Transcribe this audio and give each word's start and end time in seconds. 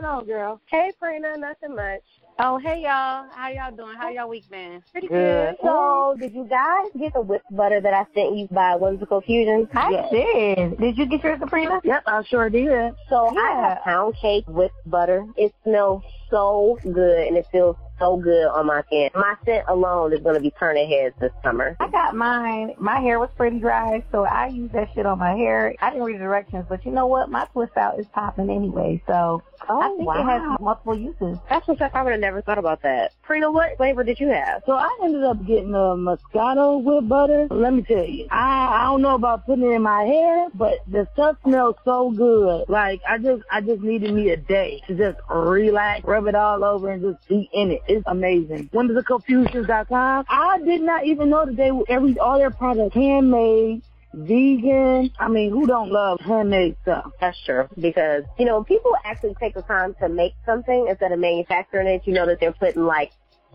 going 0.00 0.14
on, 0.14 0.26
girl? 0.26 0.60
Hey, 0.66 0.92
Prina, 1.02 1.38
nothing 1.38 1.74
much. 1.76 2.00
Oh, 2.38 2.58
hey 2.58 2.80
y'all. 2.82 3.26
How 3.34 3.50
y'all 3.50 3.74
doing? 3.76 3.96
How 3.96 4.08
y'all 4.08 4.28
week 4.28 4.48
been? 4.50 4.82
Pretty 4.92 5.08
good. 5.08 5.56
So, 5.62 6.16
did 6.18 6.32
you 6.32 6.44
guys 6.48 6.86
get 6.98 7.12
the 7.12 7.20
whipped 7.20 7.54
butter 7.54 7.80
that 7.82 7.92
I 7.92 8.06
sent 8.14 8.36
you 8.36 8.48
by 8.50 8.76
Whimsical 8.76 9.20
Fusion? 9.20 9.68
I 9.74 9.90
Yes. 9.90 10.10
did. 10.10 10.78
Did 10.80 10.96
you 10.96 11.06
get 11.06 11.22
yours, 11.22 11.38
Sabrina? 11.40 11.80
Yep, 11.84 12.04
I 12.06 12.22
sure 12.24 12.48
did. 12.48 12.94
So 13.10 13.28
I 13.36 13.60
have 13.62 13.82
pound 13.84 14.14
cake 14.20 14.44
whipped 14.48 14.74
butter. 14.86 15.26
It 15.36 15.52
smells 15.64 16.02
so 16.30 16.78
good 16.82 17.26
and 17.26 17.36
it 17.36 17.46
feels 17.52 17.76
so 17.98 18.16
good 18.16 18.46
on 18.46 18.66
my 18.66 18.82
skin. 18.86 19.10
My 19.14 19.34
scent 19.44 19.66
alone 19.68 20.14
is 20.14 20.20
going 20.20 20.36
to 20.36 20.40
be 20.40 20.52
turning 20.58 20.88
heads 20.88 21.14
this 21.20 21.32
summer. 21.44 21.76
I 21.80 21.90
got 21.90 22.16
mine. 22.16 22.74
My 22.78 23.00
hair 23.00 23.18
was 23.18 23.28
pretty 23.36 23.58
dry, 23.58 24.02
so 24.10 24.24
I 24.24 24.46
used 24.46 24.72
that 24.72 24.88
shit 24.94 25.04
on 25.04 25.18
my 25.18 25.34
hair. 25.34 25.74
I 25.82 25.90
didn't 25.90 26.04
read 26.06 26.14
the 26.14 26.20
directions, 26.20 26.64
but 26.68 26.86
you 26.86 26.92
know 26.92 27.06
what? 27.06 27.28
My 27.30 27.44
twist 27.52 27.76
out 27.76 27.98
is 28.00 28.06
popping 28.14 28.48
anyway, 28.48 29.02
so 29.06 29.42
Oh, 29.68 29.80
I 29.80 29.88
think 29.96 30.06
wow. 30.08 30.20
it 30.20 30.24
has 30.24 30.60
multiple 30.60 30.98
uses. 30.98 31.38
That's 31.48 31.66
what's 31.66 31.80
up. 31.80 31.94
I 31.94 32.02
would 32.02 32.12
have 32.12 32.20
never 32.20 32.42
thought 32.42 32.58
about 32.58 32.82
that. 32.82 33.12
Prina, 33.26 33.52
what 33.52 33.76
flavor 33.76 34.04
did 34.04 34.18
you 34.20 34.28
have? 34.28 34.62
So 34.66 34.72
I 34.72 34.88
ended 35.02 35.22
up 35.24 35.44
getting 35.46 35.74
a 35.74 35.94
Moscato 35.96 36.82
with 36.82 37.08
butter. 37.08 37.46
Let 37.50 37.72
me 37.72 37.82
tell 37.82 38.04
you, 38.04 38.26
I 38.30 38.80
I 38.80 38.84
don't 38.84 39.02
know 39.02 39.14
about 39.14 39.46
putting 39.46 39.64
it 39.64 39.74
in 39.74 39.82
my 39.82 40.04
hair, 40.04 40.48
but 40.54 40.78
the 40.86 41.06
stuff 41.12 41.36
smells 41.44 41.76
so 41.84 42.10
good. 42.10 42.68
Like 42.68 43.00
I 43.08 43.18
just 43.18 43.42
I 43.50 43.60
just 43.60 43.82
needed 43.82 44.12
me 44.14 44.30
a 44.30 44.36
day 44.36 44.82
to 44.86 44.94
just 44.94 45.18
relax, 45.28 46.04
rub 46.04 46.26
it 46.26 46.34
all 46.34 46.64
over, 46.64 46.90
and 46.90 47.02
just 47.02 47.28
be 47.28 47.48
in 47.52 47.72
it. 47.72 47.82
It's 47.88 48.04
amazing. 48.06 48.70
WonderfulConfusions.com. 48.72 50.24
I 50.28 50.58
did 50.64 50.82
not 50.82 51.06
even 51.06 51.30
know 51.30 51.46
that 51.46 51.56
they 51.56 51.70
were 51.70 51.84
every 51.88 52.18
all 52.18 52.38
their 52.38 52.50
products 52.50 52.94
handmade, 52.94 53.82
vegan. 54.12 55.10
I 55.18 55.28
mean, 55.28 55.50
who 55.50 55.66
don't 55.66 55.90
love 55.90 56.20
handmade 56.20 56.76
stuff? 56.82 57.12
That's 57.20 57.38
true. 57.44 57.68
Because, 57.78 58.24
you 58.38 58.44
know, 58.44 58.56
when 58.56 58.64
people 58.64 58.92
actually 59.04 59.34
take 59.40 59.54
the 59.54 59.62
time 59.62 59.94
to 60.00 60.08
make 60.08 60.34
something 60.44 60.86
instead 60.88 61.12
of 61.12 61.18
manufacturing 61.18 61.86
it, 61.86 62.02
you 62.06 62.12
know 62.12 62.26
that 62.26 62.40
they're 62.40 62.52
putting 62.52 62.84
like 62.84 63.12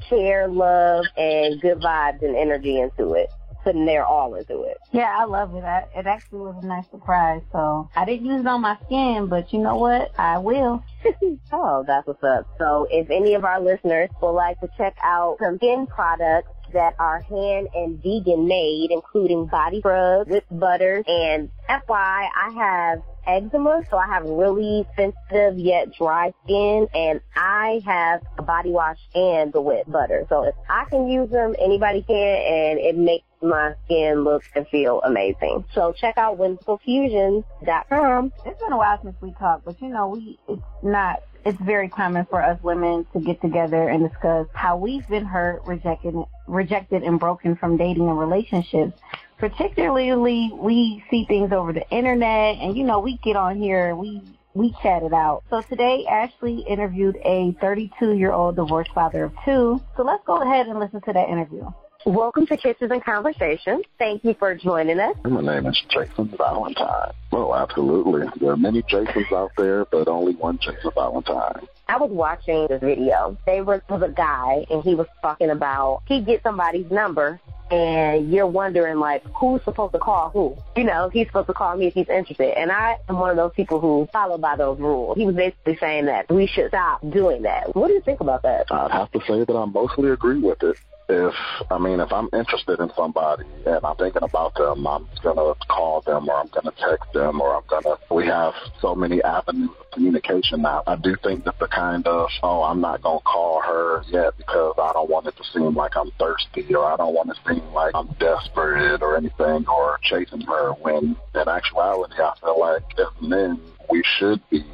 care, 0.10 0.48
love, 0.48 1.06
and 1.18 1.62
good 1.62 1.80
vibes 1.80 2.22
and 2.22 2.36
energy 2.36 2.80
into 2.80 3.14
it. 3.14 3.30
Putting 3.64 3.88
their 3.88 4.06
all 4.06 4.36
into 4.36 4.62
it. 4.62 4.78
Yeah, 4.92 5.12
I 5.18 5.24
love 5.24 5.56
it. 5.56 5.64
I, 5.64 5.86
it 5.96 6.06
actually 6.06 6.42
was 6.42 6.64
a 6.64 6.68
nice 6.68 6.86
surprise. 6.92 7.42
So 7.52 7.90
I 7.96 8.06
didn't 8.06 8.28
use 8.28 8.42
it 8.42 8.48
on 8.48 8.62
my 8.62 8.78
skin, 8.86 9.26
but 9.28 9.52
you 9.52 9.58
know 9.58 9.78
what? 9.78 10.12
I 10.20 10.38
will. 10.38 10.84
Oh, 11.52 11.84
that's 11.88 12.06
what's 12.06 12.24
up. 12.24 12.48
So 12.60 12.88
if 12.92 13.10
any 13.10 13.34
of 13.36 13.46
our 13.46 13.62
listeners 13.62 14.10
would 14.22 14.32
like 14.32 14.60
to 14.60 14.68
check 14.78 14.96
out 15.02 15.38
some 15.42 15.58
skin 15.58 15.88
products 15.88 16.50
that 16.76 16.96
are 17.00 17.22
hand 17.22 17.70
and 17.74 18.04
vegan 18.04 18.48
made, 18.48 18.90
including 18.92 19.48
body 19.48 19.80
scrubs 19.80 20.30
with 20.30 20.44
butter, 20.52 21.04
and 21.08 21.50
FY, 21.68 21.80
I 21.90 22.50
have 22.56 23.02
eczema, 23.26 23.82
so 23.90 23.98
I 23.98 24.08
have 24.08 24.26
really 24.26 24.86
sensitive 24.96 25.58
yet 25.58 25.94
dry 25.94 26.34
skin, 26.44 26.88
and 26.94 27.22
I 27.36 27.82
have 27.86 28.22
a 28.38 28.44
body 28.44 28.72
wash 28.72 29.00
and 29.16 29.52
the 29.54 29.62
wet 29.62 29.90
butter. 29.90 30.26
So 30.30 30.44
if 30.44 30.54
I 30.70 30.86
can 30.86 31.08
use 31.08 31.30
them, 31.30 31.56
anybody 31.60 32.04
can, 32.04 32.16
and 32.16 32.80
it 32.80 32.98
makes 32.98 33.26
my 33.42 33.74
skin 33.86 34.24
look 34.24 34.44
and 34.54 34.68
feel 34.68 35.02
amazing. 35.02 35.66
So 35.74 35.94
check 35.94 36.18
out 36.18 36.38
whimsicalfusions.com. 36.38 38.34
It's 38.46 38.62
been 38.62 38.74
a 38.74 38.78
while 38.78 39.00
since 39.02 39.16
we 39.22 39.32
talked, 39.34 39.66
but 39.66 39.82
you 39.82 39.88
know, 39.90 40.10
we 40.10 40.38
it's 40.48 40.62
not 40.84 41.24
it's 41.46 41.60
very 41.62 41.90
common 41.90 42.26
for 42.26 42.42
us 42.42 42.62
women 42.64 43.06
to 43.14 43.20
get 43.20 43.40
together 43.40 43.88
and 43.88 44.10
discuss 44.10 44.48
how 44.54 44.78
we've 44.78 45.08
been 45.08 45.26
hurt, 45.26 45.62
rejected 45.66 46.16
rejected 46.48 47.04
and 47.04 47.20
broken 47.20 47.56
from 47.56 47.78
dating 47.78 48.08
and 48.08 48.18
relationships. 48.18 49.00
Particularly 49.38 50.52
we 50.54 51.04
see 51.10 51.26
things 51.26 51.52
over 51.52 51.74
the 51.74 51.88
internet 51.90 52.58
and 52.58 52.78
you 52.78 52.84
know, 52.84 53.00
we 53.00 53.18
get 53.18 53.36
on 53.36 53.58
here 53.58 53.90
and 53.90 54.00
we 54.00 54.22
we 54.54 54.74
chat 54.82 55.04
it 55.04 55.14
out. 55.14 55.44
So 55.50 55.62
today 55.62 56.06
Ashley 56.10 56.62
interviewed 56.68 57.18
a 57.24 57.56
32 57.60 58.14
year 58.14 58.32
old 58.32 58.56
divorced 58.56 58.92
father 58.94 59.26
of 59.26 59.34
two. 59.44 59.82
So 59.98 60.04
let's 60.04 60.24
go 60.26 60.42
ahead 60.42 60.68
and 60.68 60.80
listen 60.80 61.02
to 61.02 61.14
that 61.14 61.30
interview. 61.30 61.70
Welcome 62.06 62.46
to 62.48 62.58
Kisses 62.58 62.92
and 62.92 63.04
Conversations. 63.04 63.84
Thank 63.98 64.24
you 64.24 64.36
for 64.36 64.54
joining 64.54 65.00
us. 65.00 65.16
My 65.24 65.42
name 65.42 65.66
is 65.66 65.82
Jason 65.90 66.32
Valentine. 66.38 67.12
Oh, 67.32 67.56
absolutely. 67.56 68.28
There 68.40 68.52
are 68.52 68.58
many 68.58 68.84
Jasons 68.84 69.26
out 69.32 69.50
there, 69.58 69.86
but 69.86 70.08
only 70.08 70.36
one 70.36 70.60
Jason 70.60 70.92
Valentine. 70.94 71.68
I 71.88 71.98
was 71.98 72.10
watching 72.12 72.68
this 72.68 72.82
video. 72.82 73.38
They 73.46 73.62
were 73.62 73.82
was 73.90 74.02
a 74.02 74.10
guy 74.10 74.66
and 74.70 74.84
he 74.84 74.96
was 74.96 75.08
talking 75.22 75.50
about 75.50 76.02
he 76.08 76.22
get 76.22 76.42
somebody's 76.42 76.90
number 76.90 77.40
and 77.72 78.32
you're 78.32 78.48
wondering 78.48 79.00
like 79.00 79.24
who's 79.36 79.64
supposed 79.64 79.94
to 79.94 80.00
call 80.00 80.30
who. 80.30 80.58
You 80.76 80.86
know, 80.86 81.10
he's 81.10 81.28
supposed 81.28 81.48
to 81.48 81.54
call 81.54 81.76
me 81.78 81.88
if 81.88 81.94
he's 81.94 82.10
interested. 82.10 82.58
And 82.58 82.72
I 82.72 82.98
am 83.10 83.20
one 83.20 83.30
of 83.30 83.38
those 83.38 83.54
people 83.56 83.80
who 83.80 84.08
follow 84.12 84.38
by 84.38 84.56
those 84.56 84.80
rules. 84.80 85.18
He 85.18 85.26
was 85.26 85.36
basically 85.36 85.78
saying 85.78 86.06
that 86.06 86.32
we 86.32 86.48
should 86.48 86.70
stop 86.70 87.02
doing 87.10 87.44
that. 87.44 87.76
What 87.76 87.88
do 87.88 87.94
you 87.94 88.02
think 88.02 88.20
about 88.20 88.44
that? 88.44 88.72
I'd 88.72 88.92
have 88.92 89.12
to 89.12 89.20
say 89.28 89.44
that 89.44 89.56
I 89.56 89.66
mostly 89.66 90.10
agree 90.10 90.40
with 90.40 90.62
it. 90.64 90.78
If, 91.08 91.34
I 91.70 91.78
mean, 91.78 92.00
if 92.00 92.12
I'm 92.12 92.30
interested 92.34 92.80
in 92.80 92.90
somebody 92.96 93.44
and 93.66 93.86
I'm 93.86 93.96
thinking 93.96 94.24
about 94.24 94.56
them, 94.56 94.88
I'm 94.88 95.08
to 95.22 95.56
call 95.68 96.02
them 96.02 96.28
or 96.28 96.40
I'm 96.40 96.50
to 96.50 96.74
text 96.78 97.14
them 97.14 97.42
or 97.42 97.56
I'm 97.56 97.84
to, 97.84 97.98
we 98.10 98.26
have 98.26 98.54
so 98.82 98.96
many 98.96 99.22
avenues 99.22 99.70
of 99.80 99.92
communication 99.92 100.64
now. 100.64 100.82
I 100.88 100.96
do 100.96 101.16
think 101.24 101.46
that 101.46 101.60
the 101.60 101.68
kind 101.68 102.08
of, 102.08 102.30
oh, 102.42 102.64
I'm 102.64 102.82
not 102.82 103.04
to 103.04 103.20
call 103.24 103.62
her 103.62 104.04
yet 104.08 104.36
because 104.38 104.74
I 104.82 104.94
don't 104.94 105.10
want 105.10 105.28
it 105.28 105.38
to 105.38 105.44
seem 105.54 105.76
like 105.76 105.96
I'm 105.96 106.10
thirsty 106.20 106.74
or 106.74 106.86
I 106.86 106.98
don't 106.98 107.14
want 107.14 107.30
it 107.30 107.38
to 107.46 107.54
seem 107.54 107.74
like 107.74 107.94
I'm 107.94 108.08
desperate 108.20 109.04
or 109.04 109.16
anything 109.16 109.68
or 109.68 110.00
chasing 110.02 110.42
her 110.42 110.72
when 110.74 111.16
in 111.36 111.48
actuality 111.48 112.16
I 112.18 112.34
feel 112.42 112.60
like 112.60 112.84
as 112.98 113.22
men, 113.22 113.62
we 113.90 114.02
should 114.18 114.42
be 114.50 114.66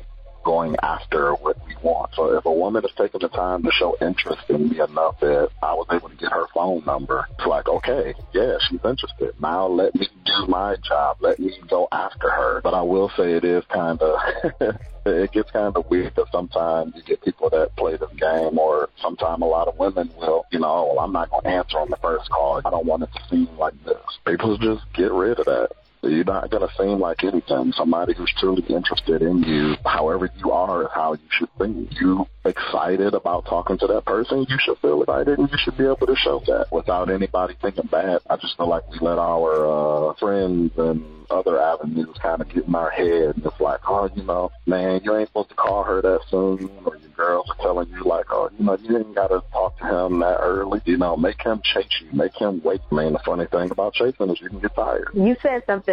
going 0.44 0.76
after 0.82 1.34
what 1.34 1.58
we 1.66 1.76
want. 1.82 2.12
So 2.16 2.38
if 2.38 2.46
a 2.46 2.52
woman 2.52 2.84
is 2.86 2.92
taking 2.98 3.22
the 3.22 3.30
time 3.30 3.64
to 3.64 3.72
show 3.72 3.96
interest 4.02 4.50
in 4.50 4.70
me 4.70 4.80
enough 4.80 5.20
that 5.20 5.50
I 5.62 5.74
was 5.74 5.88
able 5.92 6.10
to 6.10 6.16
get 6.16 6.32
her 6.32 6.48
phone 6.54 6.84
number, 6.86 7.26
it's 7.38 7.48
like, 7.48 7.68
okay, 7.68 8.14
yeah, 8.34 8.58
she's 8.70 8.80
interested. 8.84 9.34
Now 9.40 9.68
let 9.68 9.96
me 9.96 10.08
do 10.26 10.48
my 10.48 10.76
job. 10.84 11.18
Let 11.20 11.40
me 11.40 11.54
go 11.70 11.88
after 11.92 12.30
her. 12.30 12.62
But 12.62 12.74
I 12.74 12.82
will 12.82 13.10
say 13.18 13.34
it 13.34 13.46
is 13.46 13.64
kind 13.66 14.02
of, 14.02 14.20
it 15.06 15.32
gets 15.32 15.52
kind 15.52 15.76
of 15.76 15.90
weird 15.90 16.16
because 16.16 16.32
sometimes 16.32 16.94
you 16.96 17.04
get 17.04 17.24
people 17.24 17.50
that 17.50 17.76
play 17.76 17.98
this 17.98 18.10
game 18.18 18.58
or 18.58 18.90
sometimes 19.02 19.42
a 19.42 19.46
lot 19.46 19.68
of 19.68 19.78
women 19.78 20.12
will, 20.18 20.46
you 20.52 20.60
know, 20.60 20.72
oh, 20.72 20.94
well, 20.96 21.04
I'm 21.04 21.12
not 21.12 21.30
going 21.30 21.44
to 21.44 21.50
answer 21.50 21.80
on 21.80 21.90
the 21.90 21.98
first 21.98 22.30
call. 22.30 22.62
I 22.64 22.70
don't 22.70 22.86
want 22.86 23.04
it 23.04 23.10
to 23.14 23.22
seem 23.30 23.48
like 23.58 23.74
this. 23.84 23.98
People 24.26 24.58
just 24.58 24.82
get 24.94 25.12
rid 25.12 25.40
of 25.40 25.46
that. 25.46 25.70
You're 26.04 26.24
not 26.24 26.50
going 26.50 26.68
to 26.68 26.74
seem 26.78 27.00
like 27.00 27.24
anything. 27.24 27.74
Somebody 27.74 28.14
who's 28.14 28.34
truly 28.40 28.64
interested 28.64 29.22
in 29.22 29.44
you, 29.44 29.76
however 29.86 30.30
you 30.38 30.52
are, 30.52 30.90
how 30.94 31.14
you 31.14 31.28
should 31.30 31.50
think. 31.58 31.90
You 32.00 32.26
excited 32.44 33.14
about 33.14 33.46
talking 33.46 33.78
to 33.78 33.88
that 33.88 34.06
person, 34.06 34.46
you 34.50 34.58
should 34.60 34.78
feel 34.80 35.04
excited 35.04 35.38
and 35.38 35.50
you 35.52 35.58
should 35.64 35.78
be 35.78 35.84
able 35.84 36.08
to 36.08 36.16
show 36.16 36.42
that 36.48 36.68
without 36.72 37.10
anybody 37.12 37.56
thinking 37.62 37.88
bad. 37.92 38.20
I 38.30 38.38
just 38.38 38.58
feel 38.58 38.68
like 38.68 38.90
we 38.90 38.98
let 39.00 39.20
our 39.20 40.10
uh, 40.10 40.14
friends 40.16 40.72
and 40.78 41.06
other 41.30 41.62
avenues 41.62 42.18
kind 42.22 42.42
of 42.42 42.50
get 42.50 42.66
in 42.66 42.76
our 42.76 42.90
head 42.90 43.36
and 43.36 43.46
it's 43.46 43.60
like, 43.60 43.80
oh, 43.88 44.10
you 44.16 44.24
know, 44.24 44.52
man, 44.66 45.02
you 45.04 45.16
ain't 45.16 45.30
supposed 45.30 45.50
to 45.50 45.56
call 45.56 45.84
her 45.84 46.02
that 46.02 46.22
soon 46.30 46.70
or 46.86 46.98
your 46.98 47.10
girls 47.16 47.50
are 47.50 47.64
telling 47.64 47.88
you 47.90 48.04
like, 48.04 48.26
oh, 48.32 48.50
you 48.58 48.66
know, 48.66 48.78
you 48.82 48.98
ain't 48.98 49.16
got 49.16 49.28
to 49.28 49.42
talk 49.52 49.78
to 49.78 49.86
him 49.86 50.20
that 50.20 50.40
early. 50.42 50.82
You 50.86 50.98
know, 50.98 51.16
make 51.16 51.42
him 51.42 51.62
chase 51.64 51.86
you. 52.02 52.12
Make 52.12 52.36
him 52.36 52.62
wait. 52.64 52.82
Man, 52.92 53.14
the 53.14 53.20
funny 53.20 53.46
thing 53.46 53.72
about 53.72 53.94
chasing 53.94 54.30
is 54.30 54.42
you 54.42 54.50
can 54.50 54.60
get 54.60 54.76
tired. 54.76 55.10
You 55.14 55.36
said 55.42 55.64
something 55.68 55.91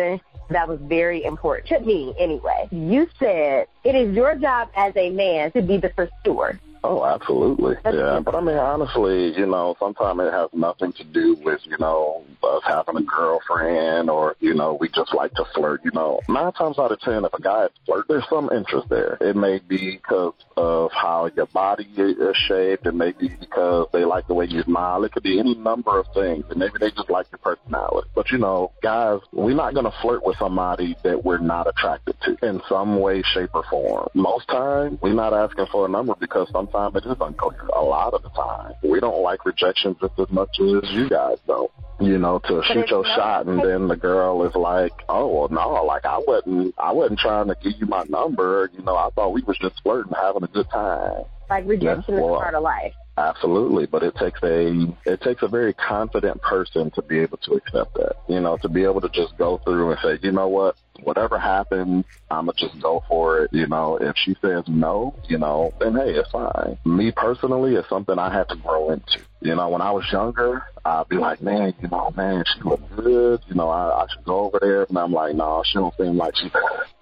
that 0.51 0.69
was 0.69 0.79
very 0.83 1.25
important 1.25 1.69
to 1.69 1.81
me 1.81 2.15
anyway. 2.19 2.69
You 2.71 3.07
said 3.19 3.67
it 3.85 3.95
is 3.95 4.15
your 4.15 4.35
job 4.35 4.69
as 4.75 4.93
a 4.97 5.11
man 5.11 5.53
to 5.53 5.63
be 5.63 5.77
the 5.77 5.91
pursuer. 5.91 6.59
Oh, 6.85 7.05
absolutely. 7.05 7.77
Yeah, 7.85 8.21
but 8.25 8.35
I 8.35 8.41
mean, 8.41 8.57
honestly, 8.57 9.37
you 9.37 9.47
know, 9.47 9.77
sometimes 9.79 10.21
it 10.21 10.33
has 10.33 10.51
nothing 10.53 10.93
to 10.95 11.05
do 11.05 11.35
with, 11.43 11.61
you 11.65 11.77
know, 11.79 12.25
us 12.43 12.63
having 12.65 12.97
a 12.97 13.03
girlfriend 13.03 14.11
or, 14.11 14.37
you 14.41 14.55
know, 14.55 14.77
we 14.81 14.89
just 14.89 15.13
like 15.15 15.33
to 15.35 15.45
flirt. 15.55 15.81
You 15.85 15.91
know, 15.93 16.21
nine 16.29 16.53
times 16.53 16.79
out 16.79 16.93
of 16.93 17.01
ten, 17.01 17.25
if 17.25 17.35
a 17.35 17.41
guy 17.41 17.69
flirt, 17.87 18.07
there's 18.09 18.29
some 18.31 18.51
interest 18.53 18.89
there. 18.89 19.19
It 19.21 19.37
may 19.37 19.59
be 19.59 19.97
because 19.97 20.35
of 20.57 20.91
how 20.93 21.31
your 21.35 21.47
body 21.47 21.89
is 21.97 22.37
shaped. 22.49 22.87
It 22.87 22.95
may 22.95 23.13
be 23.13 23.29
because 23.29 23.89
they 23.93 24.05
like 24.05 24.27
the 24.27 24.35
way 24.35 24.47
you 24.47 24.63
smile. 24.63 25.05
It 25.05 25.13
could 25.13 25.23
be 25.23 25.39
any 25.39 25.55
number 25.55 25.99
of 25.99 26.07
things. 26.15 26.45
And 26.51 26.59
maybe 26.59 26.75
they 26.79 26.91
just 26.91 27.11
like 27.11 27.27
your 27.33 27.39
personality. 27.39 28.09
But, 28.15 28.31
you 28.31 28.39
know, 28.39 28.73
guys, 28.83 29.21
we're 29.33 29.55
not 29.55 29.75
going 29.75 29.87
to 29.87 29.95
flirt 30.03 30.25
with 30.25 30.37
somebody 30.39 30.97
that 31.03 31.25
we're 31.25 31.39
not 31.39 31.67
attracted 31.69 32.17
to 32.23 32.47
in 32.47 32.61
some 32.69 33.01
way, 33.01 33.23
shape, 33.23 33.51
or 33.55 33.65
form. 33.65 34.09
Most 34.15 34.49
times, 34.49 34.99
we're 35.01 35.13
not 35.13 35.33
asking 35.33 35.67
for 35.73 35.87
a 35.87 35.89
number 35.89 36.15
because 36.19 36.49
sometimes 36.71 36.97
it 36.97 37.09
is 37.09 37.17
uncoherent. 37.21 37.71
A 37.75 37.83
lot 37.83 38.15
of 38.15 38.23
the 38.23 38.31
time, 38.31 38.75
we 38.83 39.01
don't 39.01 39.23
like 39.23 39.45
rejection 39.45 39.97
just 40.01 40.15
as 40.19 40.31
much 40.31 40.51
as 40.61 40.91
you 40.91 41.09
guys 41.09 41.39
don't. 41.47 41.71
You 42.01 42.19
know, 42.19 42.39
to 42.47 42.63
shoot 42.65 42.89
your 42.89 43.05
shot 43.05 43.47
and 43.47 43.61
then 43.61 43.89
the 43.89 43.97
girl 43.97 44.47
is 44.47 44.55
like, 44.55 44.93
"Oh 45.09 45.27
well, 45.27 45.49
no, 45.49 45.85
like 45.85 46.05
I 46.05 46.19
wasn't, 46.19 46.75
I 46.79 46.93
wasn't 46.93 47.19
trying 47.19 47.49
to 47.49 47.57
give 47.63 47.73
you 47.79 47.87
my 47.87 48.05
number. 48.09 48.71
You 48.73 48.85
know, 48.85 48.97
I 48.97 49.11
thought 49.11 49.33
we 49.33 49.43
was 49.43 49.59
just 49.59 49.83
flirting, 49.83 50.13
having 50.21 50.45
a 50.45 50.49
good 50.49 50.69
time." 50.71 51.25
Like 51.51 51.67
rejection 51.67 52.15
Yeah, 52.15 52.21
well, 52.21 52.37
is 52.37 52.43
part 52.43 52.55
of 52.55 52.63
life. 52.63 52.95
Absolutely, 53.19 53.87
but 53.87 54.05
it 54.05 54.15
takes 54.15 54.39
a 54.45 54.95
it 55.05 55.21
takes 55.23 55.43
a 55.43 55.49
very 55.49 55.75
confident 55.75 56.41
person 56.41 56.89
to 56.93 57.03
be 57.03 57.19
able 57.19 57.39
to 57.39 57.55
accept 57.55 57.95
that. 57.95 58.15
You 58.29 58.39
know, 58.39 58.57
to 58.59 58.69
be 58.69 58.85
able 58.85 59.01
to 59.01 59.09
just 59.09 59.37
go 59.37 59.59
through 59.59 59.91
and 59.91 60.01
say, 60.01 60.19
you 60.23 60.31
know 60.31 60.47
what, 60.47 60.77
whatever 61.03 61.37
happens, 61.37 62.05
I'ma 62.31 62.53
just 62.57 62.81
go 62.81 63.03
for 63.09 63.43
it. 63.43 63.53
You 63.53 63.67
know, 63.67 63.97
if 63.97 64.15
she 64.25 64.37
says 64.41 64.63
no, 64.69 65.17
you 65.29 65.37
know, 65.37 65.75
then 65.81 65.97
hey, 65.97 66.13
it's 66.13 66.31
fine. 66.31 66.79
Me 66.85 67.11
personally, 67.11 67.75
it's 67.75 67.89
something 67.89 68.17
I 68.17 68.33
had 68.33 68.49
to 68.51 68.57
grow 68.57 68.93
into. 68.93 69.19
You 69.41 69.57
know, 69.57 69.69
when 69.69 69.83
I 69.83 69.91
was 69.91 70.05
younger, 70.13 70.63
I'd 70.85 71.09
be 71.09 71.17
like, 71.17 71.43
man, 71.43 71.75
you 71.83 71.89
know, 71.89 72.13
man, 72.17 72.45
she 72.47 72.63
looks 72.63 72.85
good. 72.95 73.41
You 73.49 73.57
know, 73.57 73.69
I, 73.69 74.03
I 74.03 74.07
should 74.13 74.25
go 74.25 74.47
over 74.47 74.61
there. 74.61 74.85
And 74.85 74.97
I'm 74.97 75.13
like, 75.13 75.35
no, 75.35 75.45
nah, 75.45 75.63
she 75.65 75.75
don't 75.75 75.95
seem 75.97 76.17
like 76.17 76.37
she. 76.37 76.53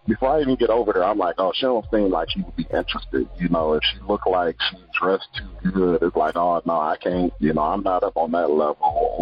Before 0.07 0.37
I 0.37 0.41
even 0.41 0.55
get 0.55 0.71
over 0.71 0.93
there, 0.93 1.05
I'm 1.05 1.19
like, 1.19 1.35
oh, 1.39 1.53
she 1.55 1.63
don't 1.63 1.85
seem 1.91 2.11
like 2.11 2.31
she 2.31 2.41
would 2.41 2.57
be 2.57 2.67
interested. 2.73 3.29
You 3.39 3.49
know, 3.49 3.75
if 3.75 3.83
she 3.83 3.99
look 4.07 4.27
like 4.27 4.57
she 4.71 4.77
dressed 4.99 5.29
too 5.37 5.71
good, 5.71 6.03
it's 6.03 6.17
like, 6.17 6.37
oh 6.37 6.63
no, 6.65 6.81
I 6.81 6.97
can't. 6.97 7.33
You 7.41 7.53
know, 7.53 7.63
I'm 7.63 7.83
not 7.83 8.05
up 8.05 8.17
on 8.17 8.31
that 8.33 8.51
level. 8.51 8.77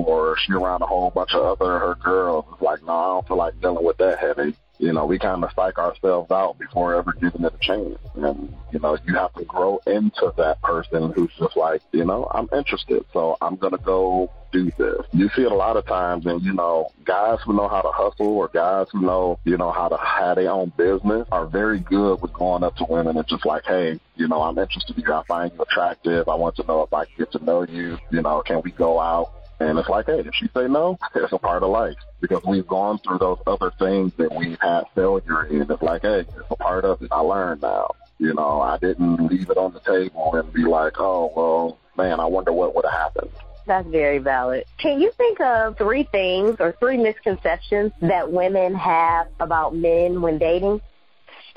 Or 0.06 0.36
she 0.44 0.52
around 0.52 0.82
a 0.82 0.86
whole 0.86 1.10
bunch 1.10 1.32
of 1.32 1.60
other 1.60 1.78
her 1.78 1.94
girls. 1.96 2.44
It's 2.52 2.62
like, 2.62 2.82
no, 2.84 2.92
I 2.92 3.06
don't 3.06 3.28
feel 3.28 3.36
like 3.38 3.60
dealing 3.60 3.84
with 3.84 3.96
that 3.98 4.18
headache 4.18 4.56
you 4.84 4.92
know, 4.92 5.06
we 5.06 5.18
kind 5.18 5.42
of 5.42 5.50
psych 5.56 5.78
ourselves 5.78 6.30
out 6.30 6.58
before 6.58 6.94
ever 6.94 7.14
giving 7.14 7.42
it 7.42 7.54
a 7.54 7.58
chance. 7.58 7.98
And, 8.16 8.54
you 8.70 8.78
know, 8.78 8.98
you 9.06 9.14
have 9.14 9.32
to 9.34 9.44
grow 9.44 9.80
into 9.86 10.30
that 10.36 10.60
person 10.60 11.10
who's 11.12 11.32
just 11.38 11.56
like, 11.56 11.80
you 11.92 12.04
know, 12.04 12.28
I'm 12.30 12.48
interested, 12.52 13.02
so 13.14 13.38
I'm 13.40 13.56
going 13.56 13.72
to 13.72 13.82
go 13.82 14.30
do 14.52 14.70
this. 14.76 15.06
You 15.12 15.30
see 15.34 15.42
it 15.42 15.50
a 15.50 15.54
lot 15.54 15.78
of 15.78 15.86
times, 15.86 16.26
and, 16.26 16.42
you 16.42 16.52
know, 16.52 16.90
guys 17.04 17.38
who 17.46 17.54
know 17.54 17.66
how 17.66 17.80
to 17.80 17.90
hustle 17.90 18.28
or 18.28 18.48
guys 18.48 18.86
who 18.92 19.00
know, 19.00 19.38
you 19.44 19.56
know, 19.56 19.72
how 19.72 19.88
to 19.88 19.96
have 19.96 20.36
their 20.36 20.50
own 20.50 20.70
business 20.76 21.26
are 21.32 21.46
very 21.46 21.80
good 21.80 22.20
with 22.20 22.34
going 22.34 22.62
up 22.62 22.76
to 22.76 22.84
women 22.84 23.16
and 23.16 23.26
just 23.26 23.46
like, 23.46 23.64
hey, 23.64 23.98
you 24.16 24.28
know, 24.28 24.42
I'm 24.42 24.58
interested 24.58 24.98
in 24.98 25.02
you. 25.02 25.14
I 25.14 25.22
find 25.24 25.50
you 25.54 25.62
attractive. 25.62 26.28
I 26.28 26.34
want 26.34 26.56
to 26.56 26.66
know 26.66 26.82
if 26.82 26.92
I 26.92 27.06
can 27.06 27.14
get 27.16 27.32
to 27.32 27.42
know 27.42 27.62
you. 27.62 27.98
You 28.10 28.20
know, 28.20 28.42
can 28.42 28.60
we 28.62 28.70
go 28.70 29.00
out? 29.00 29.32
And 29.68 29.78
it's 29.78 29.88
like, 29.88 30.06
hey, 30.06 30.20
if 30.20 30.34
she 30.34 30.46
say 30.54 30.68
no, 30.68 30.98
it's 31.14 31.32
a 31.32 31.38
part 31.38 31.62
of 31.62 31.70
life 31.70 31.96
because 32.20 32.42
we've 32.46 32.66
gone 32.66 32.98
through 32.98 33.18
those 33.18 33.38
other 33.46 33.72
things 33.78 34.12
that 34.18 34.34
we've 34.34 34.58
had 34.60 34.84
failure 34.94 35.46
in. 35.46 35.62
It's 35.62 35.82
like, 35.82 36.02
hey, 36.02 36.20
it's 36.20 36.50
a 36.50 36.56
part 36.56 36.84
of 36.84 37.00
it. 37.02 37.08
I 37.10 37.20
learned 37.20 37.62
now. 37.62 37.94
You 38.18 38.34
know, 38.34 38.60
I 38.60 38.78
didn't 38.78 39.26
leave 39.26 39.50
it 39.50 39.56
on 39.56 39.72
the 39.72 39.80
table 39.80 40.34
and 40.34 40.52
be 40.52 40.62
like, 40.62 41.00
oh, 41.00 41.32
well, 41.34 41.78
man, 41.96 42.20
I 42.20 42.26
wonder 42.26 42.52
what 42.52 42.74
would 42.74 42.84
have 42.84 42.92
happened. 42.94 43.30
That's 43.66 43.88
very 43.88 44.18
valid. 44.18 44.64
Can 44.78 45.00
you 45.00 45.10
think 45.16 45.40
of 45.40 45.78
three 45.78 46.04
things 46.12 46.56
or 46.60 46.76
three 46.78 46.98
misconceptions 46.98 47.92
that 48.02 48.30
women 48.30 48.74
have 48.74 49.28
about 49.40 49.74
men 49.74 50.20
when 50.20 50.38
dating? 50.38 50.80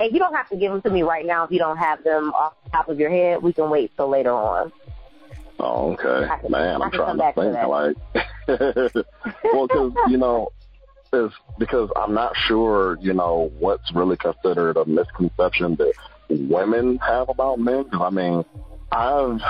And 0.00 0.12
you 0.12 0.18
don't 0.18 0.34
have 0.34 0.48
to 0.48 0.56
give 0.56 0.72
them 0.72 0.80
to 0.82 0.90
me 0.90 1.02
right 1.02 1.26
now 1.26 1.44
if 1.44 1.50
you 1.50 1.58
don't 1.58 1.76
have 1.76 2.02
them 2.04 2.32
off 2.32 2.54
the 2.64 2.70
top 2.70 2.88
of 2.88 2.98
your 2.98 3.10
head. 3.10 3.42
We 3.42 3.52
can 3.52 3.68
wait 3.68 3.94
till 3.96 4.08
later 4.08 4.32
on. 4.32 4.72
Oh, 5.58 5.92
okay. 5.92 6.28
Can, 6.40 6.50
Man, 6.50 6.82
I'm 6.82 6.90
trying 6.90 7.18
to 7.18 7.32
think. 7.32 7.54
To 7.54 7.68
like, 7.68 7.96
well, 9.44 9.66
because 9.66 9.92
you 10.08 10.16
know, 10.16 10.52
is 11.12 11.32
because 11.58 11.90
I'm 11.96 12.14
not 12.14 12.36
sure, 12.36 12.98
you 13.00 13.12
know, 13.12 13.50
what's 13.58 13.92
really 13.92 14.16
considered 14.16 14.76
a 14.76 14.84
misconception 14.84 15.76
that 15.76 15.92
women 16.28 16.98
have 16.98 17.28
about 17.28 17.58
men. 17.58 17.84
Because 17.84 18.00
I 18.02 18.10
mean, 18.10 18.44
I've 18.92 19.40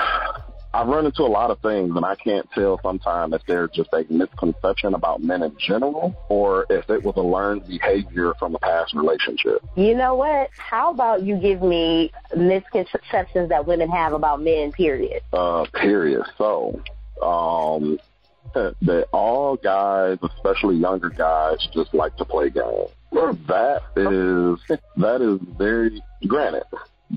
I've 0.72 0.86
run 0.86 1.06
into 1.06 1.22
a 1.22 1.24
lot 1.24 1.50
of 1.50 1.60
things, 1.60 1.96
and 1.96 2.04
I 2.04 2.14
can't 2.14 2.50
tell 2.52 2.78
sometimes 2.82 3.34
if 3.34 3.42
they're 3.46 3.68
just 3.68 3.88
a 3.92 4.04
misconception 4.10 4.94
about 4.94 5.22
men 5.22 5.42
in 5.42 5.56
general, 5.58 6.14
or 6.28 6.66
if 6.68 6.88
it 6.90 7.02
was 7.02 7.14
a 7.16 7.22
learned 7.22 7.66
behavior 7.66 8.34
from 8.38 8.54
a 8.54 8.58
past 8.58 8.94
relationship. 8.94 9.62
You 9.76 9.94
know 9.94 10.14
what? 10.14 10.50
How 10.56 10.92
about 10.92 11.22
you 11.22 11.36
give 11.36 11.62
me 11.62 12.12
misconceptions 12.36 13.48
that 13.48 13.66
women 13.66 13.88
have 13.90 14.12
about 14.12 14.42
men? 14.42 14.72
Period. 14.72 15.22
Uh, 15.32 15.64
period. 15.72 16.24
So, 16.36 16.80
um, 17.22 17.98
that 18.54 19.06
all 19.12 19.56
guys, 19.56 20.18
especially 20.22 20.76
younger 20.76 21.10
guys, 21.10 21.66
just 21.72 21.94
like 21.94 22.16
to 22.16 22.24
play 22.24 22.50
games. 22.50 22.90
That 23.12 23.82
is 23.96 24.78
that 24.96 25.20
is 25.22 25.38
very 25.56 26.02
granted 26.26 26.64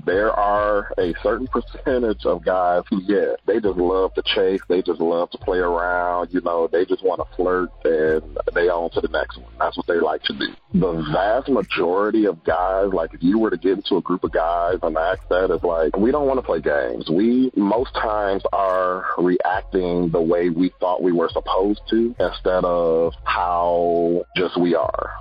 there 0.06 0.32
are 0.32 0.92
a 0.98 1.14
certain 1.22 1.46
percentage 1.46 2.24
of 2.24 2.44
guys 2.44 2.82
who, 2.88 3.02
yeah, 3.02 3.34
they 3.46 3.60
just 3.60 3.78
love 3.78 4.14
to 4.14 4.22
chase. 4.22 4.60
They 4.68 4.82
just 4.82 5.00
love 5.00 5.30
to 5.30 5.38
play 5.38 5.58
around. 5.58 6.32
You 6.32 6.40
know, 6.40 6.66
they 6.66 6.84
just 6.84 7.04
want 7.04 7.20
to 7.20 7.36
flirt 7.36 7.70
and 7.84 8.38
they 8.54 8.68
on 8.68 8.90
to 8.90 9.00
the 9.00 9.08
next 9.08 9.38
one. 9.38 9.52
That's 9.58 9.76
what 9.76 9.86
they 9.86 10.00
like 10.00 10.22
to 10.24 10.32
do. 10.32 10.48
The 10.74 10.92
vast 11.12 11.48
majority 11.48 12.26
of 12.26 12.42
guys, 12.44 12.92
like 12.92 13.14
if 13.14 13.22
you 13.22 13.38
were 13.38 13.50
to 13.50 13.56
get 13.56 13.72
into 13.72 13.96
a 13.96 14.02
group 14.02 14.24
of 14.24 14.32
guys 14.32 14.78
and 14.82 14.96
ask 14.96 15.26
that, 15.28 15.50
is 15.50 15.62
like, 15.62 15.96
we 15.96 16.10
don't 16.10 16.26
want 16.26 16.38
to 16.38 16.42
play 16.42 16.60
games. 16.60 17.08
We 17.10 17.50
most 17.54 17.94
times 17.94 18.42
are 18.52 19.04
reacting 19.18 20.10
the 20.10 20.20
way 20.20 20.48
we 20.48 20.72
thought 20.80 21.02
we 21.02 21.12
were 21.12 21.28
supposed 21.28 21.82
to 21.90 22.14
instead 22.18 22.64
of 22.64 23.12
how 23.24 24.24
just 24.36 24.58
we 24.58 24.74
are 24.74 25.12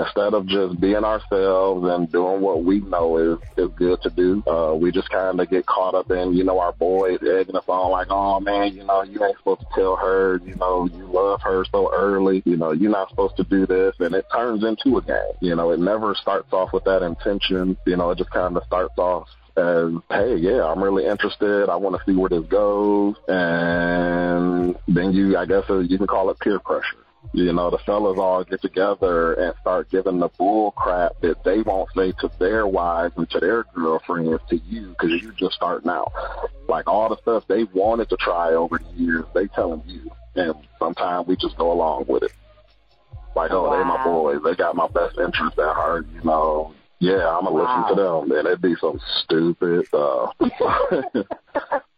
instead 0.00 0.34
of 0.34 0.46
just 0.46 0.80
being 0.80 1.04
ourselves 1.04 1.86
and 1.86 2.10
doing 2.10 2.40
what 2.40 2.64
we 2.64 2.80
know 2.80 3.16
is 3.16 3.38
is 3.56 3.70
good 3.76 4.00
to 4.02 4.10
do, 4.10 4.42
uh, 4.46 4.74
we 4.74 4.90
just 4.90 5.10
kind 5.10 5.40
of 5.40 5.50
get 5.50 5.66
caught 5.66 5.94
up 5.94 6.10
in 6.10 6.34
you 6.34 6.44
know 6.44 6.58
our 6.58 6.72
boys 6.72 7.18
egging 7.22 7.56
us 7.56 7.64
on 7.68 7.90
like, 7.90 8.08
oh 8.10 8.40
man, 8.40 8.74
you 8.74 8.84
know 8.84 9.02
you 9.02 9.22
ain't 9.24 9.36
supposed 9.38 9.60
to 9.60 9.66
tell 9.74 9.96
her, 9.96 10.40
you 10.44 10.54
know 10.56 10.86
you 10.86 11.04
love 11.06 11.40
her 11.42 11.64
so 11.70 11.92
early, 11.94 12.42
you 12.44 12.56
know 12.56 12.72
you're 12.72 12.90
not 12.90 13.08
supposed 13.10 13.36
to 13.36 13.44
do 13.44 13.66
this, 13.66 13.94
and 14.00 14.14
it 14.14 14.26
turns 14.32 14.64
into 14.64 14.98
a 14.98 15.02
game. 15.02 15.16
You 15.40 15.54
know, 15.54 15.70
it 15.70 15.80
never 15.80 16.14
starts 16.14 16.52
off 16.52 16.72
with 16.72 16.84
that 16.84 17.02
intention. 17.02 17.76
You 17.86 17.96
know, 17.96 18.10
it 18.10 18.18
just 18.18 18.30
kind 18.30 18.56
of 18.56 18.62
starts 18.64 18.96
off 18.98 19.28
as, 19.56 19.92
hey, 20.10 20.36
yeah, 20.36 20.64
I'm 20.64 20.82
really 20.82 21.06
interested. 21.06 21.68
I 21.68 21.76
want 21.76 21.96
to 21.96 22.02
see 22.10 22.16
where 22.16 22.28
this 22.28 22.46
goes. 22.46 23.16
And 23.28 24.76
then 24.88 25.12
you, 25.12 25.36
I 25.36 25.46
guess 25.46 25.64
uh, 25.68 25.78
you 25.78 25.98
can 25.98 26.06
call 26.06 26.30
it 26.30 26.38
peer 26.40 26.58
pressure. 26.58 27.04
You 27.32 27.52
know, 27.52 27.70
the 27.70 27.78
fellas 27.78 28.18
all 28.18 28.42
get 28.44 28.62
together 28.62 29.34
and 29.34 29.54
start 29.60 29.90
giving 29.90 30.18
the 30.18 30.28
bull 30.28 30.72
crap 30.72 31.12
that 31.20 31.44
they 31.44 31.62
won't 31.62 31.88
say 31.94 32.12
to 32.20 32.30
their 32.38 32.66
wives 32.66 33.14
and 33.16 33.28
to 33.30 33.38
their 33.38 33.64
girlfriends 33.74 34.42
to 34.48 34.56
you 34.56 34.88
because 34.88 35.22
you're 35.22 35.32
just 35.32 35.54
starting 35.54 35.90
out. 35.90 36.12
Like 36.68 36.88
all 36.88 37.08
the 37.08 37.18
stuff 37.18 37.44
they 37.46 37.64
wanted 37.64 38.08
to 38.10 38.16
try 38.16 38.54
over 38.54 38.78
the 38.78 39.00
years, 39.00 39.24
they 39.34 39.46
telling 39.48 39.82
you. 39.86 40.10
And 40.34 40.54
sometimes 40.78 41.26
we 41.26 41.36
just 41.36 41.56
go 41.56 41.72
along 41.72 42.06
with 42.08 42.24
it. 42.24 42.32
Like, 43.36 43.52
oh, 43.52 43.64
wow. 43.64 43.78
they 43.78 43.84
my 43.84 44.04
boys. 44.04 44.38
They 44.42 44.54
got 44.56 44.74
my 44.74 44.88
best 44.88 45.18
interest 45.18 45.58
at 45.58 45.74
heart. 45.74 46.06
You 46.12 46.22
know, 46.24 46.74
yeah, 46.98 47.28
I'm 47.28 47.44
gonna 47.44 47.52
wow. 47.52 47.84
listen 47.86 47.96
to 47.96 48.02
them. 48.02 48.38
And 48.38 48.46
it'd 48.46 48.62
be 48.62 48.74
some 48.80 49.00
stupid 49.22 49.86
uh, 49.92 50.26
stuff. 50.56 51.04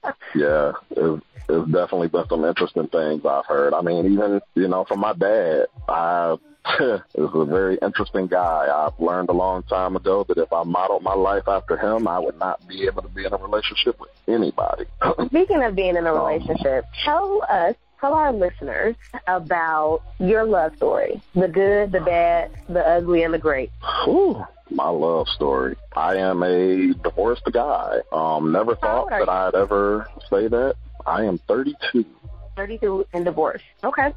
yeah, 0.34 0.72
it, 0.90 1.22
it's 1.52 1.70
definitely 1.70 2.08
been 2.08 2.26
some 2.28 2.44
interesting 2.44 2.88
things 2.88 3.24
I've 3.24 3.46
heard. 3.46 3.74
I 3.74 3.82
mean, 3.82 4.12
even 4.12 4.40
you 4.54 4.68
know, 4.68 4.84
from 4.84 5.00
my 5.00 5.12
dad, 5.12 5.66
I 5.88 6.36
is 6.80 7.30
a 7.34 7.44
very 7.44 7.78
interesting 7.82 8.26
guy. 8.26 8.68
I've 8.72 8.98
learned 9.00 9.28
a 9.30 9.32
long 9.32 9.62
time 9.64 9.96
ago 9.96 10.24
that 10.28 10.38
if 10.38 10.52
I 10.52 10.62
modeled 10.62 11.02
my 11.02 11.14
life 11.14 11.48
after 11.48 11.76
him, 11.76 12.06
I 12.06 12.18
would 12.18 12.38
not 12.38 12.66
be 12.68 12.86
able 12.86 13.02
to 13.02 13.08
be 13.08 13.24
in 13.24 13.32
a 13.32 13.36
relationship 13.36 13.98
with 14.00 14.10
anybody. 14.28 14.84
Speaking 15.26 15.62
of 15.62 15.74
being 15.74 15.96
in 15.96 16.06
a 16.06 16.12
relationship, 16.12 16.84
tell 17.04 17.44
us 17.48 17.74
tell 18.00 18.14
our 18.14 18.32
listeners 18.32 18.96
about 19.28 20.02
your 20.18 20.44
love 20.44 20.76
story 20.76 21.22
the 21.34 21.48
good, 21.48 21.92
the 21.92 22.00
bad, 22.00 22.50
the 22.68 22.80
ugly, 22.80 23.22
and 23.22 23.34
the 23.34 23.38
great. 23.38 23.70
Ooh, 24.06 24.44
my 24.70 24.88
love 24.88 25.28
story. 25.28 25.76
I 25.94 26.16
am 26.16 26.42
a 26.42 26.94
divorced 27.02 27.48
guy. 27.52 27.98
Um, 28.12 28.52
never 28.52 28.76
thought 28.76 29.10
that 29.10 29.28
I'd 29.28 29.54
ever 29.54 30.08
say 30.30 30.48
that. 30.48 30.74
I 31.06 31.24
am 31.24 31.38
32. 31.38 32.04
32 32.56 33.06
and 33.12 33.24
divorced. 33.24 33.64
Okay. 33.82 34.12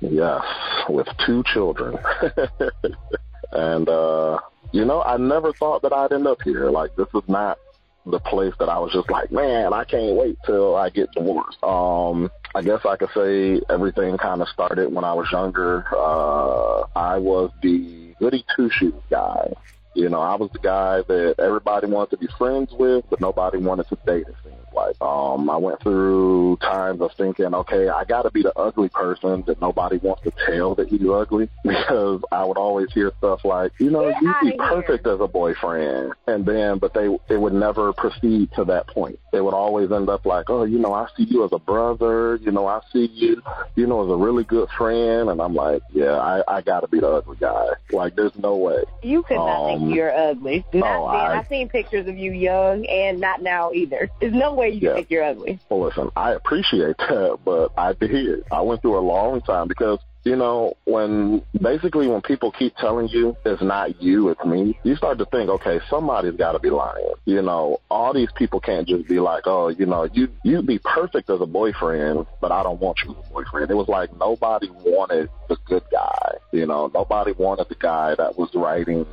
Yes, 0.00 0.42
with 0.88 1.08
two 1.24 1.42
children. 1.52 1.98
and, 3.52 3.88
uh, 3.88 4.38
you 4.72 4.84
know, 4.84 5.02
I 5.02 5.16
never 5.16 5.52
thought 5.52 5.82
that 5.82 5.92
I'd 5.92 6.12
end 6.12 6.26
up 6.26 6.42
here. 6.42 6.70
Like, 6.70 6.94
this 6.96 7.08
is 7.14 7.22
not 7.28 7.58
the 8.04 8.20
place 8.20 8.54
that 8.58 8.68
I 8.68 8.78
was 8.78 8.92
just 8.92 9.10
like, 9.10 9.32
man, 9.32 9.72
I 9.72 9.84
can't 9.84 10.16
wait 10.16 10.38
till 10.44 10.76
I 10.76 10.90
get 10.90 11.10
divorced. 11.12 11.62
Um, 11.62 12.30
I 12.54 12.62
guess 12.62 12.80
I 12.84 12.96
could 12.96 13.10
say 13.14 13.60
everything 13.68 14.16
kind 14.16 14.40
of 14.40 14.48
started 14.48 14.92
when 14.92 15.04
I 15.04 15.12
was 15.12 15.30
younger. 15.32 15.86
Uh, 15.92 16.84
I 16.94 17.18
was 17.18 17.50
the 17.62 18.14
goody 18.20 18.44
two 18.54 18.70
shoes 18.70 18.94
guy. 19.10 19.52
You 19.96 20.10
know, 20.10 20.20
I 20.20 20.34
was 20.34 20.50
the 20.52 20.58
guy 20.58 21.00
that 21.08 21.36
everybody 21.38 21.86
wanted 21.86 22.10
to 22.10 22.16
be 22.18 22.28
friends 22.38 22.70
with, 22.72 23.06
but 23.08 23.18
nobody 23.18 23.56
wanted 23.56 23.88
to 23.88 23.96
date. 24.04 24.26
It 24.28 24.34
seems 24.44 24.56
like 24.74 25.00
um, 25.00 25.48
I 25.48 25.56
went 25.56 25.80
through 25.80 26.58
times 26.60 27.00
of 27.00 27.12
thinking, 27.16 27.54
okay, 27.54 27.88
I 27.88 28.04
got 28.04 28.22
to 28.22 28.30
be 28.30 28.42
the 28.42 28.56
ugly 28.58 28.90
person 28.90 29.42
that 29.46 29.58
nobody 29.60 29.96
wants 29.96 30.22
to 30.24 30.32
tell 30.44 30.74
that 30.74 30.88
he's 30.88 31.00
ugly, 31.08 31.48
because 31.64 32.20
I 32.30 32.44
would 32.44 32.58
always 32.58 32.92
hear 32.92 33.10
stuff 33.18 33.44
like, 33.44 33.72
you 33.78 33.90
know, 33.90 34.10
Get 34.10 34.22
you'd 34.22 34.52
be 34.52 34.58
perfect 34.58 35.06
as 35.06 35.18
a 35.18 35.26
boyfriend, 35.26 36.12
and 36.26 36.44
then, 36.44 36.78
but 36.78 36.92
they 36.92 37.06
it 37.28 37.40
would 37.40 37.54
never 37.54 37.94
proceed 37.94 38.50
to 38.56 38.64
that 38.66 38.86
point. 38.88 39.18
They 39.32 39.40
would 39.40 39.54
always 39.54 39.90
end 39.90 40.10
up 40.10 40.26
like, 40.26 40.50
oh, 40.50 40.64
you 40.64 40.78
know, 40.78 40.92
I 40.92 41.08
see 41.16 41.24
you 41.24 41.44
as 41.44 41.52
a 41.52 41.58
brother, 41.58 42.36
you 42.36 42.52
know, 42.52 42.66
I 42.66 42.80
see 42.92 43.06
you, 43.06 43.42
you 43.76 43.86
know, 43.86 44.04
as 44.04 44.10
a 44.10 44.16
really 44.16 44.44
good 44.44 44.68
friend, 44.76 45.30
and 45.30 45.40
I'm 45.40 45.54
like, 45.54 45.80
yeah, 45.92 46.18
I, 46.18 46.42
I 46.46 46.60
got 46.60 46.80
to 46.80 46.88
be 46.88 47.00
the 47.00 47.08
ugly 47.08 47.38
guy. 47.40 47.68
Like, 47.92 48.14
there's 48.14 48.36
no 48.36 48.56
way. 48.56 48.84
You 49.02 49.22
could 49.22 49.36
not 49.36 49.74
um, 49.74 49.85
you're 49.94 50.14
ugly. 50.14 50.64
Not 50.72 50.96
oh, 50.96 51.04
I, 51.04 51.38
I've 51.38 51.48
seen 51.48 51.68
pictures 51.68 52.06
of 52.06 52.16
you 52.16 52.32
young 52.32 52.86
and 52.86 53.20
not 53.20 53.42
now 53.42 53.72
either. 53.72 54.10
There's 54.20 54.34
no 54.34 54.54
way 54.54 54.70
you 54.70 54.88
yeah. 54.88 54.94
think 54.94 55.10
you're 55.10 55.24
ugly. 55.24 55.58
Well, 55.68 55.86
listen, 55.86 56.10
I 56.16 56.32
appreciate 56.32 56.96
that, 56.98 57.38
but 57.44 57.72
I 57.76 57.92
did. 57.92 58.44
I 58.50 58.60
went 58.62 58.82
through 58.82 58.98
a 58.98 59.00
long 59.00 59.40
time 59.42 59.68
because 59.68 59.98
you 60.26 60.34
know, 60.34 60.76
when 60.86 61.40
basically 61.62 62.08
when 62.08 62.20
people 62.20 62.50
keep 62.50 62.76
telling 62.78 63.06
you 63.06 63.36
it's 63.44 63.62
not 63.62 64.02
you, 64.02 64.28
it's 64.30 64.44
me, 64.44 64.76
you 64.82 64.96
start 64.96 65.18
to 65.18 65.24
think, 65.26 65.48
okay, 65.48 65.78
somebody's 65.88 66.34
got 66.34 66.52
to 66.52 66.58
be 66.58 66.68
lying. 66.68 67.12
You 67.26 67.42
know, 67.42 67.80
all 67.88 68.12
these 68.12 68.30
people 68.34 68.58
can't 68.58 68.88
just 68.88 69.06
be 69.06 69.20
like, 69.20 69.44
oh, 69.46 69.68
you 69.68 69.86
know, 69.86 70.08
you 70.12 70.28
you'd 70.42 70.66
be 70.66 70.80
perfect 70.80 71.30
as 71.30 71.40
a 71.40 71.46
boyfriend, 71.46 72.26
but 72.40 72.50
I 72.50 72.64
don't 72.64 72.80
want 72.80 72.98
you 73.04 73.12
as 73.12 73.24
a 73.24 73.32
boyfriend. 73.32 73.70
It 73.70 73.74
was 73.74 73.86
like 73.86 74.16
nobody 74.18 74.68
wanted 74.68 75.30
the 75.48 75.56
good 75.64 75.84
guy. 75.92 76.32
You 76.50 76.66
know, 76.66 76.90
nobody 76.92 77.30
wanted 77.30 77.68
the 77.68 77.76
guy 77.76 78.16
that 78.16 78.36
was 78.36 78.50
writing 78.52 79.06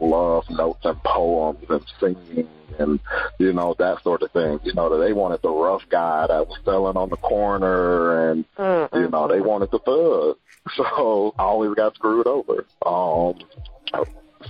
love 0.00 0.48
notes 0.50 0.84
and 0.84 1.02
poems 1.02 1.64
and 1.68 1.84
singing 2.00 2.48
and 2.78 3.00
you 3.38 3.52
know 3.52 3.74
that 3.78 4.02
sort 4.02 4.22
of 4.22 4.32
thing. 4.32 4.58
You 4.64 4.72
know 4.74 4.88
that 4.90 4.98
they 5.04 5.12
wanted 5.12 5.42
the 5.42 5.50
rough 5.50 5.82
guy 5.88 6.26
that 6.26 6.48
was 6.48 6.58
selling 6.64 6.96
on 6.96 7.10
the 7.10 7.16
corner, 7.16 8.30
and 8.30 8.44
mm-hmm. 8.56 8.96
you 8.96 9.08
know 9.08 9.28
they 9.28 9.40
wanted 9.40 9.70
the 9.70 9.78
thug. 9.78 10.38
So 10.76 11.32
I 11.38 11.44
always 11.44 11.74
got 11.74 11.94
screwed 11.94 12.26
over. 12.26 12.66
Um, 12.84 13.38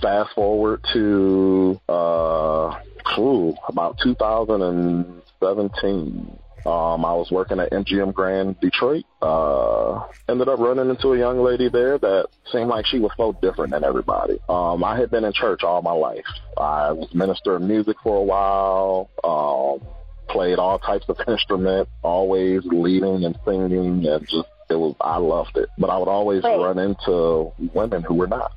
fast 0.01 0.33
forward 0.33 0.83
to 0.93 1.79
uh, 1.87 2.75
ooh, 3.19 3.55
about 3.67 3.99
2017. 4.03 6.39
Um, 6.65 7.05
I 7.05 7.13
was 7.13 7.29
working 7.31 7.59
at 7.59 7.71
MGM 7.71 8.13
Grand 8.13 8.59
Detroit. 8.59 9.05
Uh, 9.21 10.05
ended 10.27 10.49
up 10.49 10.59
running 10.59 10.89
into 10.89 11.13
a 11.13 11.17
young 11.17 11.41
lady 11.41 11.69
there 11.69 11.97
that 11.97 12.27
seemed 12.51 12.67
like 12.67 12.85
she 12.85 12.99
was 12.99 13.11
so 13.15 13.37
different 13.41 13.71
than 13.71 13.83
everybody. 13.83 14.39
Um, 14.49 14.83
I 14.83 14.97
had 14.99 15.09
been 15.09 15.23
in 15.23 15.31
church 15.33 15.63
all 15.63 15.81
my 15.81 15.93
life. 15.93 16.25
I 16.57 16.91
was 16.91 17.07
minister 17.13 17.55
of 17.55 17.61
music 17.61 17.95
for 18.03 18.17
a 18.17 18.23
while. 18.23 19.09
Um, 19.23 19.87
played 20.29 20.59
all 20.59 20.79
types 20.79 21.05
of 21.07 21.17
instruments, 21.27 21.91
always 22.01 22.61
leading 22.65 23.23
and 23.23 23.37
singing, 23.45 24.05
and 24.05 24.27
just 24.27 24.49
it 24.69 24.75
was 24.75 24.95
I 24.99 25.17
loved 25.17 25.55
it. 25.55 25.69
But 25.77 25.89
I 25.89 25.97
would 25.97 26.09
always 26.09 26.43
Wait. 26.43 26.57
run 26.57 26.77
into 26.77 27.53
women 27.73 28.03
who 28.03 28.15
were 28.15 28.27
not. 28.27 28.51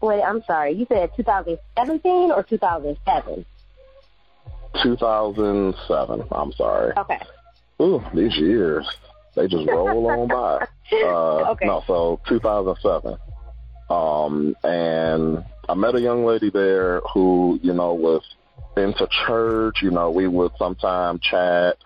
Wait, 0.00 0.22
I'm 0.22 0.42
sorry. 0.44 0.72
You 0.72 0.86
said 0.88 1.10
2017 1.16 2.30
or 2.30 2.42
2007? 2.42 3.44
2007. 4.82 6.24
I'm 6.32 6.52
sorry. 6.52 6.92
Okay. 6.96 7.18
Ooh, 7.80 8.02
these 8.14 8.36
years. 8.36 8.86
They 9.36 9.46
just 9.46 9.66
roll 9.68 10.10
on 10.10 10.28
by. 10.28 10.66
Uh, 10.92 11.52
okay. 11.52 11.66
No, 11.66 11.84
so 11.86 12.20
2007. 12.28 13.16
Um, 13.90 14.56
and 14.64 15.44
I 15.68 15.74
met 15.74 15.94
a 15.94 16.00
young 16.00 16.24
lady 16.24 16.50
there 16.50 17.00
who, 17.14 17.60
you 17.62 17.72
know, 17.72 17.94
was 17.94 18.24
into 18.76 19.06
church. 19.24 19.82
You 19.82 19.92
know, 19.92 20.10
we 20.10 20.26
would 20.26 20.50
sometimes 20.58 21.20
chat. 21.20 21.76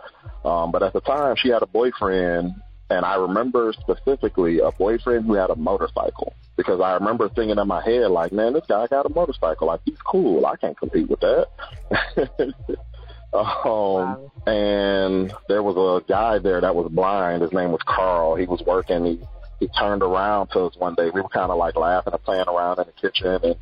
Um, 0.43 0.73
but 0.73 0.83
at 0.83 0.95
the 0.95 1.03
time, 1.03 1.37
she 1.37 1.51
had 1.51 1.63
a 1.63 1.67
boyfriend, 1.67 2.55
and 2.91 3.05
I 3.05 3.17
remember 3.17 3.73
specifically 3.73 4.61
a 4.61 4.71
boyfriend 4.71 5.27
who 5.27 5.35
had 5.35 5.51
a 5.51 5.57
motorcycle 5.57 6.35
because 6.57 6.81
I 6.81 6.95
remember 6.95 7.29
thinking 7.29 7.59
in 7.59 7.67
my 7.67 7.83
head, 7.83 8.11
like, 8.11 8.33
man, 8.33 8.53
this 8.53 8.65
guy 8.69 8.87
got 8.87 9.07
a 9.07 9.09
motorcycle. 9.09 9.67
Like, 9.69 9.81
he's 9.85 9.99
cool. 10.07 10.45
I 10.47 10.57
can't 10.57 10.79
compete 10.79 11.09
with 11.09 11.21
that. 11.21 11.49
um, 13.33 13.45
wow. 13.65 14.33
And 14.47 15.33
there 15.49 15.63
was 15.63 15.77
a 15.77 16.07
guy 16.07 16.39
there 16.39 16.61
that 16.61 16.77
was 16.77 16.91
blind. 16.93 17.43
His 17.43 17.53
name 17.53 17.73
was 17.73 17.81
Carl. 17.87 18.37
He 18.37 18.47
was 18.47 18.63
working. 18.67 19.05
He, 19.07 19.21
he 19.61 19.69
turned 19.69 20.03
around 20.03 20.49
to 20.49 20.61
us 20.61 20.77
one 20.77 20.95
day. 20.95 21.11
We 21.13 21.23
were 21.23 21.29
kind 21.29 21.51
of 21.51 21.57
like 21.57 21.77
laughing 21.77 22.13
and 22.13 22.23
playing 22.23 22.49
around 22.49 22.79
in 22.81 22.85
the 22.87 22.93
kitchen. 22.93 23.41
And 23.43 23.57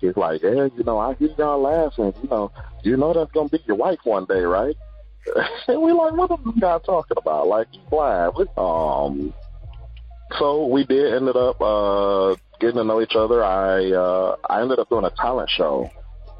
he's 0.00 0.16
like, 0.16 0.42
yeah, 0.42 0.68
you 0.76 0.84
know, 0.84 0.98
I 0.98 1.14
hear 1.14 1.30
y'all 1.36 1.60
laughing. 1.60 2.14
You 2.22 2.28
know, 2.28 2.52
you 2.84 2.96
know 2.96 3.12
that's 3.12 3.32
going 3.32 3.48
to 3.48 3.58
be 3.58 3.64
your 3.66 3.76
wife 3.76 3.98
one 4.04 4.26
day, 4.26 4.42
right? 4.42 4.76
and 5.68 5.82
we 5.82 5.92
like, 5.92 6.12
what 6.12 6.30
is 6.30 6.44
this 6.44 6.54
guy 6.60 6.78
talking 6.78 7.16
about? 7.16 7.46
Like, 7.46 7.68
he's 7.70 7.80
blind. 7.90 8.34
Um, 8.56 9.34
so 10.38 10.66
we 10.66 10.84
did 10.84 11.14
ended 11.14 11.36
up 11.36 11.60
uh, 11.60 12.36
getting 12.60 12.76
to 12.76 12.84
know 12.84 13.00
each 13.00 13.16
other. 13.16 13.42
I 13.44 13.90
uh, 13.90 14.36
I 14.48 14.62
ended 14.62 14.78
up 14.78 14.88
doing 14.88 15.04
a 15.04 15.10
talent 15.10 15.50
show 15.50 15.90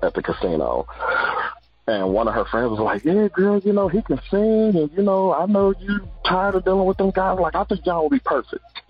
at 0.03 0.15
the 0.15 0.23
casino. 0.23 0.87
And 1.87 2.13
one 2.13 2.29
of 2.29 2.35
her 2.35 2.45
friends 2.45 2.71
was 2.71 2.79
like, 2.79 3.05
"Yeah, 3.05 3.29
girl, 3.29 3.59
you 3.59 3.73
know 3.73 3.89
he 3.89 4.01
can 4.03 4.21
sing, 4.31 4.77
and 4.77 4.91
you 4.97 5.03
know 5.03 5.35
I 5.35 5.47
know 5.47 5.75
you 5.81 6.09
tired 6.25 6.55
of 6.55 6.65
dealing 6.65 6.87
with 6.87 6.99
them 6.99 7.11
guys. 7.11 7.39
Like 7.41 7.57
I 7.57 7.65
think 7.65 7.85
y'all 7.85 8.03
will 8.03 8.11
be 8.11 8.21
perfect." 8.21 8.65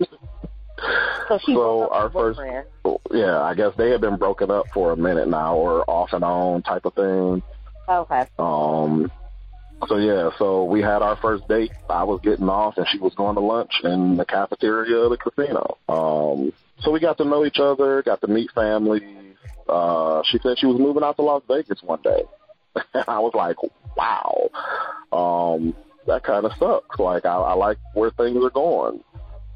so 1.27 1.39
so 1.47 1.87
our 1.89 2.11
first, 2.11 2.39
friend. 2.39 2.65
yeah, 3.11 3.41
I 3.41 3.55
guess 3.55 3.73
they 3.75 3.89
had 3.89 4.01
been 4.01 4.17
broken 4.17 4.51
up 4.51 4.67
for 4.73 4.91
a 4.91 4.97
minute 4.97 5.27
now, 5.27 5.55
or 5.55 5.89
off 5.89 6.13
and 6.13 6.23
on 6.23 6.61
type 6.61 6.85
of 6.85 6.93
thing. 6.93 7.41
Okay. 7.89 8.25
Um, 8.37 9.11
so 9.87 9.97
yeah, 9.97 10.29
so 10.37 10.63
we 10.65 10.81
had 10.81 11.01
our 11.01 11.15
first 11.17 11.47
date. 11.47 11.71
I 11.89 12.03
was 12.03 12.21
getting 12.23 12.49
off 12.49 12.77
and 12.77 12.87
she 12.91 12.99
was 12.99 13.13
going 13.15 13.35
to 13.35 13.41
lunch 13.41 13.71
in 13.83 14.17
the 14.17 14.25
cafeteria 14.25 14.97
of 14.97 15.11
the 15.11 15.17
casino. 15.17 15.77
Um, 15.89 16.53
so 16.79 16.91
we 16.91 16.99
got 16.99 17.17
to 17.17 17.25
know 17.25 17.45
each 17.45 17.59
other, 17.59 18.01
got 18.03 18.21
to 18.21 18.27
meet 18.27 18.51
families. 18.51 19.03
Uh, 19.67 20.21
she 20.25 20.39
said 20.39 20.57
she 20.57 20.65
was 20.65 20.79
moving 20.79 21.03
out 21.03 21.15
to 21.17 21.21
Las 21.21 21.43
Vegas 21.47 21.81
one 21.83 22.01
day. 22.01 22.23
and 22.75 23.05
I 23.07 23.19
was 23.19 23.33
like, 23.33 23.57
wow, 23.95 24.49
um, 25.11 25.75
that 26.07 26.23
kind 26.23 26.45
of 26.45 26.51
sucks. 26.57 26.99
Like 26.99 27.25
I, 27.25 27.35
I 27.35 27.53
like 27.53 27.77
where 27.93 28.11
things 28.11 28.43
are 28.43 28.49
going. 28.49 29.03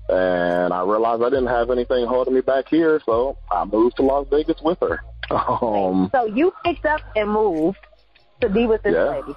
And 0.08 0.72
I 0.72 0.84
realized 0.84 1.24
I 1.24 1.29
didn't 1.29 1.48
have 1.48 1.72
anything 1.72 2.05
holding 2.05 2.36
me 2.36 2.41
back 2.41 2.67
here, 2.70 3.01
so 3.05 3.38
I 3.51 3.65
moved 3.65 3.96
to 3.98 4.03
Las 4.03 4.27
Vegas 4.29 4.62
with 4.62 4.79
her. 4.82 5.01
Um, 5.32 6.12
so 6.13 6.25
you 6.25 6.53
picked 6.63 6.86
up 6.86 7.01
and 7.15 7.32
moved 7.32 7.79
to 8.41 8.48
be 8.48 8.67
with 8.67 8.84
this 8.84 8.94
yeah. 8.94 9.10
lady. 9.10 9.36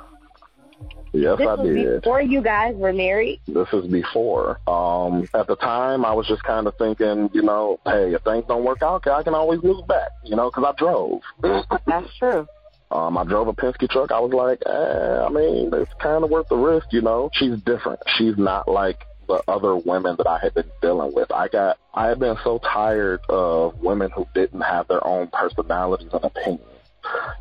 Yes, 1.18 1.38
this 1.38 1.48
I 1.48 1.62
did. 1.62 2.02
Before 2.02 2.22
you 2.22 2.40
guys 2.40 2.74
were 2.76 2.92
married. 2.92 3.40
This 3.48 3.68
is 3.72 3.86
before. 3.86 4.60
Um, 4.68 5.28
at 5.34 5.46
the 5.48 5.56
time, 5.56 6.04
I 6.04 6.12
was 6.12 6.26
just 6.28 6.42
kind 6.44 6.66
of 6.66 6.76
thinking, 6.76 7.28
you 7.32 7.42
know, 7.42 7.80
hey, 7.84 8.14
if 8.14 8.22
things 8.22 8.44
don't 8.46 8.64
work 8.64 8.82
out, 8.82 9.06
I 9.08 9.22
can 9.22 9.34
always 9.34 9.62
move 9.62 9.86
back, 9.88 10.10
you 10.24 10.36
know, 10.36 10.50
because 10.50 10.64
I 10.64 10.72
drove. 10.78 11.20
That's 11.42 12.16
true. 12.18 12.46
Um, 12.90 13.18
I 13.18 13.24
drove 13.24 13.48
a 13.48 13.52
Penske 13.52 13.88
truck. 13.90 14.12
I 14.12 14.20
was 14.20 14.32
like, 14.32 14.62
eh, 14.64 15.26
I 15.26 15.28
mean, 15.28 15.70
it's 15.74 15.92
kind 16.00 16.24
of 16.24 16.30
worth 16.30 16.48
the 16.48 16.56
risk, 16.56 16.86
you 16.90 17.02
know. 17.02 17.30
She's 17.34 17.60
different. 17.62 18.00
She's 18.16 18.38
not 18.38 18.68
like 18.68 19.04
the 19.26 19.42
other 19.46 19.76
women 19.76 20.16
that 20.16 20.26
I 20.26 20.38
had 20.38 20.54
been 20.54 20.70
dealing 20.80 21.12
with. 21.12 21.30
I 21.30 21.48
got, 21.48 21.78
I 21.92 22.06
had 22.06 22.18
been 22.18 22.36
so 22.44 22.58
tired 22.60 23.20
of 23.28 23.78
women 23.80 24.10
who 24.10 24.26
didn't 24.34 24.62
have 24.62 24.88
their 24.88 25.06
own 25.06 25.28
personalities 25.28 26.08
and 26.12 26.24
opinions. 26.24 26.62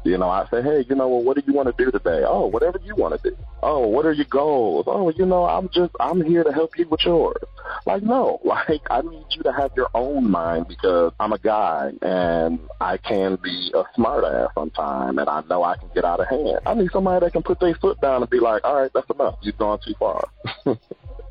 You 0.03 0.17
know, 0.17 0.29
I 0.29 0.47
say, 0.49 0.61
hey, 0.61 0.85
you 0.87 0.95
know, 0.95 1.07
well, 1.09 1.23
what 1.23 1.35
do 1.35 1.43
you 1.45 1.53
want 1.53 1.75
to 1.75 1.83
do 1.83 1.91
today? 1.91 2.23
Oh, 2.25 2.45
whatever 2.47 2.79
you 2.83 2.95
want 2.95 3.21
to 3.21 3.29
do. 3.29 3.35
Oh, 3.61 3.87
what 3.87 4.05
are 4.05 4.13
your 4.13 4.25
goals? 4.25 4.85
Oh, 4.87 5.09
you 5.09 5.25
know, 5.25 5.45
I'm 5.45 5.69
just, 5.73 5.93
I'm 5.99 6.23
here 6.23 6.43
to 6.43 6.53
help 6.53 6.77
you 6.77 6.87
with 6.87 7.01
yours. 7.03 7.41
Like, 7.85 8.03
no, 8.03 8.39
like, 8.45 8.81
I 8.89 9.01
need 9.01 9.25
you 9.31 9.43
to 9.43 9.51
have 9.51 9.71
your 9.75 9.89
own 9.93 10.29
mind 10.29 10.67
because 10.67 11.11
I'm 11.19 11.33
a 11.33 11.39
guy 11.39 11.91
and 12.01 12.59
I 12.79 12.97
can 12.97 13.37
be 13.43 13.71
a 13.75 13.83
smart 13.95 14.23
ass 14.23 14.49
sometimes 14.55 15.17
and 15.17 15.27
I 15.27 15.41
know 15.49 15.63
I 15.63 15.75
can 15.75 15.89
get 15.93 16.05
out 16.05 16.19
of 16.19 16.27
hand. 16.27 16.59
I 16.65 16.73
need 16.73 16.91
somebody 16.91 17.25
that 17.25 17.33
can 17.33 17.43
put 17.43 17.59
their 17.59 17.75
foot 17.75 17.99
down 17.99 18.21
and 18.21 18.29
be 18.29 18.39
like, 18.39 18.63
all 18.63 18.75
right, 18.75 18.91
that's 18.93 19.09
enough. 19.09 19.35
You've 19.41 19.57
gone 19.57 19.79
too 19.85 19.93
far. 19.99 20.29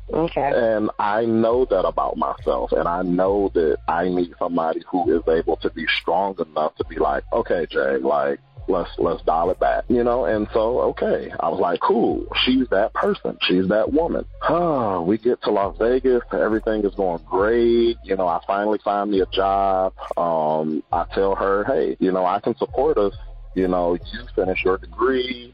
Okay. 0.09 0.51
And 0.53 0.89
I 0.99 1.25
know 1.25 1.65
that 1.65 1.85
about 1.85 2.17
myself, 2.17 2.71
and 2.71 2.87
I 2.87 3.01
know 3.01 3.51
that 3.53 3.77
I 3.87 4.07
need 4.07 4.33
somebody 4.39 4.81
who 4.89 5.17
is 5.17 5.23
able 5.27 5.57
to 5.57 5.69
be 5.69 5.85
strong 5.99 6.35
enough 6.39 6.75
to 6.75 6.85
be 6.85 6.97
like, 6.97 7.23
okay, 7.33 7.65
Jay, 7.69 7.97
like 7.97 8.39
let's 8.67 8.89
let's 8.97 9.21
dial 9.23 9.49
it 9.49 9.59
back, 9.59 9.85
you 9.87 10.03
know. 10.03 10.25
And 10.25 10.47
so, 10.53 10.79
okay, 10.81 11.31
I 11.39 11.49
was 11.49 11.59
like, 11.59 11.79
cool, 11.81 12.25
she's 12.43 12.67
that 12.69 12.93
person, 12.93 13.37
she's 13.41 13.67
that 13.69 13.91
woman. 13.91 14.25
Oh, 14.47 15.01
we 15.01 15.17
get 15.17 15.41
to 15.43 15.51
Las 15.51 15.75
Vegas, 15.77 16.23
everything 16.31 16.83
is 16.85 16.95
going 16.95 17.23
great. 17.29 17.97
You 18.03 18.15
know, 18.15 18.27
I 18.27 18.39
finally 18.45 18.79
find 18.83 19.11
me 19.11 19.21
a 19.21 19.25
job. 19.27 19.93
Um, 20.15 20.83
I 20.91 21.05
tell 21.13 21.35
her, 21.35 21.63
hey, 21.65 21.97
you 21.99 22.11
know, 22.11 22.25
I 22.25 22.39
can 22.39 22.55
support 22.57 22.97
us. 22.97 23.13
You 23.55 23.67
know, 23.67 23.95
you 23.95 24.19
finish 24.35 24.63
your 24.63 24.77
degree. 24.77 25.53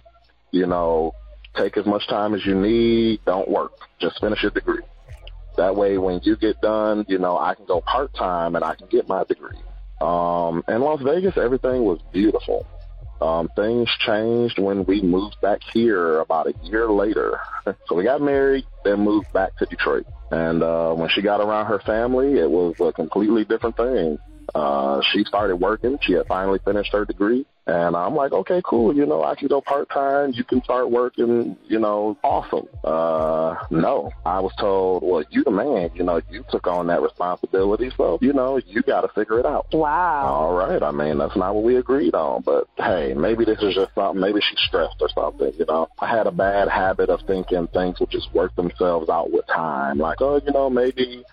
You 0.51 0.67
know, 0.67 1.15
Take 1.55 1.77
as 1.77 1.85
much 1.85 2.07
time 2.07 2.33
as 2.33 2.45
you 2.45 2.55
need. 2.55 3.21
Don't 3.25 3.49
work. 3.49 3.73
Just 3.99 4.19
finish 4.19 4.41
your 4.41 4.51
degree. 4.51 4.83
That 5.57 5.75
way, 5.75 5.97
when 5.97 6.19
you 6.23 6.35
get 6.35 6.59
done, 6.61 7.05
you 7.07 7.19
know, 7.19 7.37
I 7.37 7.53
can 7.53 7.65
go 7.65 7.81
part 7.81 8.13
time 8.15 8.55
and 8.55 8.65
I 8.65 8.75
can 8.75 8.87
get 8.87 9.07
my 9.07 9.23
degree. 9.23 9.59
Um, 10.01 10.63
in 10.67 10.81
Las 10.81 11.01
Vegas, 11.03 11.37
everything 11.37 11.83
was 11.83 11.99
beautiful. 12.11 12.65
Um, 13.21 13.49
things 13.55 13.89
changed 13.99 14.59
when 14.59 14.83
we 14.85 15.01
moved 15.01 15.37
back 15.41 15.59
here 15.73 16.19
about 16.19 16.47
a 16.47 16.53
year 16.63 16.89
later. 16.89 17.39
so 17.65 17.95
we 17.95 18.03
got 18.03 18.21
married, 18.21 18.65
then 18.83 18.99
moved 18.99 19.31
back 19.31 19.55
to 19.57 19.65
Detroit. 19.65 20.05
And 20.31 20.63
uh, 20.63 20.93
when 20.93 21.09
she 21.09 21.21
got 21.21 21.39
around 21.39 21.67
her 21.67 21.79
family, 21.79 22.39
it 22.39 22.49
was 22.49 22.75
a 22.79 22.91
completely 22.91 23.45
different 23.45 23.77
thing. 23.77 24.17
Uh, 24.53 25.01
she 25.11 25.23
started 25.23 25.57
working. 25.57 25.97
She 26.01 26.13
had 26.13 26.27
finally 26.27 26.59
finished 26.63 26.91
her 26.93 27.05
degree. 27.05 27.45
And 27.65 27.95
I'm 27.95 28.13
like, 28.13 28.33
okay, 28.33 28.61
cool. 28.65 28.93
You 28.93 29.05
know, 29.05 29.23
I 29.23 29.35
can 29.35 29.47
go 29.47 29.61
part 29.61 29.89
time. 29.89 30.33
You 30.33 30.43
can 30.43 30.61
start 30.63 30.91
working. 30.91 31.55
You 31.65 31.79
know, 31.79 32.17
awesome. 32.21 32.67
Uh, 32.83 33.55
no, 33.69 34.11
I 34.25 34.41
was 34.41 34.51
told, 34.59 35.01
well, 35.03 35.23
you 35.29 35.45
the 35.45 35.51
man. 35.51 35.91
You 35.95 36.03
know, 36.03 36.21
you 36.29 36.43
took 36.51 36.67
on 36.67 36.87
that 36.87 37.01
responsibility, 37.01 37.89
so 37.95 38.19
you 38.21 38.33
know, 38.33 38.57
you 38.57 38.81
got 38.81 39.01
to 39.01 39.07
figure 39.09 39.39
it 39.39 39.45
out. 39.45 39.67
Wow. 39.71 40.25
All 40.25 40.53
right. 40.53 40.83
I 40.83 40.91
mean, 40.91 41.17
that's 41.17 41.37
not 41.37 41.55
what 41.55 41.63
we 41.63 41.77
agreed 41.77 42.15
on, 42.15 42.41
but 42.41 42.67
hey, 42.77 43.13
maybe 43.15 43.45
this 43.45 43.59
is 43.61 43.75
just 43.75 43.95
something. 43.95 44.19
Maybe 44.19 44.41
she's 44.41 44.59
stressed 44.67 44.97
or 44.99 45.07
something. 45.15 45.53
You 45.57 45.65
know, 45.65 45.87
I 45.99 46.07
had 46.09 46.27
a 46.27 46.31
bad 46.31 46.67
habit 46.67 47.09
of 47.09 47.21
thinking 47.25 47.67
things 47.67 47.97
would 48.01 48.11
just 48.11 48.33
work 48.33 48.53
themselves 48.57 49.09
out 49.09 49.31
with 49.31 49.47
time. 49.47 49.99
Like, 49.99 50.19
oh, 50.19 50.41
you 50.45 50.51
know, 50.51 50.69
maybe 50.69 51.23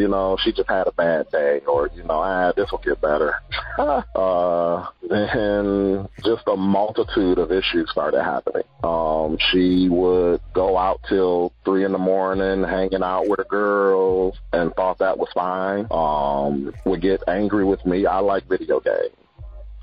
you 0.00 0.08
know, 0.08 0.36
she 0.42 0.50
just 0.50 0.68
had 0.68 0.86
a 0.86 0.92
bad 0.92 1.30
day, 1.30 1.60
or 1.68 1.90
you 1.94 2.02
know, 2.04 2.20
ah, 2.20 2.52
this 2.56 2.70
will 2.70 2.78
get 2.78 3.00
better. 3.02 3.34
uh, 3.78 4.86
and 5.10 6.08
just 6.24 6.42
a 6.46 6.56
multitude 6.56 7.38
of 7.38 7.52
issues 7.52 7.90
started 7.90 8.22
happening. 8.22 8.62
Um, 8.82 9.36
she 9.52 9.88
would 9.90 10.40
go 10.54 10.78
out 10.78 11.00
till 11.06 11.52
three 11.66 11.84
in 11.84 11.92
the 11.92 11.98
morning, 11.98 12.64
hanging 12.64 13.02
out 13.02 13.28
with 13.28 13.38
the 13.38 13.44
girls, 13.44 14.38
and 14.54 14.74
thought 14.74 14.98
that 14.98 15.18
was 15.18 15.28
fine. 15.34 15.86
Um, 15.90 16.74
would 16.86 17.02
get 17.02 17.22
angry 17.28 17.64
with 17.64 17.84
me. 17.84 18.06
I 18.06 18.20
like 18.20 18.48
video 18.48 18.80
games. 18.80 19.14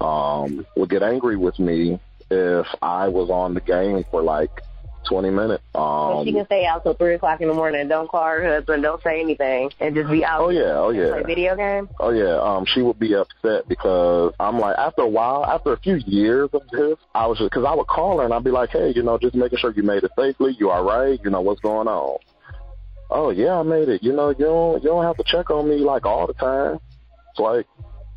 Um, 0.01 0.65
would 0.75 0.89
get 0.89 1.03
angry 1.03 1.37
with 1.37 1.59
me 1.59 1.99
if 2.31 2.65
I 2.81 3.07
was 3.07 3.29
on 3.29 3.53
the 3.53 3.61
game 3.61 4.03
for 4.09 4.23
like 4.23 4.63
20 5.07 5.29
minutes. 5.29 5.63
Um, 5.75 5.81
so 5.81 6.23
she 6.25 6.33
can 6.33 6.45
stay 6.45 6.65
out 6.65 6.83
till 6.83 6.93
3 6.93 7.15
o'clock 7.15 7.41
in 7.41 7.47
the 7.47 7.53
morning. 7.53 7.87
Don't 7.87 8.09
call 8.09 8.23
her 8.23 8.55
husband. 8.55 8.83
Don't 8.83 9.01
say 9.01 9.21
anything. 9.21 9.71
And 9.79 9.95
just 9.95 10.09
be 10.09 10.23
out. 10.23 10.41
Oh, 10.41 10.49
yeah. 10.49 10.77
Oh, 10.77 10.89
yeah. 10.89 11.11
Play 11.11 11.23
video 11.23 11.55
game? 11.55 11.89
Oh, 11.99 12.11
yeah. 12.11 12.37
Um, 12.37 12.65
she 12.65 12.81
would 12.81 12.99
be 12.99 13.15
upset 13.15 13.67
because 13.67 14.33
I'm 14.39 14.59
like, 14.59 14.77
after 14.77 15.03
a 15.03 15.07
while, 15.07 15.45
after 15.45 15.73
a 15.73 15.79
few 15.79 15.95
years 16.05 16.49
of 16.53 16.61
this, 16.71 16.97
I 17.13 17.27
was 17.27 17.37
just, 17.37 17.51
because 17.51 17.65
I 17.65 17.73
would 17.73 17.87
call 17.87 18.19
her 18.19 18.25
and 18.25 18.33
I'd 18.33 18.43
be 18.43 18.51
like, 18.51 18.69
hey, 18.69 18.91
you 18.95 19.03
know, 19.03 19.17
just 19.17 19.35
making 19.35 19.59
sure 19.59 19.71
you 19.71 19.83
made 19.83 20.03
it 20.03 20.11
safely. 20.17 20.55
You 20.59 20.69
all 20.71 20.83
right? 20.83 21.19
You 21.23 21.29
know, 21.29 21.41
what's 21.41 21.61
going 21.61 21.87
on? 21.87 22.17
Oh, 23.09 23.29
yeah, 23.29 23.59
I 23.59 23.63
made 23.63 23.89
it. 23.89 24.03
You 24.03 24.13
know, 24.13 24.29
you 24.29 24.45
don't, 24.45 24.83
you 24.83 24.89
don't 24.89 25.03
have 25.03 25.17
to 25.17 25.23
check 25.25 25.49
on 25.49 25.69
me 25.69 25.77
like 25.77 26.05
all 26.05 26.27
the 26.27 26.33
time. 26.33 26.79
It's 27.31 27.39
like, 27.39 27.65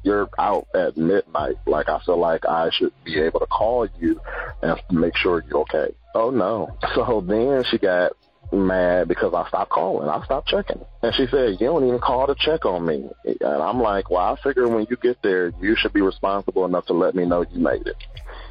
you're 0.02 0.28
out 0.38 0.66
at 0.74 0.96
midnight. 0.96 1.56
Like 1.66 1.88
I 1.88 2.00
feel 2.04 2.18
like 2.18 2.46
I 2.46 2.70
should 2.72 2.92
be 3.04 3.20
able 3.20 3.40
to 3.40 3.46
call 3.46 3.86
you 3.98 4.20
and 4.62 4.80
make 4.90 5.16
sure 5.16 5.44
you're 5.46 5.60
okay. 5.60 5.94
Oh 6.14 6.30
no. 6.30 6.76
So 6.94 7.24
then 7.26 7.64
she 7.70 7.78
got 7.78 8.12
mad 8.52 9.08
because 9.08 9.32
I 9.34 9.46
stopped 9.48 9.70
calling. 9.70 10.08
I 10.08 10.24
stopped 10.24 10.48
checking. 10.48 10.84
And 11.02 11.14
she 11.14 11.26
said, 11.30 11.52
you 11.60 11.66
don't 11.66 11.86
even 11.86 12.00
call 12.00 12.26
to 12.26 12.34
check 12.34 12.64
on 12.64 12.84
me. 12.84 13.08
And 13.24 13.62
I'm 13.62 13.80
like, 13.80 14.10
well, 14.10 14.20
I 14.34 14.36
figure 14.42 14.68
when 14.68 14.86
you 14.90 14.96
get 14.96 15.22
there, 15.22 15.52
you 15.60 15.76
should 15.76 15.92
be 15.92 16.00
responsible 16.00 16.64
enough 16.64 16.86
to 16.86 16.92
let 16.92 17.14
me 17.14 17.26
know 17.26 17.44
you 17.50 17.60
made 17.60 17.86
it. 17.86 17.96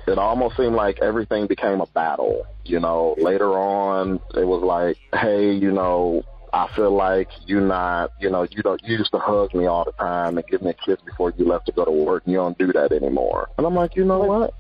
It 0.08 0.18
almost 0.18 0.58
seemed 0.58 0.76
like 0.76 1.00
everything 1.02 1.48
became 1.48 1.82
a 1.82 1.86
battle. 1.88 2.46
You 2.64 2.80
know, 2.80 3.16
later 3.18 3.50
on, 3.50 4.20
it 4.36 4.46
was 4.46 4.64
like, 4.64 4.98
hey, 5.14 5.52
you 5.52 5.72
know, 5.72 6.24
I 6.52 6.68
feel 6.76 6.96
like 6.96 7.28
you're 7.46 7.62
not, 7.62 8.12
you 8.20 8.30
know, 8.30 8.48
you 8.50 8.64
don't, 8.64 8.82
you 8.84 8.98
used 8.98 9.12
to 9.12 9.20
hug 9.20 9.54
me 9.54 9.68
all 9.68 9.86
the 9.86 9.92
time 9.92 10.38
and 10.38 10.48
give 10.48 10.62
me 10.62 10.72
a 10.72 10.74
kiss 10.74 11.00
before 11.06 11.34
you 11.38 11.46
left 11.46 11.68
to 11.68 11.72
go 11.72 11.86
to 11.86 11.92
work 11.92 12.24
and 12.26 12.34
you 12.34 12.40
don't 12.40 12.58
do 12.58 12.72
that 12.74 12.92
anymore. 12.92 13.50
And 13.58 13.68
I'm 13.68 13.76
like, 13.76 13.96
you 13.96 14.06
know 14.06 14.20
what? 14.20 14.54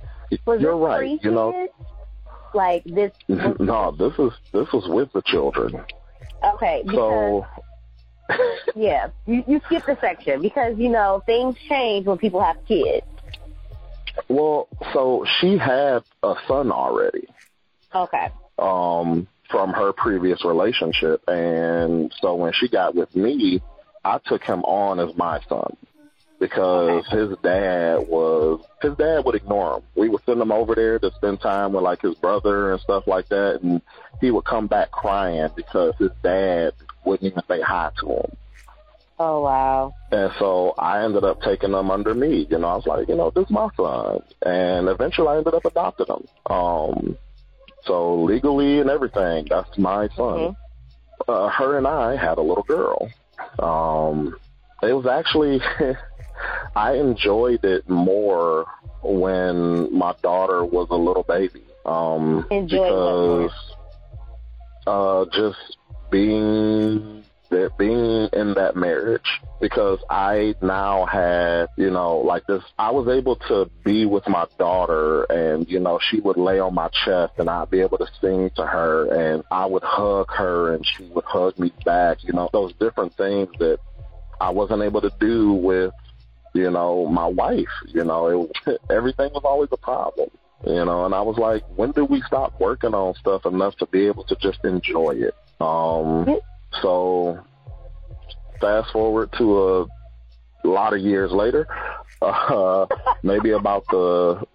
Was 0.46 0.62
you're 0.62 0.78
right. 0.78 1.20
You 1.24 1.32
know, 1.32 1.68
like 2.54 2.84
this. 2.86 3.12
no, 3.28 3.92
this 3.92 4.14
is, 4.20 4.32
this 4.52 4.72
was 4.72 4.88
with 4.88 5.12
the 5.14 5.22
children. 5.26 5.84
Okay. 6.44 6.84
Because, 6.86 7.44
so, 8.30 8.38
yeah, 8.76 9.10
you, 9.26 9.44
you 9.48 9.62
skip 9.66 9.86
the 9.86 9.98
section 10.00 10.42
because, 10.42 10.78
you 10.78 10.90
know, 10.90 11.22
things 11.26 11.56
change 11.68 12.06
when 12.06 12.18
people 12.18 12.42
have 12.42 12.58
kids. 12.68 13.06
Well, 14.28 14.68
so 14.94 15.26
she 15.40 15.58
had 15.58 16.04
a 16.24 16.36
son 16.48 16.72
already. 16.72 17.28
Okay. 17.94 18.30
Um, 18.58 19.28
from 19.50 19.74
her 19.74 19.94
previous 19.94 20.44
relationship. 20.46 21.28
And 21.28 22.14
so 22.22 22.36
when 22.36 22.54
she 22.54 22.68
got 22.68 22.96
with 22.96 23.16
me, 23.16 23.62
I 24.04 24.20
took 24.26 24.44
him 24.44 24.64
on 24.64 25.00
as 25.00 25.16
my 25.18 25.40
son 25.50 25.76
because 26.40 27.06
his 27.08 27.30
dad 27.44 28.08
was 28.08 28.64
his 28.82 28.96
dad 28.96 29.26
would 29.26 29.36
ignore 29.36 29.78
him. 29.78 29.84
We 29.96 30.10
would 30.10 30.24
send 30.26 30.42
him 30.42 30.52
over 30.52 30.74
there 30.76 31.00
to 31.00 31.12
spend 31.16 31.42
time 31.42 31.74
with 31.74 31.84
like 31.84 32.02
his 32.02 32.16
brother 32.16 32.72
and 32.72 32.82
stuff 32.82 33.08
like 33.08 33.28
that, 33.30 33.62
and 33.62 33.82
he 34.22 34.32
would 34.32 34.46
come 34.46 34.68
back 34.68 34.92
crying 34.92 35.50
because 35.56 35.94
his 36.00 36.12
dad 36.24 36.74
wouldn't 37.06 37.32
even 37.32 37.44
say 37.48 37.62
hi 37.62 37.92
to 38.00 38.08
him. 38.08 38.38
Oh 39.20 39.42
wow! 39.42 39.94
And 40.12 40.32
so 40.40 40.74
I 40.78 41.04
ended 41.04 41.26
up 41.26 41.42
taking 41.42 41.74
him 41.74 41.92
under 41.92 42.14
me. 42.14 42.48
You 42.50 42.58
know, 42.58 42.68
I 42.68 42.76
was 42.76 42.88
like, 42.88 43.10
you 43.10 43.16
know, 43.16 43.32
this 43.32 43.46
is 43.46 43.52
my 43.52 43.68
son, 43.76 44.22
and 44.42 44.88
eventually 44.88 45.28
I 45.28 45.38
ended 45.38 45.54
up 45.54 45.66
adopting 45.66 46.08
him. 46.08 46.28
Um, 46.50 47.18
so 47.84 48.24
legally 48.24 48.80
and 48.80 48.90
everything, 48.90 49.48
that's 49.50 49.78
my 49.78 50.08
son. 50.10 50.56
Mm-hmm. 50.56 51.32
Uh, 51.32 51.50
her 51.50 51.78
and 51.78 51.86
I 51.86 52.16
had 52.16 52.38
a 52.38 52.42
little 52.42 52.64
girl. 52.64 53.10
Um, 53.60 54.38
it 54.82 54.94
was 54.94 55.06
actually, 55.06 55.60
I 56.76 56.94
enjoyed 56.94 57.64
it 57.64 57.90
more 57.90 58.66
when 59.02 59.96
my 59.96 60.14
daughter 60.22 60.64
was 60.66 60.88
a 60.90 60.96
little 60.96 61.24
baby. 61.24 61.64
Um, 61.86 62.46
because, 62.50 63.52
uh, 64.86 65.26
just 65.34 65.78
being 66.12 67.24
that 67.50 67.78
being 67.78 68.30
in 68.34 68.54
that 68.54 68.76
marriage 68.76 69.42
because 69.60 70.00
I 70.10 70.56
now 70.62 71.06
had, 71.06 71.68
you 71.78 71.90
know, 71.90 72.18
like 72.18 72.46
this, 72.48 72.64
I 72.78 72.92
was 72.92 73.08
able 73.08 73.36
to 73.48 73.70
be 73.84 74.06
with 74.06 74.28
my 74.28 74.46
daughter 74.58 75.24
and, 75.24 75.68
you 75.70 75.80
know, 75.80 76.00
she 76.10 76.20
would 76.20 76.38
lay 76.38 76.60
on 76.60 76.74
my 76.74 76.90
chest 76.90 77.34
and 77.38 77.50
I'd 77.50 77.70
be 77.70 77.82
able 77.82 77.98
to 77.98 78.08
sing 78.22 78.52
to 78.56 78.66
her 78.66 79.12
and 79.12 79.44
I 79.52 79.66
would 79.66 79.84
hug 79.84 80.32
her 80.32 80.74
and 80.74 80.86
she 80.86 81.06
would 81.06 81.26
hug 81.26 81.58
me 81.60 81.74
back, 81.86 82.24
you 82.24 82.34
know, 82.34 82.50
those 82.54 82.74
different 82.74 83.16
things 83.18 83.50
that 83.60 83.80
I 84.40 84.52
wasn't 84.52 84.84
able 84.84 85.02
to 85.02 85.12
do 85.20 85.54
with, 85.54 85.94
you 86.54 86.70
know, 86.72 87.08
my 87.08 87.28
wife, 87.28 87.68
you 87.88 88.04
know, 88.04 88.50
it 88.66 88.82
everything 88.90 89.32
was 89.34 89.44
always 89.44 89.70
a 89.72 89.78
problem. 89.78 90.30
You 90.66 90.84
know, 90.84 91.06
and 91.06 91.16
I 91.16 91.22
was 91.22 91.38
like, 91.38 91.64
when 91.78 91.92
do 91.92 92.04
we 92.04 92.22
stop 92.28 92.60
working 92.60 92.94
on 92.94 93.14
stuff 93.16 93.46
enough 93.46 93.78
to 93.78 93.86
be 93.86 94.08
able 94.08 94.26
to 94.26 94.36
just 94.42 94.60
enjoy 94.66 95.12
it? 95.12 95.34
Um, 95.62 96.38
so 96.82 97.40
fast 98.60 98.92
forward 98.92 99.34
to 99.38 99.88
a 100.64 100.68
lot 100.68 100.94
of 100.94 101.00
years 101.00 101.32
later, 101.32 101.66
uh, 102.22 102.86
maybe 103.24 103.52
about 103.52 103.86
the 103.90 104.46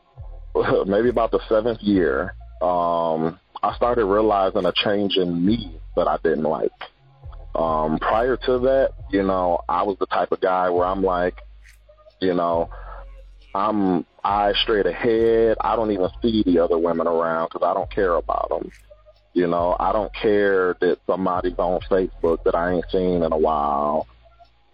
maybe 0.87 1.09
about 1.09 1.31
the 1.31 1.41
seventh 1.49 1.81
year, 1.81 2.35
um, 2.61 3.39
I 3.63 3.75
started 3.77 4.05
realizing 4.05 4.67
a 4.67 4.73
change 4.73 5.17
in 5.17 5.45
me 5.45 5.81
that 5.97 6.07
I 6.07 6.19
didn't 6.23 6.45
like. 6.45 6.71
Um, 7.55 7.99
prior 7.99 8.37
to 8.37 8.59
that, 8.61 8.91
you 9.11 9.23
know, 9.23 9.61
I 9.69 9.83
was 9.85 9.97
the 9.99 10.07
type 10.07 10.33
of 10.33 10.41
guy 10.41 10.69
where 10.71 10.87
I'm 10.87 11.03
like, 11.03 11.37
you 12.21 12.35
know, 12.35 12.71
I'm 13.55 14.05
eyes 14.25 14.57
straight 14.63 14.87
ahead. 14.87 15.57
I 15.61 15.77
don't 15.77 15.91
even 15.93 16.09
see 16.23 16.43
the 16.45 16.59
other 16.59 16.79
women 16.79 17.07
around 17.07 17.51
because 17.53 17.67
I 17.67 17.75
don't 17.75 17.91
care 17.91 18.15
about 18.15 18.49
them. 18.49 18.73
You 19.33 19.47
know, 19.47 19.77
I 19.79 19.93
don't 19.93 20.13
care 20.15 20.77
that 20.81 20.99
somebody's 21.07 21.59
on 21.59 21.81
Facebook 21.91 22.45
that 22.45 22.55
I 22.55 22.73
ain't 22.73 22.91
seen 22.91 23.23
in 23.23 23.33
a 23.33 23.39
while. 23.39 24.07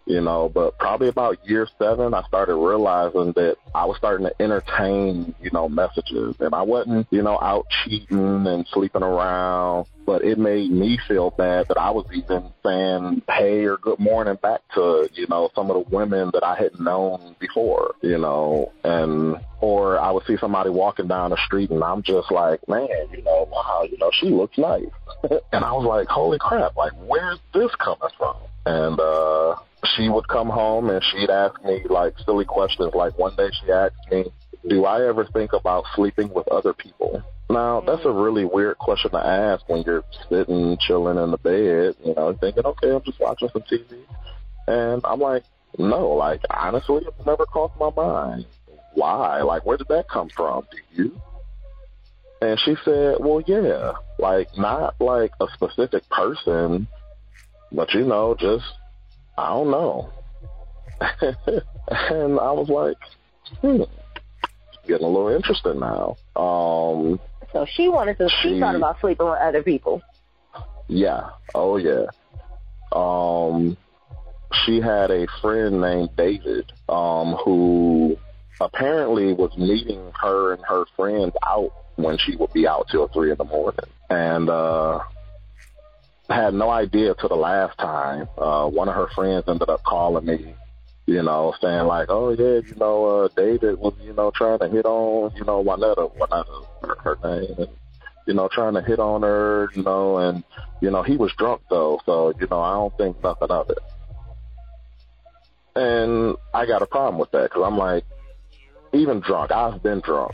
You 0.07 0.21
know, 0.21 0.49
but 0.49 0.79
probably 0.79 1.09
about 1.09 1.47
year 1.49 1.69
seven, 1.79 2.15
I 2.15 2.23
started 2.23 2.57
realizing 2.57 3.33
that 3.33 3.57
I 3.75 3.85
was 3.85 3.97
starting 3.97 4.27
to 4.27 4.43
entertain, 4.43 5.35
you 5.41 5.51
know, 5.53 5.69
messages 5.69 6.35
and 6.41 6.55
I 6.55 6.63
wasn't, 6.63 7.07
you 7.11 7.23
know, 7.23 7.39
out 7.41 7.67
cheating 7.85 8.47
and 8.47 8.67
sleeping 8.73 9.03
around, 9.03 9.87
but 10.07 10.25
it 10.25 10.39
made 10.39 10.71
me 10.71 10.99
feel 11.07 11.31
bad 11.31 11.69
that 11.69 11.79
I 11.79 11.91
was 11.91 12.07
even 12.13 12.51
saying 12.65 13.23
hey 13.29 13.65
or 13.67 13.77
good 13.77 14.01
morning 14.01 14.37
back 14.43 14.63
to, 14.75 15.09
you 15.13 15.27
know, 15.29 15.51
some 15.55 15.71
of 15.71 15.75
the 15.75 15.95
women 15.95 16.31
that 16.33 16.43
I 16.43 16.57
had 16.57 16.81
known 16.81 17.37
before, 17.39 17.95
you 18.03 18.19
know, 18.19 18.73
and 18.83 19.37
or 19.61 19.99
I 20.01 20.11
would 20.11 20.27
see 20.27 20.37
somebody 20.39 20.71
walking 20.71 21.07
down 21.07 21.31
the 21.31 21.37
street 21.45 21.71
and 21.71 21.85
I'm 21.85 22.03
just 22.03 22.33
like, 22.33 22.67
man, 22.69 22.89
you 23.13 23.23
know, 23.23 23.49
wow, 23.53 23.87
you 23.89 23.99
know, 23.99 24.11
she 24.13 24.31
looks 24.31 24.59
nice. 24.59 24.85
and 25.53 25.65
I 25.65 25.73
was 25.73 25.85
like, 25.85 26.09
holy 26.09 26.39
crap, 26.39 26.77
like, 26.77 26.93
where's 27.07 27.39
this 27.55 27.71
coming 27.77 28.09
from? 28.19 28.37
And, 28.67 28.99
uh, 28.99 29.57
she 29.97 30.09
would 30.09 30.29
come 30.29 30.49
home 30.49 30.91
and 30.91 31.03
she'd 31.05 31.31
ask 31.31 31.63
me 31.65 31.83
like 31.89 32.15
silly 32.25 32.45
questions. 32.45 32.93
Like 32.95 33.19
one 33.19 33.35
day 33.37 33.51
she 33.63 33.73
asked 33.73 33.97
me, 34.11 34.25
do 34.69 34.85
I 34.85 35.07
ever 35.07 35.25
think 35.27 35.53
about 35.53 35.85
sleeping 35.95 36.33
with 36.35 36.49
other 36.49 36.73
people? 36.73 37.23
Now, 37.49 37.81
that's 37.81 38.03
a 38.03 38.09
mm-hmm. 38.09 38.19
really 38.19 38.45
weird 38.45 38.79
question 38.79 39.11
to 39.11 39.19
ask 39.19 39.69
when 39.69 39.83
you're 39.83 40.05
sitting, 40.29 40.77
chilling 40.81 41.19
in 41.19 41.31
the 41.31 41.39
bed, 41.39 41.97
you 42.05 42.15
know, 42.15 42.33
thinking, 42.41 42.65
okay, 42.65 42.91
I'm 42.91 43.03
just 43.03 43.19
watching 43.19 43.49
some 43.53 43.63
TV. 43.63 44.05
And 44.69 45.03
I'm 45.05 45.19
like, 45.19 45.43
no, 45.79 46.11
like, 46.11 46.43
honestly, 46.51 47.03
it's 47.07 47.27
never 47.27 47.47
crossed 47.47 47.79
my 47.81 47.91
mind 47.91 48.47
why? 48.95 49.43
Like, 49.43 49.65
where 49.65 49.77
did 49.77 49.89
that 49.89 50.09
come 50.09 50.29
from? 50.29 50.67
Do 50.71 51.03
you? 51.03 51.21
And 52.43 52.59
she 52.65 52.75
said, 52.85 53.17
well, 53.21 53.43
yeah, 53.47 53.93
like 54.19 54.49
not 54.57 55.01
like 55.01 55.33
a 55.41 55.47
specific 55.55 56.09
person, 56.09 56.89
but 57.71 57.93
you 57.93 58.05
know, 58.05 58.35
just, 58.39 58.65
I 59.39 59.49
don't 59.51 59.71
know. 59.71 60.11
and 61.01 62.39
I 62.39 62.53
was 62.53 62.69
like, 62.69 62.97
hmm, 63.61 63.83
getting 64.87 65.07
a 65.07 65.11
little 65.11 65.29
interested 65.29 65.75
now. 65.77 66.17
Um, 66.37 67.21
so 67.53 67.67
she 67.75 67.89
wanted 67.89 68.19
to, 68.19 68.29
she, 68.43 68.55
she 68.55 68.61
thought 68.61 68.77
about 68.77 69.01
sleeping 69.01 69.27
with 69.27 69.39
other 69.39 69.63
people. 69.63 70.03
Yeah. 70.89 71.31
Oh 71.55 71.77
yeah. 71.77 72.07
Um, 72.93 73.77
she 74.65 74.81
had 74.81 75.11
a 75.11 75.27
friend 75.41 75.81
named 75.81 76.11
David, 76.17 76.73
um, 76.89 77.37
who 77.45 78.17
apparently 78.61 79.33
was 79.33 79.57
meeting 79.57 80.13
her 80.21 80.53
and 80.53 80.63
her 80.67 80.85
friends 80.97 81.33
out 81.47 81.73
when 81.97 82.19
she 82.19 82.37
would 82.37 82.53
be 82.53 82.67
out 82.67 82.87
till 82.91 83.09
three 83.09 83.31
in 83.31 83.37
the 83.37 83.45
morning. 83.45 83.87
And 84.11 84.51
uh 84.51 85.01
had 86.31 86.55
no 86.55 86.71
idea 86.71 87.15
till 87.15 87.29
the 87.29 87.35
last 87.35 87.77
time. 87.79 88.29
Uh, 88.39 88.69
one 88.69 88.89
of 88.89 88.95
her 88.95 89.09
friends 89.15 89.45
ended 89.49 89.69
up 89.69 89.83
calling 89.83 90.25
me, 90.25 90.55
you 91.07 91.23
know, 91.23 91.55
saying 91.61 91.87
like, 91.87 92.09
"Oh 92.09 92.31
yeah, 92.31 92.61
you 92.67 92.75
know, 92.77 93.05
uh, 93.05 93.29
David 93.37 93.79
was, 93.79 93.95
you 94.03 94.13
know, 94.13 94.31
trying 94.31 94.61
to 94.61 94.69
hit 94.69 94.87
on, 94.87 95.35
you 95.37 95.45
know, 95.45 95.63
Juanetta, 95.63 96.11
Juanetta, 96.17 96.67
her, 96.83 96.97
her 97.03 97.19
name, 97.25 97.55
and 97.59 97.69
you 98.27 98.35
know, 98.35 98.49
trying 98.49 98.75
to 98.75 98.83
hit 98.83 99.01
on 99.01 99.23
her, 99.23 99.71
you 99.75 99.83
know, 99.83 100.19
and 100.19 100.45
you 100.81 100.91
know, 100.91 101.03
he 101.03 101.17
was 101.17 101.33
drunk 101.37 101.63
though, 101.69 102.01
so 102.07 102.33
you 102.41 102.47
know, 102.51 102.61
I 102.61 102.75
don't 102.75 102.97
think 102.97 103.23
nothing 103.23 103.51
of 103.51 103.71
it." 103.71 103.79
And 105.77 106.37
I 106.53 106.67
got 106.67 106.83
a 106.83 106.87
problem 106.87 107.19
with 107.19 107.31
that 107.33 107.51
because 107.51 107.63
I'm 107.65 107.79
like, 107.79 108.05
even 108.93 109.21
drunk, 109.21 109.53
I've 109.53 109.83
been 109.83 110.01
drunk. 110.01 110.33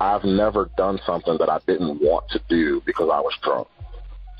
I've 0.00 0.24
never 0.24 0.70
done 0.78 0.98
something 1.04 1.36
that 1.38 1.50
I 1.50 1.58
didn't 1.66 2.00
want 2.00 2.28
to 2.30 2.40
do 2.48 2.82
because 2.86 3.10
I 3.12 3.20
was 3.20 3.34
drunk. 3.42 3.68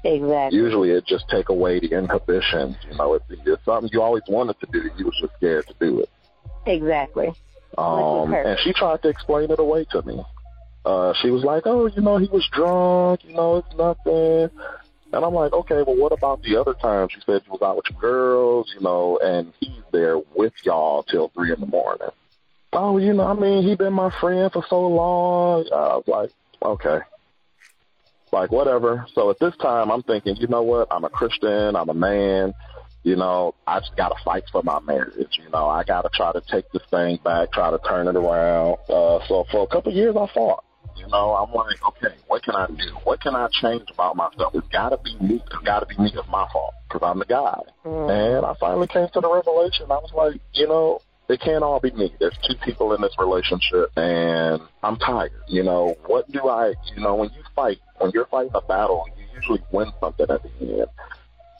Exactly. 0.04 0.58
Usually 0.58 0.90
it 0.90 1.06
just 1.06 1.28
take 1.28 1.48
away 1.48 1.78
the 1.78 1.92
inhibition. 1.92 2.76
You 2.90 2.96
know, 2.96 3.14
it's, 3.14 3.24
it's 3.28 3.64
something 3.64 3.90
you 3.92 4.02
always 4.02 4.22
wanted 4.28 4.58
to 4.60 4.66
do. 4.72 4.90
You 4.96 5.06
was 5.06 5.18
just 5.20 5.34
scared 5.34 5.66
to 5.66 5.74
do 5.78 6.00
it. 6.00 6.10
Exactly. 6.66 7.32
Um, 7.76 8.32
and 8.34 8.58
she 8.60 8.72
tried 8.72 9.02
to 9.02 9.08
explain 9.08 9.50
it 9.50 9.58
away 9.58 9.84
to 9.92 10.02
me. 10.02 10.22
Uh, 10.84 11.12
she 11.20 11.30
was 11.30 11.44
like, 11.44 11.64
oh, 11.66 11.86
you 11.86 12.00
know, 12.00 12.16
he 12.16 12.28
was 12.28 12.48
drunk. 12.50 13.24
You 13.24 13.34
know, 13.34 13.58
it's 13.58 13.76
nothing. 13.76 14.50
And 15.12 15.24
I'm 15.24 15.34
like, 15.34 15.52
okay, 15.52 15.82
well, 15.82 15.96
what 15.96 16.12
about 16.12 16.42
the 16.42 16.56
other 16.56 16.74
times 16.74 17.12
you 17.14 17.20
said 17.26 17.42
you 17.44 17.52
was 17.52 17.62
out 17.62 17.76
with 17.76 17.86
your 17.90 18.00
girls, 18.00 18.72
you 18.74 18.80
know, 18.80 19.18
and 19.22 19.52
he's 19.60 19.82
there 19.92 20.18
with 20.34 20.52
y'all 20.62 21.02
till 21.02 21.28
three 21.28 21.52
in 21.52 21.60
the 21.60 21.66
morning? 21.66 22.08
Oh, 22.72 22.98
you 22.98 23.12
know, 23.12 23.26
I 23.26 23.34
mean, 23.34 23.64
he 23.64 23.74
been 23.74 23.92
my 23.92 24.10
friend 24.20 24.50
for 24.52 24.64
so 24.68 24.86
long. 24.86 25.66
I 25.72 25.96
was 25.96 26.04
like, 26.06 26.30
okay 26.62 27.00
like 28.32 28.50
whatever. 28.50 29.06
So 29.14 29.30
at 29.30 29.38
this 29.38 29.54
time, 29.60 29.90
I'm 29.90 30.02
thinking, 30.02 30.36
you 30.36 30.46
know 30.48 30.62
what? 30.62 30.88
I'm 30.90 31.04
a 31.04 31.10
Christian. 31.10 31.76
I'm 31.76 31.88
a 31.88 31.94
man. 31.94 32.54
You 33.02 33.16
know, 33.16 33.54
I 33.66 33.80
just 33.80 33.96
got 33.96 34.10
to 34.10 34.24
fight 34.24 34.44
for 34.52 34.62
my 34.62 34.78
marriage. 34.80 35.38
You 35.42 35.48
know, 35.50 35.68
I 35.68 35.84
got 35.84 36.02
to 36.02 36.10
try 36.12 36.32
to 36.32 36.42
take 36.50 36.70
this 36.72 36.82
thing 36.90 37.18
back, 37.24 37.50
try 37.52 37.70
to 37.70 37.78
turn 37.78 38.08
it 38.08 38.16
around. 38.16 38.76
Uh, 38.88 39.20
so 39.26 39.46
for 39.50 39.62
a 39.62 39.66
couple 39.66 39.90
of 39.90 39.96
years, 39.96 40.16
I 40.16 40.26
fought. 40.34 40.64
You 40.96 41.06
know, 41.08 41.32
I'm 41.34 41.54
like, 41.54 41.76
okay, 41.88 42.14
what 42.26 42.42
can 42.42 42.54
I 42.54 42.66
do? 42.66 42.94
What 43.04 43.22
can 43.22 43.34
I 43.34 43.48
change 43.62 43.84
about 43.90 44.16
myself? 44.16 44.54
It's 44.54 44.68
got 44.68 44.90
to 44.90 44.98
be 44.98 45.16
me. 45.18 45.42
It's 45.46 45.64
got 45.64 45.80
to 45.80 45.86
be 45.86 45.96
me. 45.96 46.12
It's 46.14 46.28
my 46.28 46.46
fault 46.52 46.74
because 46.86 47.08
I'm 47.08 47.18
the 47.18 47.24
guy. 47.24 47.58
Mm. 47.86 48.36
And 48.36 48.44
I 48.44 48.54
finally 48.60 48.86
came 48.86 49.08
to 49.14 49.20
the 49.20 49.30
revelation. 49.30 49.86
I 49.90 49.94
was 49.94 50.12
like, 50.14 50.40
you 50.52 50.68
know, 50.68 51.00
it 51.30 51.40
can't 51.40 51.62
all 51.62 51.80
be 51.80 51.90
me. 51.92 52.12
There's 52.18 52.36
two 52.46 52.56
people 52.64 52.94
in 52.94 53.00
this 53.00 53.14
relationship, 53.18 53.90
and 53.96 54.60
I'm 54.82 54.96
tired. 54.96 55.32
You 55.48 55.62
know, 55.62 55.96
what 56.06 56.30
do 56.30 56.48
I, 56.48 56.74
you 56.94 57.02
know, 57.02 57.14
when 57.14 57.30
you 57.30 57.42
fight, 57.54 57.78
when 57.98 58.10
you're 58.12 58.26
fighting 58.26 58.52
a 58.54 58.60
battle, 58.60 59.06
you 59.16 59.24
usually 59.34 59.62
win 59.70 59.92
something 60.00 60.26
at 60.28 60.42
the 60.42 60.50
end. 60.60 60.86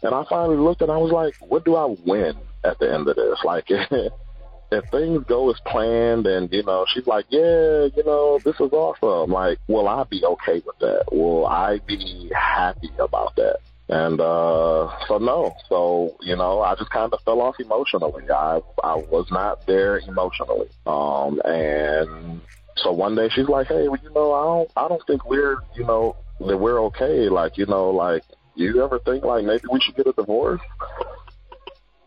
And 0.03 0.15
I 0.15 0.25
finally 0.29 0.57
looked 0.57 0.83
and 0.83 0.91
I 0.91 0.97
was 0.97 1.13
like, 1.13 1.35
what 1.41 1.65
do 1.65 1.77
I 1.77 1.95
win 2.07 2.35
at 2.65 2.79
the 2.79 2.93
end 2.93 3.07
of 3.07 3.17
this? 3.17 3.39
Like, 3.45 3.67
if 3.71 4.91
things 4.91 5.25
go 5.29 5.51
as 5.51 5.61
planned 5.67 6.27
and, 6.27 6.51
you 6.53 6.63
know, 6.63 6.87
she's 6.93 7.07
like, 7.07 7.27
yeah, 7.29 7.87
you 7.95 8.03
know, 8.05 8.39
this 8.45 8.55
is 8.57 8.73
awesome. 8.73 9.31
Like, 9.31 9.59
will 9.69 9.89
I 9.89 10.05
be 10.05 10.25
okay 10.25 10.63
with 10.65 10.79
that? 10.81 11.05
Will 11.13 11.47
I 11.47 11.81
be 11.87 12.31
happy 12.35 12.91
about 12.99 13.37
that? 13.37 13.59
And 13.91 14.21
uh 14.21 14.89
so 15.09 15.19
no. 15.19 15.53
So, 15.69 16.17
you 16.21 16.37
know, 16.37 16.61
I 16.61 16.77
just 16.77 16.91
kind 16.91 17.13
of 17.13 17.21
fell 17.23 17.41
off 17.41 17.57
emotionally. 17.59 18.23
I 18.31 18.61
I 18.85 18.95
was 18.95 19.27
not 19.33 19.67
there 19.67 19.99
emotionally. 19.99 20.69
Um 20.87 21.41
and 21.45 22.41
so 22.77 22.93
one 22.93 23.17
day 23.17 23.29
she's 23.35 23.49
like, 23.49 23.67
"Hey, 23.67 23.89
well, 23.89 23.99
you 24.01 24.13
know, 24.15 24.33
I 24.33 24.45
don't 24.45 24.71
I 24.77 24.89
don't 24.89 25.05
think 25.09 25.29
we're, 25.29 25.57
you 25.75 25.85
know, 25.85 26.15
that 26.39 26.57
we're 26.57 26.81
okay. 26.85 27.29
Like, 27.29 27.59
you 27.59 27.67
know, 27.67 27.91
like 27.91 28.23
you 28.55 28.81
ever 28.83 29.01
think 29.01 29.25
like 29.25 29.45
maybe 29.45 29.65
we 29.73 29.81
should 29.81 29.97
get 29.97 30.07
a 30.07 30.13
divorce?" 30.13 30.61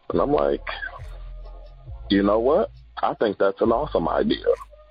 And 0.09 0.21
I'm 0.21 0.31
like, 0.31 0.65
"You 2.09 2.23
know 2.23 2.39
what? 2.39 2.71
I 3.01 3.13
think 3.15 3.37
that's 3.37 3.59
an 3.61 3.73
awesome 3.73 4.07
idea." 4.07 4.45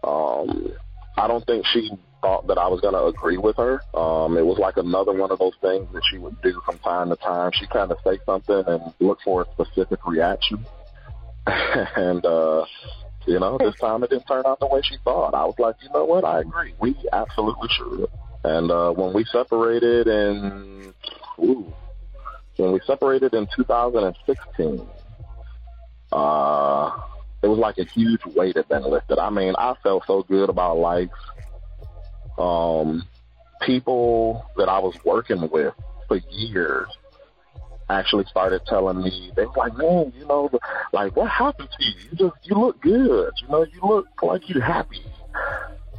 Um 0.04 0.74
I 1.16 1.26
don't 1.26 1.46
think 1.46 1.64
she 1.72 1.90
thought 2.22 2.46
that 2.46 2.56
I 2.56 2.68
was 2.68 2.80
going 2.80 2.94
to 2.94 3.04
agree 3.04 3.36
with 3.36 3.56
her. 3.56 3.82
Um, 3.92 4.38
it 4.38 4.46
was 4.46 4.58
like 4.58 4.76
another 4.78 5.12
one 5.12 5.30
of 5.30 5.38
those 5.38 5.56
things 5.60 5.88
that 5.92 6.02
she 6.10 6.18
would 6.18 6.40
do 6.40 6.58
from 6.64 6.78
time 6.78 7.10
to 7.10 7.16
time. 7.16 7.50
She 7.52 7.66
kind 7.66 7.90
of 7.90 7.98
say 8.04 8.18
something 8.24 8.62
and 8.66 8.94
look 9.00 9.18
for 9.22 9.42
a 9.42 9.46
specific 9.52 10.06
reaction. 10.06 10.64
and, 11.46 12.24
uh, 12.24 12.64
you 13.26 13.38
know, 13.38 13.58
this 13.58 13.74
time 13.80 14.02
it 14.04 14.10
didn't 14.10 14.26
turn 14.26 14.44
out 14.46 14.60
the 14.60 14.66
way 14.66 14.80
she 14.82 14.96
thought. 15.04 15.34
I 15.34 15.44
was 15.44 15.56
like, 15.58 15.76
you 15.82 15.90
know 15.92 16.04
what? 16.04 16.24
I 16.24 16.40
agree. 16.40 16.74
We 16.80 16.96
absolutely 17.12 17.68
should. 17.76 18.06
And, 18.44 18.70
uh, 18.70 18.92
when 18.92 19.12
we 19.12 19.24
separated 19.24 20.06
in, 20.06 20.94
ooh, 21.40 21.72
when 22.56 22.72
we 22.72 22.80
separated 22.86 23.34
in 23.34 23.48
2016, 23.56 24.86
uh, 26.12 26.90
it 27.42 27.48
was 27.48 27.58
like 27.58 27.78
a 27.78 27.84
huge 27.84 28.24
weight 28.26 28.56
had 28.56 28.68
been 28.68 28.84
lifted. 28.84 29.18
I 29.18 29.30
mean, 29.30 29.54
I 29.58 29.74
felt 29.82 30.04
so 30.06 30.22
good 30.22 30.48
about 30.48 30.78
life 30.78 31.10
um, 32.38 33.02
people 33.60 34.44
that 34.56 34.68
I 34.68 34.78
was 34.78 34.94
working 35.04 35.48
with 35.50 35.74
for 36.08 36.16
years 36.30 36.88
actually 37.88 38.24
started 38.26 38.62
telling 38.66 39.02
me 39.02 39.32
they 39.36 39.44
were 39.44 39.52
like, 39.56 39.76
man, 39.76 40.12
you 40.16 40.26
know, 40.26 40.50
like 40.92 41.14
what 41.16 41.28
happened 41.30 41.68
to 41.78 41.84
you? 41.84 41.94
You 42.10 42.16
just 42.16 42.36
you 42.44 42.56
look 42.56 42.80
good, 42.80 43.32
you 43.40 43.48
know, 43.48 43.64
you 43.64 43.80
look 43.82 44.06
like 44.22 44.48
you're 44.48 44.62
happy, 44.62 45.04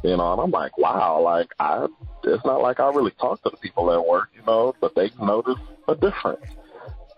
you 0.02 0.16
know. 0.16 0.32
And 0.32 0.40
I'm 0.40 0.50
like, 0.50 0.76
wow, 0.78 1.20
like 1.20 1.50
I, 1.58 1.86
it's 2.24 2.44
not 2.44 2.60
like 2.62 2.80
I 2.80 2.88
really 2.90 3.12
talk 3.12 3.42
to 3.44 3.50
the 3.50 3.56
people 3.58 3.92
at 3.92 4.06
work, 4.06 4.30
you 4.34 4.42
know, 4.46 4.74
but 4.80 4.94
they 4.94 5.10
notice 5.20 5.58
a 5.88 5.94
difference. 5.94 6.44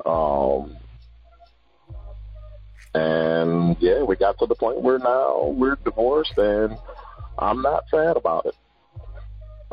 Um, 0.05 0.77
and 2.95 3.77
yeah, 3.81 4.03
we 4.03 4.17
got 4.17 4.39
to 4.39 4.47
the 4.47 4.55
point 4.55 4.81
where 4.81 4.99
now 4.99 5.49
we're 5.49 5.77
divorced, 5.77 6.37
and 6.37 6.77
I'm 7.39 7.63
not 7.63 7.85
sad 7.91 8.17
about 8.17 8.47
it. 8.47 8.55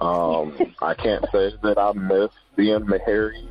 Um, 0.04 0.76
I 0.82 0.94
can't 0.96 1.26
say 1.32 1.54
that 1.64 1.78
I 1.78 1.94
miss 1.94 2.30
being 2.58 2.86
married. 2.86 3.48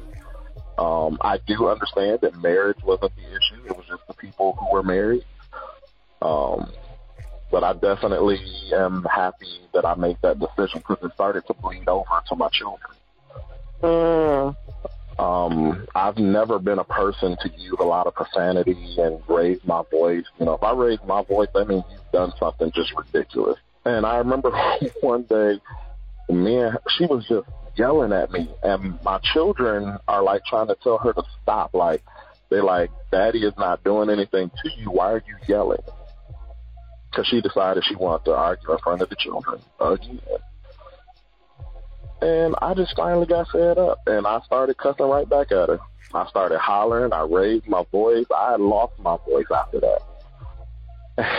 Um, 0.77 1.17
I 1.23 1.39
do 1.47 1.69
understand 1.69 2.21
that 2.21 2.41
marriage 2.43 2.83
wasn't 2.85 3.13
the 3.17 3.23
issue; 3.23 3.67
it 3.67 3.77
was 3.77 3.87
just 3.89 4.07
the 4.07 4.15
people 4.15 4.53
who 4.61 4.71
were 4.71 4.83
married. 4.83 5.25
Um, 6.21 6.71
but 7.51 7.65
I 7.65 7.73
definitely 7.73 8.41
am 8.75 9.05
happy 9.05 9.61
that 9.73 9.87
I 9.87 9.95
made 9.95 10.19
that 10.23 10.39
decision 10.39 10.83
because 10.87 11.03
it 11.03 11.15
started 11.15 11.47
to 11.47 11.55
bleed 11.55 11.89
over 11.89 12.23
to 12.29 12.37
my 12.37 12.49
children. 12.49 12.91
Mm. 13.83 14.57
Um, 15.19 15.87
I've 15.95 16.19
never 16.19 16.59
been 16.59 16.79
a 16.79 16.85
person 16.85 17.37
to 17.43 17.49
use 17.57 17.77
a 17.81 17.85
lot 17.85 18.07
of 18.07 18.15
profanity 18.15 18.97
and 18.99 19.21
raise 19.29 19.61
my 19.65 19.83
voice. 19.91 20.25
You 20.39 20.47
know, 20.47 20.55
if 20.55 20.63
I 20.63 20.73
raise 20.73 20.99
my 21.07 21.23
voice, 21.23 21.49
that 21.55 21.69
means 21.69 21.85
you've 21.91 22.13
done 22.13 22.33
something 22.39 22.73
just 22.73 22.93
ridiculous. 22.95 23.59
And 23.85 24.05
I 24.05 24.19
remember 24.19 24.51
one 25.01 25.23
day 25.23 25.61
me 26.29 26.57
and 26.59 26.79
she 26.97 27.07
was 27.07 27.27
just 27.29 27.49
yelling 27.77 28.13
at 28.13 28.31
me, 28.31 28.49
and 28.63 29.03
my 29.03 29.19
children 29.33 29.99
are 30.09 30.23
like 30.23 30.45
trying 30.45 30.69
to 30.69 30.77
tell 30.83 30.99
her 30.99 31.13
to 31.13 31.23
stop. 31.43 31.75
Like 31.75 32.03
they're 32.51 32.63
like, 32.63 32.91
"Daddy 33.11 33.45
is 33.45 33.55
not 33.57 33.83
doing 33.85 34.11
anything 34.11 34.51
to 34.51 34.71
you. 34.79 34.91
Why 34.91 35.13
are 35.13 35.23
you 35.27 35.37
yelling?" 35.47 35.83
Because 37.11 37.27
she 37.27 37.41
decided 37.41 37.85
she 37.85 37.95
wanted 37.95 38.25
to 38.27 38.35
argue 38.35 38.73
in 38.73 38.79
front 38.79 39.03
of 39.03 39.09
the 39.09 39.17
children 39.17 39.61
again. 39.81 40.21
And 42.23 42.55
I 42.63 42.75
just 42.75 42.95
finally 42.97 43.27
got 43.27 43.49
fed 43.49 43.79
up, 43.79 43.99
and 44.07 44.27
I 44.27 44.41
started 44.47 44.79
cussing 44.79 45.07
right 45.07 45.29
back 45.29 45.51
at 45.51 45.69
her. 45.69 45.81
I 46.15 46.27
started 46.29 46.59
hollering. 46.59 47.13
I 47.13 47.23
raised 47.23 47.67
my 47.67 47.85
voice. 47.91 48.27
I 48.35 48.57
lost 48.57 48.99
my 48.99 49.17
voice 49.27 49.47
after 49.55 49.81
that. 49.81 50.03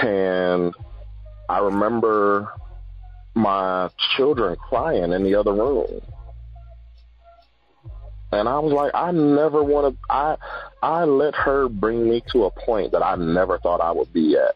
And 0.03 0.73
I 1.47 1.59
remember 1.59 2.53
my 3.35 3.89
children 4.15 4.55
crying 4.55 5.11
in 5.11 5.23
the 5.23 5.35
other 5.35 5.53
room. 5.53 6.01
And 8.31 8.49
I 8.49 8.57
was 8.59 8.73
like, 8.73 8.91
I 8.95 9.11
never 9.11 9.63
want 9.63 9.93
to. 9.93 10.13
I 10.13 10.37
I 10.81 11.03
let 11.05 11.35
her 11.35 11.69
bring 11.69 12.09
me 12.09 12.23
to 12.31 12.45
a 12.45 12.51
point 12.51 12.91
that 12.91 13.03
I 13.03 13.15
never 13.15 13.59
thought 13.59 13.79
I 13.79 13.91
would 13.91 14.11
be 14.11 14.35
at. 14.35 14.55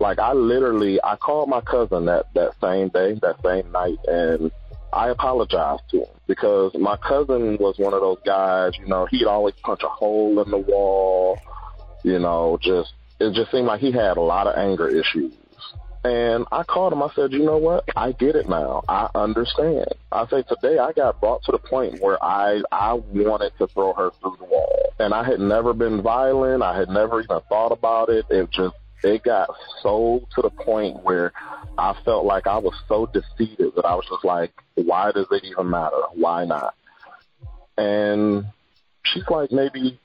Like 0.00 0.18
I 0.18 0.32
literally, 0.32 0.98
I 1.02 1.16
called 1.16 1.48
my 1.48 1.60
cousin 1.60 2.06
that 2.06 2.32
that 2.34 2.52
same 2.60 2.88
day, 2.88 3.18
that 3.20 3.36
same 3.44 3.70
night, 3.70 3.98
and 4.06 4.50
I 4.92 5.10
apologized 5.10 5.82
to 5.90 5.98
him 5.98 6.14
because 6.26 6.74
my 6.74 6.96
cousin 6.96 7.58
was 7.58 7.78
one 7.78 7.92
of 7.92 8.00
those 8.00 8.18
guys. 8.24 8.72
You 8.78 8.86
know, 8.86 9.06
he'd 9.10 9.26
always 9.26 9.54
punch 9.62 9.82
a 9.82 9.88
hole 9.88 10.40
in 10.40 10.50
the 10.50 10.58
wall. 10.58 11.38
You 12.04 12.18
know, 12.18 12.58
just 12.62 12.92
it 13.20 13.34
just 13.34 13.50
seemed 13.50 13.66
like 13.66 13.80
he 13.80 13.92
had 13.92 14.16
a 14.16 14.22
lot 14.22 14.46
of 14.46 14.56
anger 14.56 14.88
issues. 14.88 15.32
And 16.04 16.46
I 16.52 16.62
called 16.62 16.92
him. 16.92 17.02
I 17.02 17.08
said, 17.14 17.32
you 17.32 17.44
know 17.44 17.58
what? 17.58 17.84
I 17.96 18.12
get 18.12 18.36
it 18.36 18.48
now. 18.48 18.82
I 18.88 19.08
understand. 19.14 19.88
I 20.12 20.26
say 20.28 20.42
today 20.42 20.78
I 20.78 20.92
got 20.92 21.20
brought 21.20 21.42
to 21.44 21.52
the 21.52 21.58
point 21.58 22.00
where 22.00 22.22
I 22.22 22.62
I 22.70 22.94
wanted 22.94 23.52
to 23.58 23.66
throw 23.66 23.92
her 23.94 24.10
through 24.20 24.36
the 24.38 24.44
wall, 24.44 24.92
and 24.98 25.12
I 25.12 25.24
had 25.24 25.40
never 25.40 25.72
been 25.72 26.00
violent. 26.00 26.62
I 26.62 26.78
had 26.78 26.88
never 26.88 27.20
even 27.20 27.40
thought 27.48 27.72
about 27.72 28.10
it. 28.10 28.26
It 28.30 28.48
just 28.52 28.76
it 29.02 29.22
got 29.22 29.48
so 29.82 30.26
to 30.34 30.42
the 30.42 30.50
point 30.50 31.02
where 31.04 31.32
I 31.76 31.94
felt 32.04 32.24
like 32.24 32.46
I 32.46 32.58
was 32.58 32.74
so 32.88 33.06
defeated 33.06 33.72
that 33.76 33.84
I 33.84 33.94
was 33.94 34.06
just 34.10 34.24
like, 34.24 34.52
why 34.74 35.12
does 35.12 35.26
it 35.30 35.44
even 35.44 35.70
matter? 35.70 36.00
Why 36.14 36.44
not? 36.44 36.74
And 37.76 38.46
she's 39.04 39.24
like 39.28 39.52
maybe 39.52 40.00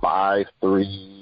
five 0.00 0.46
three, 0.60 1.21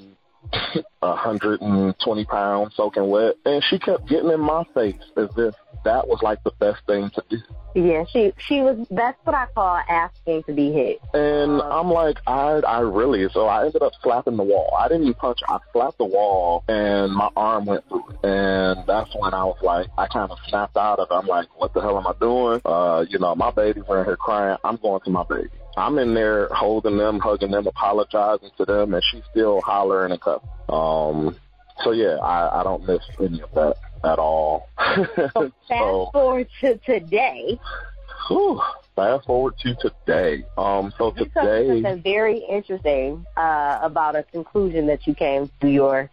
a 1.02 1.16
hundred 1.16 1.60
and 1.60 1.94
twenty 2.00 2.24
pounds 2.24 2.74
soaking 2.76 3.08
wet, 3.08 3.34
and 3.44 3.62
she 3.64 3.78
kept 3.78 4.06
getting 4.08 4.30
in 4.30 4.40
my 4.40 4.64
face 4.74 4.94
as 5.16 5.28
if 5.36 5.54
that 5.84 6.06
was 6.06 6.20
like 6.22 6.42
the 6.44 6.52
best 6.58 6.80
thing 6.86 7.10
to 7.10 7.24
do. 7.28 7.38
Yeah, 7.74 8.04
she 8.12 8.32
she 8.36 8.60
was. 8.60 8.86
That's 8.90 9.18
what 9.24 9.34
I 9.34 9.46
call 9.54 9.76
asking 9.88 10.42
to 10.44 10.52
be 10.52 10.72
hit. 10.72 11.00
And 11.14 11.62
I'm 11.62 11.88
like, 11.88 12.18
I 12.26 12.60
I 12.66 12.80
really. 12.80 13.28
So 13.32 13.46
I 13.46 13.66
ended 13.66 13.82
up 13.82 13.92
slapping 14.02 14.36
the 14.36 14.42
wall. 14.42 14.76
I 14.78 14.88
didn't 14.88 15.02
even 15.02 15.14
punch. 15.14 15.38
I 15.48 15.58
slapped 15.72 15.98
the 15.98 16.04
wall, 16.04 16.64
and 16.68 17.12
my 17.12 17.30
arm 17.36 17.66
went 17.66 17.88
through 17.88 18.08
it. 18.10 18.24
And 18.24 18.84
that's 18.86 19.14
when 19.14 19.32
I 19.34 19.44
was 19.44 19.58
like, 19.62 19.86
I 19.96 20.06
kind 20.08 20.30
of 20.30 20.38
snapped 20.48 20.76
out 20.76 20.98
of 20.98 21.08
it. 21.10 21.14
I'm 21.14 21.26
like, 21.26 21.46
what 21.60 21.72
the 21.72 21.80
hell 21.80 21.96
am 21.96 22.06
I 22.06 22.12
doing? 22.20 22.60
Uh, 22.64 23.04
you 23.08 23.18
know, 23.18 23.34
my 23.36 23.52
baby's 23.52 23.84
in 23.88 24.04
here 24.04 24.16
crying. 24.16 24.58
I'm 24.64 24.76
going 24.76 25.00
to 25.02 25.10
my 25.10 25.24
baby. 25.24 25.50
I'm 25.76 25.98
in 25.98 26.14
there 26.14 26.48
holding 26.52 26.96
them, 26.96 27.20
hugging 27.20 27.52
them, 27.52 27.66
apologizing 27.66 28.50
to 28.58 28.64
them, 28.64 28.94
and 28.94 29.02
she's 29.10 29.22
still 29.30 29.60
hollering 29.60 30.12
and 30.12 30.20
cussing. 30.20 30.48
Um, 30.68 31.36
so 31.84 31.92
yeah, 31.92 32.16
I, 32.16 32.60
I 32.60 32.62
don't 32.62 32.86
miss 32.86 33.02
any 33.20 33.40
of 33.40 33.50
that 33.54 33.76
at 34.04 34.18
all. 34.18 34.68
So 35.34 35.52
fast 35.68 36.12
forward 36.12 36.48
to 36.60 36.76
today. 36.78 37.58
Whew, 38.28 38.60
fast 38.96 39.26
forward 39.26 39.54
to 39.60 39.74
today. 39.76 40.44
Um, 40.58 40.92
so 40.98 41.14
You 41.16 41.26
today, 41.26 41.68
something 41.82 42.02
very 42.02 42.38
interesting 42.38 43.24
uh, 43.36 43.78
about 43.82 44.16
a 44.16 44.22
conclusion 44.24 44.86
that 44.86 45.06
you 45.06 45.14
came 45.14 45.50
to 45.60 45.68
your 45.68 46.10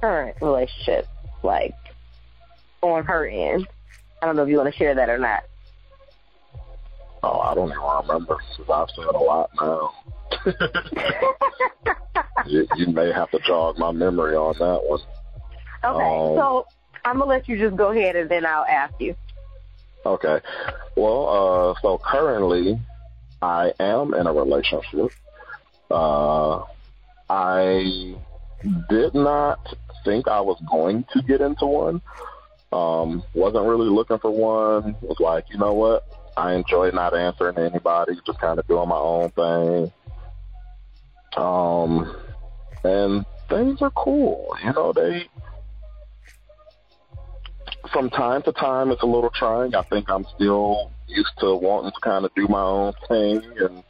current 0.00 0.36
relationship, 0.40 1.08
like 1.42 1.74
on 2.82 3.04
her 3.04 3.26
end. 3.26 3.66
I 4.22 4.26
don't 4.26 4.36
know 4.36 4.44
if 4.44 4.48
you 4.48 4.56
want 4.56 4.72
to 4.72 4.78
share 4.78 4.94
that 4.94 5.08
or 5.08 5.18
not. 5.18 5.44
Oh, 7.26 7.40
I 7.40 7.54
don't 7.54 7.70
even 7.70 7.80
remember 7.80 8.36
because 8.56 8.70
I've 8.70 8.90
said 8.94 9.06
a 9.14 9.18
lot 9.18 9.50
now. 9.60 9.92
you, 12.46 12.66
you 12.76 12.86
may 12.88 13.10
have 13.12 13.30
to 13.30 13.38
jog 13.46 13.78
my 13.78 13.92
memory 13.92 14.34
on 14.36 14.54
that 14.58 14.82
one. 14.84 15.00
Okay, 15.84 16.04
Um, 16.04 16.36
so 16.36 16.66
I'm 17.04 17.18
gonna 17.18 17.30
let 17.30 17.48
you 17.48 17.58
just 17.58 17.76
go 17.76 17.90
ahead 17.90 18.16
and 18.16 18.30
then 18.30 18.46
I'll 18.46 18.64
ask 18.64 18.94
you. 18.98 19.14
Okay. 20.04 20.40
Well, 20.96 21.28
uh, 21.28 21.74
so 21.82 21.98
currently 21.98 22.80
I 23.42 23.72
am 23.80 24.14
in 24.14 24.26
a 24.26 24.32
relationship. 24.32 25.10
Uh, 25.90 26.62
I 27.28 28.14
did 28.88 29.14
not 29.14 29.74
think 30.04 30.28
I 30.28 30.40
was 30.40 30.60
going 30.70 31.04
to 31.12 31.22
get 31.22 31.40
into 31.40 31.66
one. 31.66 32.00
Um, 32.72 33.22
wasn't 33.34 33.66
really 33.66 33.88
looking 33.88 34.18
for 34.18 34.30
one. 34.30 34.96
Was 35.02 35.18
like, 35.20 35.44
you 35.50 35.58
know 35.58 35.74
what? 35.74 36.04
I 36.36 36.54
enjoy 36.54 36.90
not 36.90 37.16
answering 37.16 37.58
anybody, 37.58 38.12
just 38.26 38.38
kind 38.40 38.58
of 38.58 38.66
doing 38.66 38.88
my 38.88 38.96
own 38.96 39.30
thing. 39.30 39.92
Um, 41.36 42.16
and 42.84 43.26
things 43.48 43.80
are 43.82 43.90
cool. 43.90 44.54
You 44.62 44.72
know, 44.72 44.92
they 44.92 45.28
from 47.92 48.10
time 48.10 48.42
to 48.42 48.52
time 48.52 48.90
it's 48.90 49.02
a 49.02 49.06
little 49.06 49.30
trying. 49.30 49.74
I 49.74 49.82
think 49.82 50.10
I'm 50.10 50.26
still 50.34 50.90
used 51.08 51.32
to 51.38 51.54
wanting 51.54 51.92
to 51.92 52.00
kind 52.00 52.24
of 52.24 52.34
do 52.34 52.48
my 52.48 52.62
own 52.62 52.92
thing 53.08 53.42
and 53.58 53.82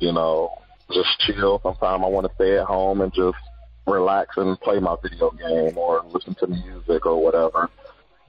you 0.00 0.12
know 0.12 0.58
just 0.92 1.08
chill. 1.20 1.60
Sometimes 1.62 2.02
I 2.04 2.08
want 2.08 2.26
to 2.26 2.34
stay 2.34 2.58
at 2.58 2.66
home 2.66 3.00
and 3.00 3.12
just 3.12 3.38
relax 3.86 4.36
and 4.36 4.58
play 4.60 4.78
my 4.80 4.96
video 5.02 5.30
game 5.30 5.76
or 5.78 6.04
listen 6.10 6.34
to 6.36 6.46
music 6.46 7.06
or 7.06 7.22
whatever. 7.22 7.70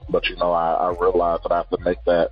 But 0.08 0.26
you 0.26 0.36
know, 0.36 0.52
I, 0.52 0.72
I 0.74 0.94
realize 1.00 1.40
that 1.42 1.52
I 1.52 1.56
have 1.56 1.70
to 1.70 1.78
make 1.80 2.02
that 2.04 2.30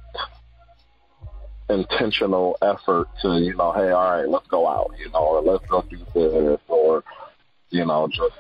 intentional 1.69 2.57
effort 2.63 3.09
to 3.23 3.39
you 3.39 3.55
know, 3.57 3.73
hey, 3.73 3.91
all 3.91 4.11
right, 4.11 4.29
let's 4.29 4.47
go 4.49 4.69
out, 4.69 4.93
you 4.99 5.11
know, 5.11 5.21
or 5.21 5.43
let's 5.43 5.65
go 5.67 5.83
do 5.83 5.99
this, 6.15 6.61
or 6.69 7.03
you 7.71 7.85
know, 7.85 8.09
just 8.09 8.35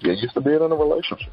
get 0.00 0.18
used 0.18 0.34
to 0.34 0.40
being 0.40 0.62
in 0.62 0.72
a 0.72 0.74
relationship. 0.74 1.32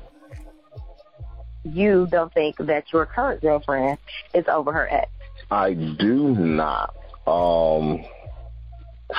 You 1.64 2.08
don't 2.10 2.34
think 2.34 2.58
that 2.58 2.86
your 2.92 3.06
current 3.06 3.42
girlfriend 3.42 3.98
is 4.34 4.46
over 4.48 4.72
her 4.72 4.88
ex. 4.90 5.12
I 5.52 5.74
do 5.74 6.36
not. 6.36 6.96
Um, 7.28 8.04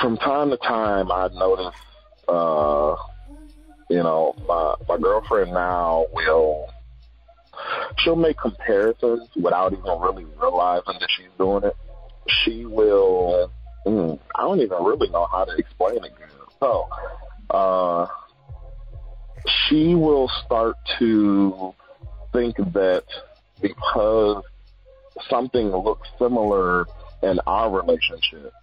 from 0.01 0.17
time 0.17 0.49
to 0.49 0.57
time, 0.57 1.11
I 1.11 1.29
notice, 1.29 1.79
uh, 2.27 2.95
you 3.89 4.03
know, 4.03 4.35
my 4.47 4.75
my 4.89 4.97
girlfriend 4.97 5.51
now 5.53 6.07
will 6.11 6.69
she'll 7.99 8.15
make 8.15 8.37
comparisons 8.37 9.29
without 9.35 9.73
even 9.73 9.99
really 9.99 10.25
realizing 10.41 10.95
that 10.99 11.09
she's 11.09 11.27
doing 11.37 11.63
it. 11.63 11.75
She 12.27 12.65
will. 12.65 13.51
Mm, 13.85 14.19
I 14.35 14.41
don't 14.41 14.61
even 14.61 14.83
really 14.83 15.09
know 15.09 15.27
how 15.31 15.43
to 15.43 15.55
explain 15.55 16.03
it. 16.03 16.13
So, 16.59 16.87
uh, 17.49 18.07
she 19.45 19.95
will 19.95 20.29
start 20.45 20.77
to 20.99 21.75
think 22.31 22.55
that 22.55 23.03
because 23.61 24.43
something 25.29 25.67
looks 25.67 26.07
similar 26.17 26.85
in 27.21 27.39
our 27.45 27.69
relationship, 27.69 28.53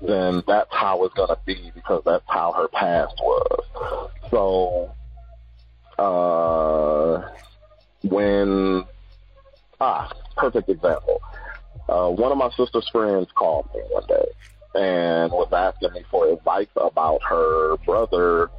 then 0.00 0.42
that's 0.46 0.72
how 0.72 1.04
it's 1.04 1.14
going 1.14 1.28
to 1.28 1.38
be 1.44 1.70
because 1.74 2.02
that's 2.04 2.24
how 2.26 2.52
her 2.52 2.68
past 2.68 3.14
was. 3.20 4.10
So, 4.30 4.94
uh, 5.98 7.28
when, 8.02 8.84
ah, 9.80 10.12
perfect 10.36 10.68
example. 10.68 11.20
Uh, 11.88 12.08
one 12.08 12.32
of 12.32 12.38
my 12.38 12.50
sister's 12.56 12.88
friends 12.90 13.28
called 13.34 13.68
me 13.74 13.80
one 13.90 14.06
day 14.08 14.26
and 14.74 15.32
was 15.32 15.48
asking 15.52 15.92
me 15.92 16.04
for 16.10 16.28
advice 16.28 16.68
about 16.76 17.20
her 17.28 17.76
brother, 17.78 18.50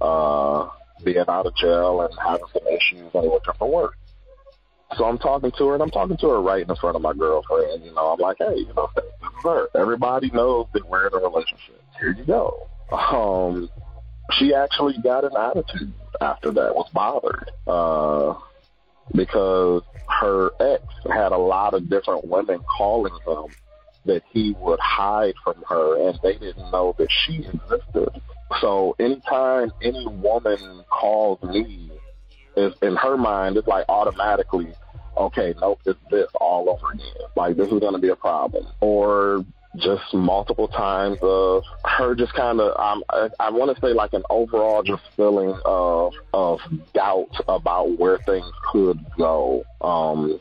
uh, 0.00 0.68
being 1.04 1.24
out 1.28 1.46
of 1.46 1.54
jail 1.56 2.02
and 2.02 2.14
having 2.18 2.46
some 2.52 2.66
issues 2.66 3.10
and 3.14 3.24
looking 3.24 3.54
for 3.58 3.70
work. 3.70 3.96
So 4.96 5.04
I'm 5.04 5.18
talking 5.18 5.52
to 5.56 5.66
her, 5.68 5.74
and 5.74 5.82
I'm 5.82 5.90
talking 5.90 6.16
to 6.16 6.28
her 6.30 6.40
right 6.40 6.68
in 6.68 6.76
front 6.76 6.96
of 6.96 7.02
my 7.02 7.12
girlfriend. 7.12 7.84
You 7.84 7.94
know, 7.94 8.12
I'm 8.12 8.18
like, 8.18 8.38
hey, 8.38 8.56
you 8.56 8.72
know, 8.74 8.90
this 8.96 9.04
is 9.04 9.44
her. 9.44 9.68
Everybody 9.76 10.30
knows 10.30 10.66
that 10.72 10.88
we're 10.88 11.06
in 11.06 11.14
a 11.14 11.18
relationship. 11.18 11.80
Here 12.00 12.14
you 12.16 12.24
go. 12.24 12.68
Um, 12.90 13.70
she 14.32 14.52
actually 14.52 14.96
got 15.02 15.24
an 15.24 15.36
attitude 15.36 15.92
after 16.20 16.50
that, 16.52 16.74
was 16.74 16.88
bothered, 16.92 17.50
uh, 17.66 18.34
because 19.14 19.82
her 20.20 20.50
ex 20.60 20.82
had 21.12 21.32
a 21.32 21.38
lot 21.38 21.74
of 21.74 21.88
different 21.88 22.26
women 22.26 22.60
calling 22.76 23.14
him 23.26 23.54
that 24.06 24.22
he 24.32 24.54
would 24.58 24.80
hide 24.80 25.34
from 25.44 25.62
her, 25.68 26.08
and 26.08 26.18
they 26.22 26.32
didn't 26.32 26.70
know 26.70 26.94
that 26.98 27.08
she 27.24 27.44
existed. 27.44 28.08
So 28.60 28.96
anytime 28.98 29.72
any 29.82 30.06
woman 30.06 30.84
calls 30.90 31.42
me, 31.42 31.90
is 32.56 32.74
in 32.82 32.96
her 32.96 33.16
mind, 33.16 33.56
it's 33.56 33.68
like 33.68 33.84
automatically, 33.88 34.72
okay, 35.16 35.54
nope, 35.60 35.80
it's 35.86 35.98
this 36.10 36.26
all 36.40 36.68
over 36.68 36.92
again. 36.92 37.06
Like 37.36 37.56
this 37.56 37.70
is 37.70 37.78
going 37.78 37.92
to 37.92 38.00
be 38.00 38.08
a 38.08 38.16
problem, 38.16 38.66
or 38.80 39.44
just 39.76 40.12
multiple 40.12 40.68
times 40.68 41.18
of 41.22 41.62
her 41.84 42.14
just 42.14 42.32
kind 42.34 42.60
of 42.60 42.78
um, 42.78 43.04
I, 43.08 43.28
I 43.38 43.50
want 43.50 43.74
to 43.74 43.80
say 43.80 43.92
like 43.92 44.12
an 44.12 44.24
overall 44.28 44.82
just 44.82 45.02
feeling 45.16 45.56
of 45.64 46.12
of 46.32 46.58
doubt 46.92 47.30
about 47.48 47.98
where 47.98 48.18
things 48.18 48.50
could 48.72 48.98
go. 49.16 49.64
Um 49.80 50.40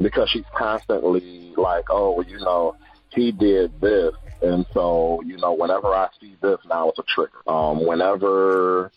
because 0.00 0.30
she's 0.30 0.44
constantly 0.56 1.52
like 1.56 1.84
oh 1.90 2.22
you 2.22 2.38
know 2.38 2.76
he 3.10 3.30
did 3.30 3.78
this. 3.80 4.12
And 4.40 4.64
so 4.72 5.22
you 5.24 5.36
know 5.36 5.52
whenever 5.52 5.88
I 5.88 6.08
see 6.18 6.36
this 6.40 6.58
now 6.66 6.88
it's 6.88 6.98
a 6.98 7.04
trigger. 7.14 7.42
Um 7.46 7.86
whenever 7.86 8.90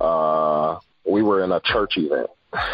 uh 0.00 0.78
we 1.08 1.22
were 1.22 1.44
in 1.44 1.52
a 1.52 1.60
church 1.60 1.94
event 1.96 2.30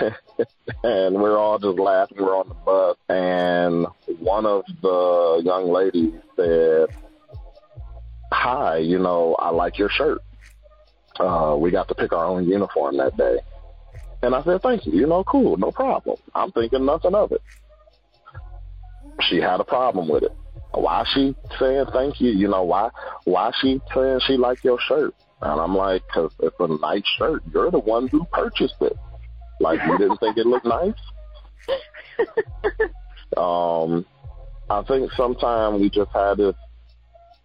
and 0.85 1.15
we're 1.15 1.37
all 1.37 1.59
just 1.59 1.79
laughing. 1.79 2.19
We're 2.21 2.37
on 2.37 2.49
the 2.49 2.55
bus, 2.55 2.97
and 3.09 3.87
one 4.21 4.47
of 4.47 4.65
the 4.83 5.43
young 5.45 5.71
ladies 5.71 6.15
said, 6.37 6.89
"Hi, 8.33 8.79
you 8.79 8.99
know, 8.99 9.35
I 9.39 9.51
like 9.51 9.79
your 9.79 9.89
shirt. 9.89 10.19
Uh, 11.19 11.57
we 11.59 11.71
got 11.71 11.89
to 11.89 11.95
pick 11.95 12.13
our 12.13 12.27
own 12.27 12.49
uniform 12.49 12.97
that 12.99 13.17
day." 13.17 13.39
And 14.23 14.35
I 14.35 14.43
said, 14.45 14.63
"Thank 14.63 14.87
you. 14.87 14.93
You 14.93 15.07
know, 15.07 15.25
cool, 15.25 15.57
no 15.57 15.73
problem. 15.73 16.17
I'm 16.35 16.53
thinking 16.53 16.85
nothing 16.85 17.15
of 17.15 17.33
it." 17.33 17.43
She 19.23 19.37
had 19.37 19.61
a 19.61 19.65
problem 19.65 20.09
with 20.09 20.23
it. 20.23 20.33
Why 20.73 21.05
she 21.15 21.35
saying 21.59 21.87
thank 21.93 22.21
you? 22.21 22.31
You 22.31 22.49
know 22.49 22.63
why? 22.63 22.91
Why 23.25 23.51
she 23.61 23.81
saying 23.95 24.21
she 24.27 24.37
like 24.37 24.63
your 24.63 24.79
shirt? 24.89 25.15
And 25.41 25.61
I'm 25.61 25.77
like, 25.77 26.03
because 26.07 26.33
it's 26.41 26.57
a 26.59 26.69
nice 26.81 27.05
shirt. 27.19 27.43
You're 27.53 27.71
the 27.71 27.79
one 27.79 28.09
who 28.09 28.25
purchased 28.33 28.75
it. 28.81 28.97
Like 29.61 29.81
you 29.87 29.99
didn't 29.99 30.19
think 30.19 30.37
it 30.37 30.47
looked 30.47 30.67
nice. 30.67 30.95
Um, 33.37 34.07
I 34.71 34.83
think 34.83 35.11
sometimes 35.17 35.81
we 35.81 35.91
just 35.91 36.11
had 36.13 36.37
this 36.37 36.55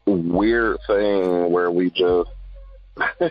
weird 0.06 0.78
thing 0.88 1.52
where 1.52 1.72
we 1.72 1.90
just 1.90 2.30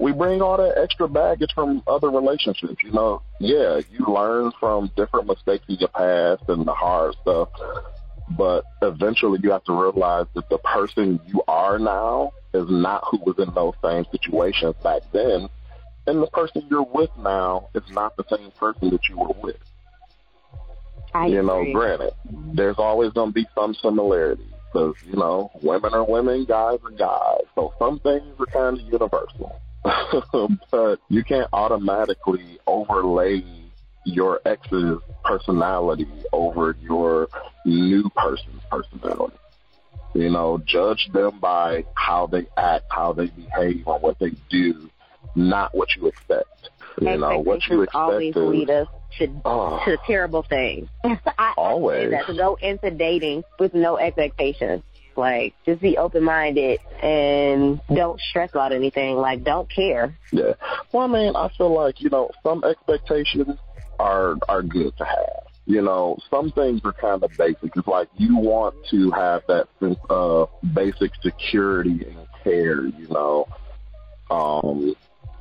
we 0.00 0.12
bring 0.12 0.42
all 0.42 0.56
that 0.56 0.74
extra 0.76 1.08
baggage 1.08 1.50
from 1.54 1.82
other 1.86 2.10
relationships. 2.10 2.76
You 2.82 2.92
know, 2.92 3.22
yeah, 3.38 3.80
you 3.90 4.06
learn 4.06 4.52
from 4.58 4.90
different 4.96 5.26
mistakes 5.26 5.64
in 5.68 5.76
your 5.76 5.88
past 5.88 6.48
and 6.48 6.66
the 6.66 6.72
hard 6.72 7.14
stuff, 7.22 7.48
But 8.30 8.64
eventually 8.82 9.40
you 9.42 9.52
have 9.52 9.64
to 9.64 9.72
realize 9.72 10.26
that 10.34 10.48
the 10.48 10.58
person 10.58 11.20
you 11.26 11.42
are 11.48 11.78
now 11.78 12.32
is 12.52 12.66
not 12.68 13.04
who 13.10 13.18
was 13.18 13.36
in 13.38 13.54
those 13.54 13.74
same 13.84 14.04
situations 14.10 14.74
back 14.82 15.02
then. 15.12 15.48
And 16.10 16.20
the 16.20 16.26
person 16.26 16.66
you're 16.68 16.82
with 16.82 17.10
now 17.20 17.68
is 17.72 17.84
not 17.92 18.16
the 18.16 18.24
same 18.28 18.50
person 18.58 18.90
that 18.90 19.08
you 19.08 19.16
were 19.16 19.32
with. 19.40 19.58
I 21.14 21.26
you 21.26 21.40
know, 21.40 21.60
agree. 21.60 21.72
granted, 21.72 22.14
there's 22.52 22.78
always 22.78 23.12
going 23.12 23.28
to 23.28 23.32
be 23.32 23.46
some 23.54 23.74
similarities 23.74 24.44
because, 24.72 24.96
you 25.06 25.14
know, 25.14 25.52
women 25.62 25.94
are 25.94 26.02
women, 26.02 26.46
guys 26.46 26.80
are 26.84 26.90
guys. 26.90 27.42
So 27.54 27.74
some 27.78 28.00
things 28.00 28.34
are 28.40 28.46
kind 28.46 28.80
of 28.80 28.84
universal. 28.84 29.60
but 30.72 30.98
you 31.08 31.22
can't 31.22 31.48
automatically 31.52 32.58
overlay 32.66 33.44
your 34.02 34.40
ex's 34.44 34.98
personality 35.24 36.10
over 36.32 36.76
your 36.80 37.28
new 37.64 38.10
person's 38.16 38.62
personality. 38.68 39.36
You 40.14 40.30
know, 40.30 40.60
judge 40.66 41.08
them 41.12 41.38
by 41.38 41.84
how 41.94 42.26
they 42.26 42.48
act, 42.56 42.86
how 42.90 43.12
they 43.12 43.28
behave, 43.28 43.86
or 43.86 44.00
what 44.00 44.18
they 44.18 44.32
do, 44.50 44.90
not 45.34 45.74
what 45.74 45.88
you 45.96 46.06
expect. 46.06 46.70
You 47.00 47.16
know, 47.16 47.38
what 47.38 47.66
you 47.68 47.82
Expectations 47.82 47.88
always 47.94 48.36
is 48.36 48.42
lead 48.42 48.70
us 48.70 48.88
to 49.18 49.40
oh, 49.44 49.80
to 49.84 49.96
terrible 50.06 50.42
things. 50.42 50.88
I 51.04 51.54
Always. 51.56 52.10
say 52.10 52.10
that 52.10 52.26
to 52.26 52.34
go 52.34 52.58
into 52.60 52.90
dating 52.90 53.44
with 53.58 53.74
no 53.74 53.96
expectations. 53.98 54.82
Like, 55.16 55.54
just 55.66 55.82
be 55.82 55.98
open 55.98 56.22
minded 56.22 56.80
and 57.02 57.80
don't 57.92 58.20
stress 58.20 58.50
about 58.50 58.72
anything. 58.72 59.16
Like, 59.16 59.44
don't 59.44 59.68
care. 59.68 60.16
Yeah. 60.32 60.54
Well, 60.92 61.04
I 61.04 61.06
mean, 61.08 61.36
I 61.36 61.50
feel 61.58 61.74
like, 61.74 62.00
you 62.00 62.10
know, 62.10 62.30
some 62.42 62.64
expectations 62.64 63.58
are 63.98 64.36
are 64.48 64.62
good 64.62 64.96
to 64.98 65.04
have. 65.04 65.46
You 65.66 65.82
know, 65.82 66.18
some 66.30 66.50
things 66.52 66.80
are 66.84 66.92
kind 66.92 67.22
of 67.22 67.36
basic. 67.36 67.76
It's 67.76 67.86
like 67.86 68.08
you 68.16 68.36
want 68.36 68.74
to 68.90 69.10
have 69.10 69.42
that 69.48 69.68
sense 69.78 69.98
of 70.08 70.48
basic 70.74 71.12
security 71.22 72.06
and 72.06 72.26
care, 72.42 72.86
you 72.86 73.08
know. 73.08 73.46
Um 74.30 74.94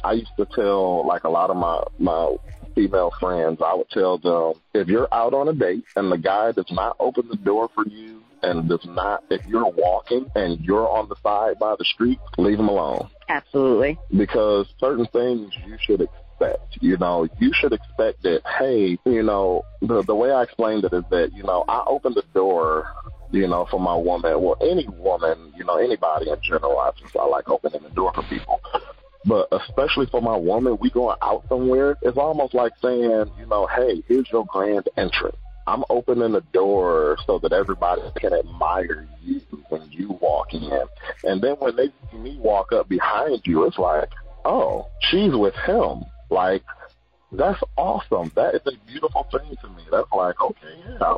I 0.04 0.14
used 0.14 0.32
to 0.38 0.46
tell 0.46 1.06
like 1.06 1.24
a 1.24 1.30
lot 1.30 1.50
of 1.50 1.58
my 1.58 1.84
my 1.98 2.36
female 2.76 3.12
friends, 3.20 3.60
I 3.64 3.76
would 3.76 3.90
tell 3.90 4.18
them 4.18 4.62
if 4.74 4.88
you're 4.88 5.14
out 5.14 5.34
on 5.34 5.48
a 5.48 5.54
date 5.54 5.84
and 5.96 6.12
the 6.12 6.18
guy 6.18 6.52
does 6.52 6.72
not 6.72 6.96
open 7.00 7.28
the 7.28 7.36
door 7.36 7.70
for 7.76 7.86
you 7.88 8.22
and 8.42 8.70
does 8.70 8.86
not 8.86 9.24
if 9.30 9.46
you're 9.46 9.70
walking 9.70 10.26
and 10.36 10.60
you're 10.62 10.88
on 10.88 11.10
the 11.10 11.16
side 11.22 11.60
by 11.60 11.76
the 11.78 11.86
street, 11.86 12.20
leave 12.38 12.60
him 12.60 12.70
alone 12.70 13.10
Absolutely. 13.28 13.98
because 14.16 14.68
certain 14.80 15.06
things 15.08 15.52
you 15.66 15.78
should 15.82 16.02
expect. 16.02 16.78
You 16.80 16.96
know, 16.98 17.28
you 17.40 17.52
should 17.54 17.74
expect 17.74 18.24
that, 18.24 18.42
hey, 18.58 18.98
you 19.06 19.24
know, 19.24 19.64
the 19.82 20.04
the 20.04 20.16
way 20.16 20.32
I 20.32 20.44
explained 20.44 20.86
it 20.86 20.94
is 20.94 21.04
that, 21.10 21.34
you 21.34 21.44
know, 21.44 21.66
I 21.68 21.84
opened 21.86 22.16
the 22.16 22.24
door, 22.34 22.88
you 23.32 23.48
know, 23.48 23.68
for 23.70 23.80
my 23.80 23.96
woman, 23.96 24.42
well, 24.42 24.58
any 24.62 24.88
woman, 24.88 25.52
you 25.58 25.66
know, 25.66 25.76
anybody 25.76 26.30
in 26.30 26.38
general, 26.42 26.80
I 26.80 26.92
just 26.98 27.16
I 27.18 27.26
like 27.26 27.50
opening 27.50 27.84
the 27.84 27.90
door 27.90 28.14
for 28.14 28.24
people. 28.24 28.62
But 29.26 29.48
especially 29.52 30.06
for 30.08 30.22
my 30.22 30.36
woman, 30.38 30.78
we 30.80 30.90
going 30.90 31.18
out 31.22 31.44
somewhere, 31.50 31.98
it's 32.02 32.18
almost 32.18 32.54
like 32.54 32.74
saying, 32.82 33.32
you 33.38 33.46
know, 33.48 33.68
hey, 33.68 34.02
here's 34.08 34.30
your 34.32 34.46
grand 34.46 34.88
entrance. 34.98 35.36
I'm 35.68 35.84
opening 35.90 36.32
the 36.32 36.42
door 36.54 37.18
so 37.28 37.38
that 37.40 37.54
everybody 37.54 38.02
can 38.16 38.34
admire 38.34 39.08
you 39.22 39.42
when 39.70 39.92
you 39.92 40.18
walk 40.22 40.54
in. 40.54 40.86
And 41.24 41.42
then 41.42 41.56
when 41.60 41.76
they 41.76 41.90
see 42.12 42.18
me 42.18 42.40
walk 42.40 42.72
up 42.72 42.90
behind 42.90 43.42
you, 43.46 43.66
it's 43.66 43.78
like, 43.78 44.10
oh, 44.46 44.88
she's 45.12 45.34
with 45.34 45.54
him. 45.68 46.06
Like, 46.32 46.64
that's 47.32 47.62
awesome. 47.78 48.32
That 48.36 48.56
is 48.56 48.62
a 48.66 48.72
beautiful 48.88 49.28
thing 49.32 49.56
to 49.62 49.70
me. 49.70 49.84
That's 49.92 50.12
like, 50.12 50.42
okay, 50.42 50.76
yeah. 50.88 51.18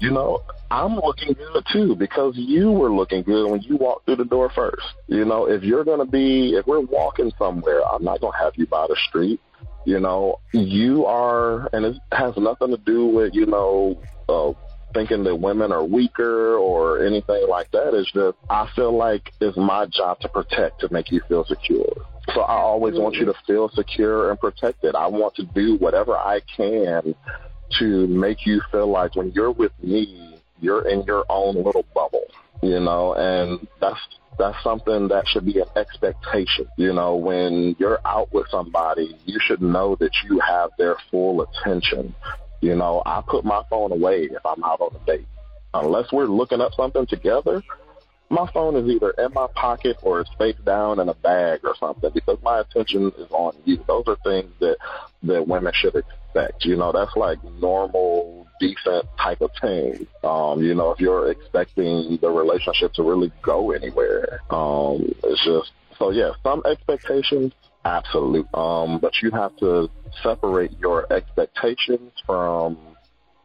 You 0.00 0.10
know, 0.10 0.42
I'm 0.70 0.96
looking 0.96 1.32
good 1.32 1.64
too 1.72 1.94
because 1.94 2.34
you 2.36 2.70
were 2.70 2.90
looking 2.90 3.22
good 3.22 3.50
when 3.50 3.62
you 3.62 3.76
walked 3.76 4.06
through 4.06 4.16
the 4.16 4.24
door 4.24 4.50
first. 4.54 4.86
You 5.06 5.24
know, 5.24 5.48
if 5.48 5.62
you're 5.62 5.84
going 5.84 6.00
to 6.00 6.10
be, 6.10 6.54
if 6.54 6.66
we're 6.66 6.80
walking 6.80 7.32
somewhere, 7.38 7.80
I'm 7.86 8.04
not 8.04 8.20
going 8.20 8.32
to 8.32 8.38
have 8.38 8.52
you 8.56 8.66
by 8.66 8.86
the 8.88 8.96
street. 9.08 9.40
You 9.84 10.00
know, 10.00 10.40
you 10.52 11.06
are, 11.06 11.68
and 11.72 11.86
it 11.86 11.96
has 12.12 12.36
nothing 12.36 12.70
to 12.70 12.76
do 12.76 13.06
with, 13.06 13.34
you 13.34 13.46
know, 13.46 14.02
uh, 14.28 14.52
thinking 14.92 15.22
that 15.24 15.36
women 15.36 15.70
are 15.70 15.84
weaker 15.84 16.56
or 16.56 17.06
anything 17.06 17.46
like 17.48 17.70
that. 17.70 17.94
It's 17.94 18.10
just, 18.10 18.36
I 18.50 18.68
feel 18.74 18.96
like 18.96 19.32
it's 19.40 19.56
my 19.56 19.86
job 19.86 20.20
to 20.20 20.28
protect, 20.28 20.80
to 20.80 20.92
make 20.92 21.12
you 21.12 21.22
feel 21.28 21.44
secure. 21.44 22.04
So 22.34 22.40
I 22.40 22.56
always 22.56 22.98
want 22.98 23.14
you 23.14 23.26
to 23.26 23.34
feel 23.46 23.68
secure 23.68 24.30
and 24.30 24.40
protected. 24.40 24.96
I 24.96 25.06
want 25.06 25.36
to 25.36 25.44
do 25.44 25.76
whatever 25.76 26.16
I 26.16 26.40
can 26.56 27.14
to 27.78 28.06
make 28.06 28.46
you 28.46 28.60
feel 28.70 28.88
like 28.88 29.16
when 29.16 29.32
you're 29.32 29.52
with 29.52 29.72
me, 29.82 30.38
you're 30.60 30.88
in 30.88 31.02
your 31.04 31.24
own 31.28 31.56
little 31.56 31.84
bubble, 31.94 32.26
you 32.62 32.80
know, 32.80 33.14
and 33.14 33.66
that's 33.80 34.00
that's 34.38 34.62
something 34.62 35.08
that 35.08 35.26
should 35.28 35.46
be 35.46 35.60
an 35.60 35.68
expectation. 35.76 36.66
You 36.76 36.92
know, 36.92 37.16
when 37.16 37.74
you're 37.78 38.00
out 38.04 38.32
with 38.32 38.46
somebody, 38.50 39.18
you 39.24 39.38
should 39.40 39.62
know 39.62 39.96
that 39.96 40.12
you 40.28 40.40
have 40.40 40.70
their 40.78 40.96
full 41.10 41.42
attention. 41.42 42.14
You 42.60 42.74
know, 42.74 43.02
I 43.06 43.22
put 43.26 43.44
my 43.44 43.62
phone 43.70 43.92
away 43.92 44.28
if 44.30 44.44
I'm 44.44 44.62
out 44.64 44.80
on 44.80 44.96
a 45.00 45.06
date. 45.06 45.26
Unless 45.74 46.12
we're 46.12 46.26
looking 46.26 46.60
up 46.60 46.72
something 46.74 47.06
together, 47.06 47.62
my 48.28 48.50
phone 48.52 48.76
is 48.76 48.88
either 48.88 49.10
in 49.10 49.32
my 49.34 49.46
pocket 49.54 49.96
or 50.02 50.20
it's 50.20 50.30
face 50.38 50.56
down 50.64 50.98
in 51.00 51.08
a 51.08 51.14
bag 51.14 51.60
or 51.64 51.74
something 51.78 52.10
because 52.12 52.38
my 52.42 52.60
attention 52.60 53.12
is 53.18 53.30
on 53.30 53.54
you. 53.64 53.82
Those 53.86 54.04
are 54.08 54.16
things 54.24 54.50
that 54.60 54.76
that 55.24 55.46
women 55.46 55.72
should 55.74 55.94
expect. 55.94 56.64
You 56.64 56.76
know, 56.76 56.92
that's 56.92 57.14
like 57.16 57.42
normal, 57.60 58.46
decent 58.60 59.06
type 59.18 59.40
of 59.40 59.50
thing. 59.60 60.06
Um, 60.24 60.62
you 60.62 60.74
know, 60.74 60.90
if 60.90 61.00
you're 61.00 61.30
expecting 61.30 62.18
the 62.20 62.30
relationship 62.30 62.92
to 62.94 63.02
really 63.02 63.32
go 63.42 63.70
anywhere, 63.70 64.40
um, 64.50 65.14
it's 65.22 65.44
just 65.44 65.72
so 65.98 66.10
yeah, 66.10 66.32
some 66.42 66.62
expectations 66.66 67.52
absolute. 67.84 68.52
Um, 68.54 68.98
but 68.98 69.12
you 69.22 69.30
have 69.30 69.56
to 69.58 69.88
separate 70.22 70.72
your 70.80 71.10
expectations 71.12 72.12
from 72.26 72.76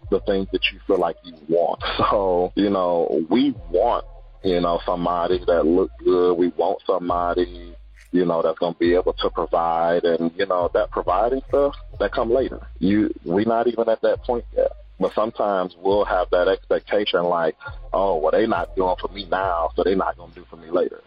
the 0.09 0.19
things 0.21 0.47
that 0.51 0.61
you 0.71 0.79
feel 0.87 0.99
like 0.99 1.15
you 1.23 1.35
want. 1.47 1.81
So, 2.11 2.51
you 2.55 2.69
know, 2.69 3.25
we 3.29 3.55
want 3.69 4.05
you 4.43 4.59
know, 4.59 4.79
somebody 4.85 5.39
that 5.45 5.65
look 5.65 5.91
good. 6.03 6.33
We 6.33 6.49
want 6.49 6.79
somebody, 6.85 7.75
you 8.11 8.25
know, 8.25 8.41
that's 8.41 8.59
going 8.59 8.73
to 8.73 8.79
be 8.79 8.95
able 8.95 9.13
to 9.13 9.29
provide. 9.29 10.03
And, 10.03 10.31
you 10.35 10.45
know, 10.45 10.69
that 10.73 10.91
providing 10.91 11.41
stuff, 11.47 11.75
that 11.99 12.11
come 12.11 12.33
later. 12.33 12.59
You, 12.79 13.13
we're 13.23 13.45
not 13.45 13.67
even 13.67 13.87
at 13.89 14.01
that 14.01 14.23
point 14.23 14.45
yet. 14.55 14.71
But 14.99 15.13
sometimes 15.13 15.75
we'll 15.79 16.05
have 16.05 16.27
that 16.31 16.47
expectation 16.47 17.23
like, 17.23 17.55
oh, 17.91 18.17
well, 18.17 18.31
they 18.31 18.45
not 18.45 18.75
doing 18.75 18.95
for 19.01 19.07
me 19.07 19.25
now, 19.29 19.71
so 19.75 19.83
they're 19.83 19.95
not 19.95 20.15
going 20.17 20.31
to 20.31 20.39
do 20.39 20.45
for 20.49 20.57
me 20.57 20.69
later. 20.69 21.01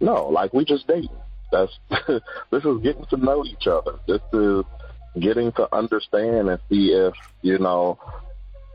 No, 0.00 0.28
like 0.28 0.52
we 0.52 0.64
just 0.64 0.88
dating. 0.88 1.10
That's, 1.52 1.72
this 2.50 2.64
is 2.64 2.78
getting 2.82 3.06
to 3.10 3.16
know 3.16 3.44
each 3.44 3.68
other. 3.68 4.00
This 4.08 4.20
is 4.32 4.64
getting 5.20 5.52
to 5.52 5.68
understand 5.72 6.50
and 6.50 6.58
see 6.68 6.92
if, 6.92 7.14
you 7.42 7.58
know, 7.58 7.98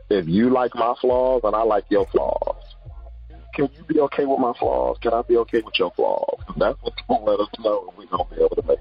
if 0.08 0.26
you 0.26 0.48
like 0.48 0.74
my 0.74 0.94
flaws 1.00 1.42
and 1.44 1.54
I 1.54 1.62
like 1.62 1.84
your 1.90 2.06
flaws 2.06 2.56
can 3.52 3.68
you 3.76 3.84
be 3.84 4.00
okay 4.00 4.24
with 4.24 4.38
my 4.38 4.52
flaws? 4.58 4.96
Can 5.00 5.12
I 5.12 5.22
be 5.22 5.36
okay 5.38 5.60
with 5.60 5.78
your 5.78 5.92
flaws? 5.92 6.40
That's 6.56 6.78
what's 6.82 7.00
going 7.08 7.24
to 7.24 7.30
let 7.30 7.40
us 7.40 7.48
know 7.60 7.88
if 7.90 7.98
we're 7.98 8.06
going 8.06 8.28
to 8.28 8.34
be 8.34 8.40
able 8.42 8.56
to 8.56 8.66
make. 8.66 8.78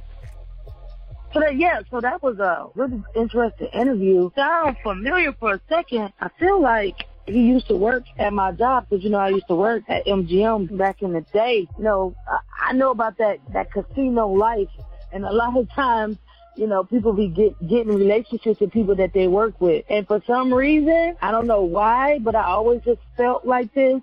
So 1.34 1.40
that 1.40 1.56
yeah, 1.56 1.82
so 1.90 2.02
that 2.02 2.22
was 2.22 2.40
a 2.40 2.68
really 2.76 3.02
interesting 3.16 3.68
interview. 3.68 4.30
Sound 4.36 4.76
familiar 4.84 5.34
for 5.40 5.54
a 5.54 5.62
second. 5.70 6.12
I 6.20 6.30
feel 6.38 6.62
like 6.62 7.06
he 7.26 7.44
used 7.44 7.68
to 7.68 7.78
work 7.78 8.04
at 8.18 8.34
my 8.34 8.52
job 8.52 8.88
because 8.90 9.04
you 9.04 9.10
know 9.10 9.20
I 9.20 9.30
used 9.30 9.48
to 9.48 9.56
work 9.56 9.84
at 9.88 10.06
MGM 10.06 10.78
back 10.78 11.02
in 11.02 11.14
the 11.14 11.22
day. 11.22 11.68
You 11.78 11.84
know, 11.84 12.16
I, 12.28 12.72
I 12.72 12.74
know 12.74 12.92
about 12.92 13.18
that 13.20 13.40
that 13.54 13.72
casino 13.72 14.28
life, 14.28 14.68
and 15.14 15.24
a 15.24 15.32
lot 15.32 15.56
of 15.56 15.70
times, 15.72 16.18
you 16.58 16.68
know, 16.68 16.84
people 16.84 17.14
be 17.14 17.30
get, 17.30 17.58
getting 17.66 17.96
relationships 17.96 18.60
with 18.60 18.72
people 18.72 18.96
that 18.98 19.14
they 19.14 19.28
work 19.30 19.60
with, 19.62 19.86
and 19.90 20.06
for 20.08 20.22
some 20.28 20.54
reason, 20.54 21.16
I 21.22 21.32
don't 21.32 21.48
know 21.48 21.62
why, 21.62 22.20
but 22.20 22.36
I 22.36 22.44
always 22.44 22.82
just 22.84 23.00
felt 23.16 23.46
like 23.46 23.74
this 23.74 24.02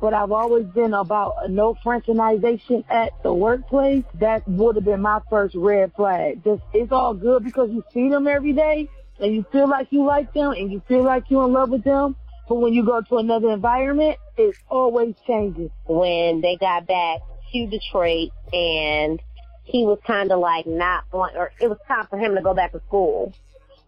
but 0.00 0.12
I've 0.12 0.32
always 0.32 0.66
been 0.66 0.94
about 0.94 1.50
no 1.50 1.74
franchisation 1.84 2.84
at 2.90 3.12
the 3.22 3.32
workplace. 3.32 4.04
That 4.14 4.46
would 4.48 4.76
have 4.76 4.84
been 4.84 5.00
my 5.00 5.20
first 5.30 5.54
red 5.54 5.92
flag. 5.94 6.44
Just 6.44 6.62
it's 6.74 6.92
all 6.92 7.14
good 7.14 7.44
because 7.44 7.70
you 7.70 7.82
see 7.92 8.08
them 8.08 8.26
every 8.26 8.52
day 8.52 8.88
and 9.20 9.34
you 9.34 9.44
feel 9.50 9.68
like 9.68 9.88
you 9.90 10.04
like 10.04 10.32
them 10.34 10.52
and 10.52 10.70
you 10.70 10.82
feel 10.86 11.02
like 11.02 11.24
you're 11.30 11.44
in 11.44 11.52
love 11.52 11.70
with 11.70 11.84
them. 11.84 12.16
But 12.48 12.56
when 12.56 12.74
you 12.74 12.84
go 12.84 13.00
to 13.00 13.16
another 13.16 13.50
environment, 13.50 14.18
it 14.36 14.54
always 14.68 15.14
changes. 15.26 15.70
When 15.86 16.40
they 16.40 16.56
got 16.56 16.86
back 16.86 17.20
to 17.52 17.66
Detroit 17.66 18.30
and 18.52 19.20
he 19.64 19.84
was 19.84 19.98
kind 20.06 20.30
of 20.30 20.38
like 20.38 20.66
not 20.66 21.04
want, 21.12 21.36
or 21.36 21.50
it 21.60 21.68
was 21.68 21.78
time 21.88 22.06
for 22.08 22.18
him 22.18 22.34
to 22.36 22.42
go 22.42 22.54
back 22.54 22.72
to 22.72 22.80
school 22.86 23.32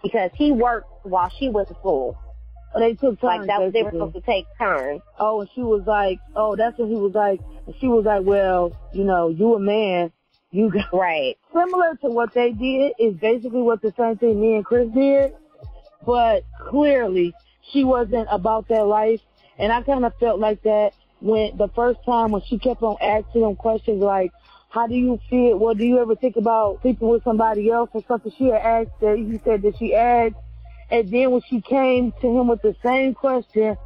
because 0.03 0.31
he 0.35 0.51
worked 0.51 0.89
while 1.05 1.31
she 1.39 1.49
went 1.49 1.69
to 1.69 1.75
school. 1.75 2.19
Oh, 2.75 2.81
they 2.81 2.93
took 2.95 3.21
turns. 3.21 3.23
Like 3.23 3.47
that 3.47 3.61
was, 3.61 3.73
they 3.73 3.83
were 3.83 3.91
supposed 3.91 4.15
to 4.15 4.21
take 4.21 4.47
turns. 4.59 5.01
Oh, 5.19 5.41
and 5.41 5.51
she 5.55 5.63
was 5.63 5.83
like, 5.87 6.19
oh, 6.37 6.57
that's 6.57 6.79
when 6.79 6.89
he 6.89 6.97
was 6.97 7.15
like, 7.15 7.41
and 7.67 7.75
she 7.81 7.89
was 7.89 8.05
like, 8.05 8.25
well, 8.25 8.77
you 8.93 9.05
know, 9.05 9.29
you 9.29 9.55
a 9.55 9.61
man, 9.61 10.13
you 10.51 10.71
got 10.71 10.93
Right. 10.93 11.37
similar 11.53 11.97
to 12.03 12.09
what 12.11 12.35
they 12.35 12.53
did 12.53 12.93
is 12.99 13.15
basically 13.15 13.63
what 13.63 13.81
the 13.83 13.93
same 13.97 14.17
thing 14.17 14.41
me 14.41 14.57
and 14.57 14.65
Chris 14.65 14.89
did, 14.91 15.33
but 16.05 16.45
clearly 16.69 17.35
she 17.73 17.85
wasn't 17.85 18.29
about 18.31 18.69
that 18.69 18.87
life 18.87 19.21
And 19.59 19.73
I 19.73 19.83
kind 19.83 20.05
of 20.05 20.15
felt 20.21 20.39
like 20.39 20.63
that 20.63 20.93
when 21.21 21.57
the 21.57 21.69
first 21.75 21.99
time 22.07 22.31
when 22.31 22.43
she 22.43 22.59
kept 22.59 22.83
on 22.83 22.97
asking 23.03 23.43
him 23.43 23.57
questions 23.57 24.01
like, 24.01 24.31
how 24.71 24.87
do 24.87 24.95
you 24.95 25.19
feel? 25.29 25.59
What 25.59 25.79
do 25.79 25.85
you 25.85 25.99
ever 25.99 26.15
think 26.15 26.37
about 26.37 26.81
sleeping 26.83 27.09
with 27.09 27.25
somebody 27.25 27.71
else 27.71 27.91
or 27.93 28.05
something? 28.07 28.31
She 28.39 28.45
had 28.45 28.61
asked 28.61 29.01
that 29.01 29.17
he 29.17 29.41
said 29.45 29.63
that 29.63 29.77
she 29.79 29.95
asked. 29.95 30.37
And 30.91 31.11
then 31.11 31.31
when 31.31 31.43
she 31.43 31.61
came 31.61 32.13
to 32.21 32.27
him 32.27 32.49
with 32.49 32.63
the 32.63 32.75
same 32.83 33.15
question, 33.15 33.77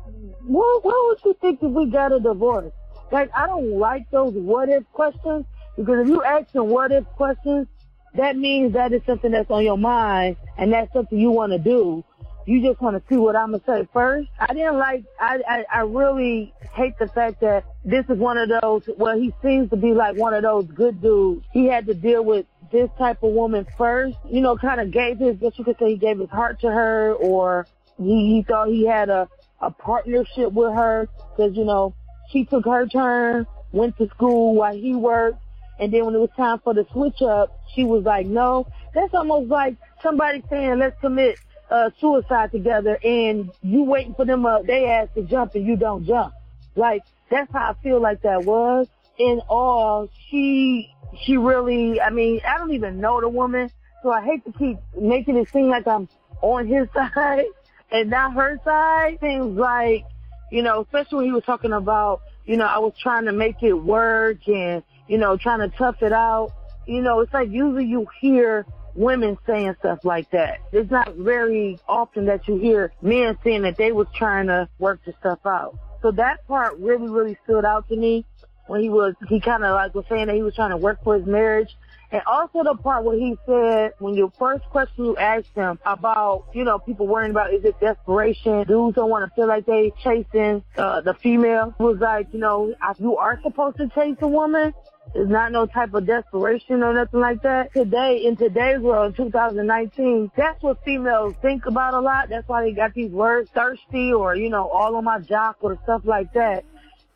what, 0.47 0.85
what 0.85 1.09
would 1.09 1.19
you 1.25 1.37
think 1.41 1.63
if 1.63 1.71
we 1.71 1.87
got 1.87 2.13
a 2.13 2.21
divorce? 2.21 2.73
Like, 3.11 3.31
I 3.37 3.47
don't 3.47 3.79
like 3.79 4.11
those 4.11 4.33
what 4.35 4.69
if 4.69 4.85
questions 4.93 5.45
because 5.77 6.01
if 6.01 6.09
you 6.09 6.23
ask 6.23 6.53
them 6.53 6.69
what 6.69 6.93
if 6.93 7.05
questions, 7.17 7.67
that 8.15 8.37
means 8.37 8.75
that 8.75 8.93
is 8.93 9.03
something 9.07 9.33
that's 9.33 9.51
on 9.51 9.65
your 9.65 9.79
mind 9.79 10.37
and 10.59 10.73
that's 10.73 10.93
something 10.93 11.19
you 11.19 11.31
want 11.31 11.53
to 11.53 11.59
do. 11.59 12.05
You 12.47 12.61
just 12.61 12.81
want 12.81 12.97
to 12.97 13.03
see 13.09 13.19
what 13.19 13.37
I'm 13.37 13.53
gonna 13.53 13.63
say 13.67 13.89
first. 13.93 14.29
I 14.41 14.53
didn't 14.53 14.77
like. 14.77 15.05
I, 15.21 15.39
I 15.49 15.65
I 15.73 15.81
really 15.83 16.53
hate 16.75 16.99
the 16.99 17.07
fact 17.07 17.41
that 17.41 17.65
this 17.85 18.05
is 18.09 18.19
one 18.19 18.37
of 18.37 18.49
those. 18.61 18.83
Well, 18.97 19.17
he 19.17 19.33
seems 19.43 19.71
to 19.71 19.77
be 19.77 19.93
like 19.93 20.17
one 20.17 20.35
of 20.35 20.43
those 20.43 20.67
good 20.67 21.01
dudes. 21.01 21.45
He 21.53 21.67
had 21.67 21.87
to 21.87 21.95
deal 21.95 22.25
with 22.25 22.47
this 22.73 22.91
type 22.99 23.23
of 23.23 23.33
woman 23.33 23.67
first. 23.79 24.17
You 24.29 24.41
know, 24.41 24.57
kind 24.57 24.81
of 24.81 24.91
gave 24.91 25.19
his. 25.19 25.37
Guess 25.37 25.53
you 25.57 25.65
could 25.65 25.79
say 25.79 25.91
he 25.91 25.97
gave 25.97 26.19
his 26.19 26.31
heart 26.31 26.61
to 26.63 26.69
her, 26.69 27.13
or 27.15 27.67
he 27.99 28.35
he 28.35 28.45
thought 28.47 28.69
he 28.69 28.87
had 28.87 29.09
a 29.09 29.29
a 29.61 29.71
partnership 29.71 30.53
with 30.53 30.75
her 30.75 31.09
because 31.31 31.57
you 31.57 31.65
know 31.65 31.95
she 32.31 32.45
took 32.45 32.65
her 32.65 32.87
turn, 32.87 33.47
went 33.73 33.97
to 33.99 34.09
school 34.09 34.55
while 34.55 34.75
he 34.75 34.95
worked, 34.95 35.39
and 35.79 35.93
then 35.93 36.05
when 36.05 36.15
it 36.15 36.19
was 36.19 36.31
time 36.37 36.61
for 36.63 36.75
the 36.75 36.87
switch 36.93 37.23
up, 37.23 37.61
she 37.75 37.85
was 37.85 38.05
like, 38.05 38.27
no. 38.27 38.67
That's 38.95 39.13
almost 39.15 39.49
like 39.49 39.77
somebody 40.03 40.43
saying, 40.51 40.79
let's 40.79 40.99
commit 41.01 41.39
uh, 41.71 41.91
suicide 42.01 42.53
together 42.53 42.99
and 43.03 43.51
you 43.63 43.83
waiting 43.85 44.15
for 44.15 44.25
them, 44.25 44.45
uh, 44.45 44.63
they 44.63 44.87
ass 44.87 45.09
to 45.15 45.23
jump 45.23 45.55
and 45.55 45.67
you 45.67 45.77
don't 45.77 46.05
jump. 46.05 46.35
Like, 46.77 47.03
that's 47.31 47.51
how 47.53 47.71
I 47.71 47.83
feel 47.83 48.01
like 48.01 48.23
that 48.23 48.45
was. 48.45 48.87
In 49.19 49.41
all, 49.49 50.09
she, 50.29 50.92
she 51.21 51.37
really, 51.37 52.01
I 52.01 52.11
mean, 52.11 52.41
I 52.47 52.59
don't 52.59 52.73
even 52.73 53.01
know 53.01 53.21
the 53.21 53.29
woman, 53.29 53.71
so 54.03 54.11
I 54.11 54.25
hate 54.25 54.45
to 54.45 54.53
keep 54.53 54.79
making 54.99 55.37
it 55.37 55.49
seem 55.51 55.69
like 55.69 55.87
I'm 55.87 56.09
on 56.41 56.67
his 56.67 56.89
side 56.95 57.45
and 57.91 58.11
not 58.11 58.35
her 58.35 58.59
side. 58.65 59.19
Seems 59.21 59.57
like, 59.59 60.05
you 60.51 60.63
know, 60.63 60.83
especially 60.83 61.17
when 61.17 61.25
he 61.27 61.33
was 61.33 61.45
talking 61.45 61.73
about, 61.73 62.23
you 62.45 62.57
know, 62.57 62.67
I 62.67 62.79
was 62.79 62.95
trying 63.01 63.27
to 63.27 63.33
make 63.33 63.63
it 63.63 63.73
work 63.73 64.49
and, 64.49 64.83
you 65.07 65.19
know, 65.19 65.37
trying 65.37 65.61
to 65.61 65.77
tough 65.77 66.03
it 66.03 66.13
out. 66.13 66.53
You 66.87 67.01
know, 67.01 67.21
it's 67.21 67.33
like 67.33 67.51
usually 67.51 67.85
you 67.85 68.07
hear 68.21 68.67
women 68.95 69.39
saying 69.47 69.77
stuff 69.79 70.05
like 70.05 70.31
that. 70.33 70.59
It's 70.73 70.91
not 70.91 71.15
very 71.15 71.79
often 71.89 72.27
that 72.27 72.49
you 72.49 72.57
hear 72.57 72.93
men 73.01 73.39
saying 73.45 73.63
that 73.63 73.77
they 73.77 73.93
was 73.93 74.09
trying 74.15 74.49
to 74.49 74.69
work 74.79 75.01
the 75.07 75.15
stuff 75.21 75.39
out. 75.47 75.79
So 76.03 76.11
that 76.13 76.47
part 76.49 76.79
really, 76.79 77.09
really 77.09 77.37
stood 77.45 77.65
out 77.65 77.89
to 77.89 77.97
me 77.97 78.27
when 78.73 78.81
he 78.81 78.89
was, 78.89 79.15
he 79.29 79.39
kind 79.39 79.63
of 79.63 79.75
like 79.75 79.95
was 79.95 80.07
saying 80.09 80.29
that 80.29 80.35
he 80.35 80.43
was 80.43 80.55
trying 80.55 80.71
to 80.71 80.79
work 80.79 81.05
for 81.05 81.19
his 81.19 81.27
marriage. 81.27 81.69
And 82.11 82.23
also 82.27 82.65
the 82.65 82.75
part 82.75 83.05
where 83.05 83.19
he 83.19 83.37
said, 83.45 83.93
when 83.99 84.15
your 84.15 84.33
first 84.39 84.65
question 84.71 85.05
you 85.05 85.17
asked 85.19 85.55
him 85.55 85.79
about, 85.85 86.47
you 86.55 86.65
know, 86.65 86.79
people 86.79 87.07
worrying 87.07 87.33
about 87.33 87.53
is 87.53 87.63
it 87.67 87.79
desperation? 87.81 88.65
Dudes 88.65 88.95
don't 88.97 89.11
want 89.11 89.29
to 89.29 89.35
feel 89.35 89.47
like 89.47 89.67
they 89.67 89.93
chasing 90.03 90.65
uh, 90.79 91.03
the 91.03 91.13
female. 91.13 91.75
He 91.77 91.85
was 91.85 91.99
like, 91.99 92.29
you 92.33 92.39
know, 92.39 92.75
you 92.99 93.19
are 93.19 93.39
supposed 93.43 93.77
to 93.77 93.89
chase 93.91 94.17
a 94.23 94.29
woman, 94.29 94.73
it's 95.15 95.31
not 95.31 95.53
no 95.53 95.67
type 95.67 95.93
of 95.93 96.07
desperation 96.07 96.83
or 96.83 96.95
nothing 96.95 97.21
like 97.21 97.43
that. 97.43 97.75
Today, 97.75 98.23
in 98.25 98.37
today's 98.37 98.81
world, 98.81 99.17
2019, 99.17 100.31
that's 100.35 100.63
what 100.63 100.83
females 100.83 101.35
think 101.43 101.67
about 101.67 101.93
a 101.93 102.01
lot. 102.01 102.31
That's 102.31 102.49
why 102.49 102.63
they 102.63 102.73
got 102.73 102.95
these 102.95 103.11
words, 103.11 103.51
thirsty 103.51 104.15
or, 104.15 104.35
you 104.35 104.49
know, 104.49 104.67
all 104.69 104.97
on 104.97 105.05
my 105.05 105.19
jock 105.19 105.59
or 105.61 105.79
stuff 105.83 106.03
like 106.05 106.33
that. 106.33 106.65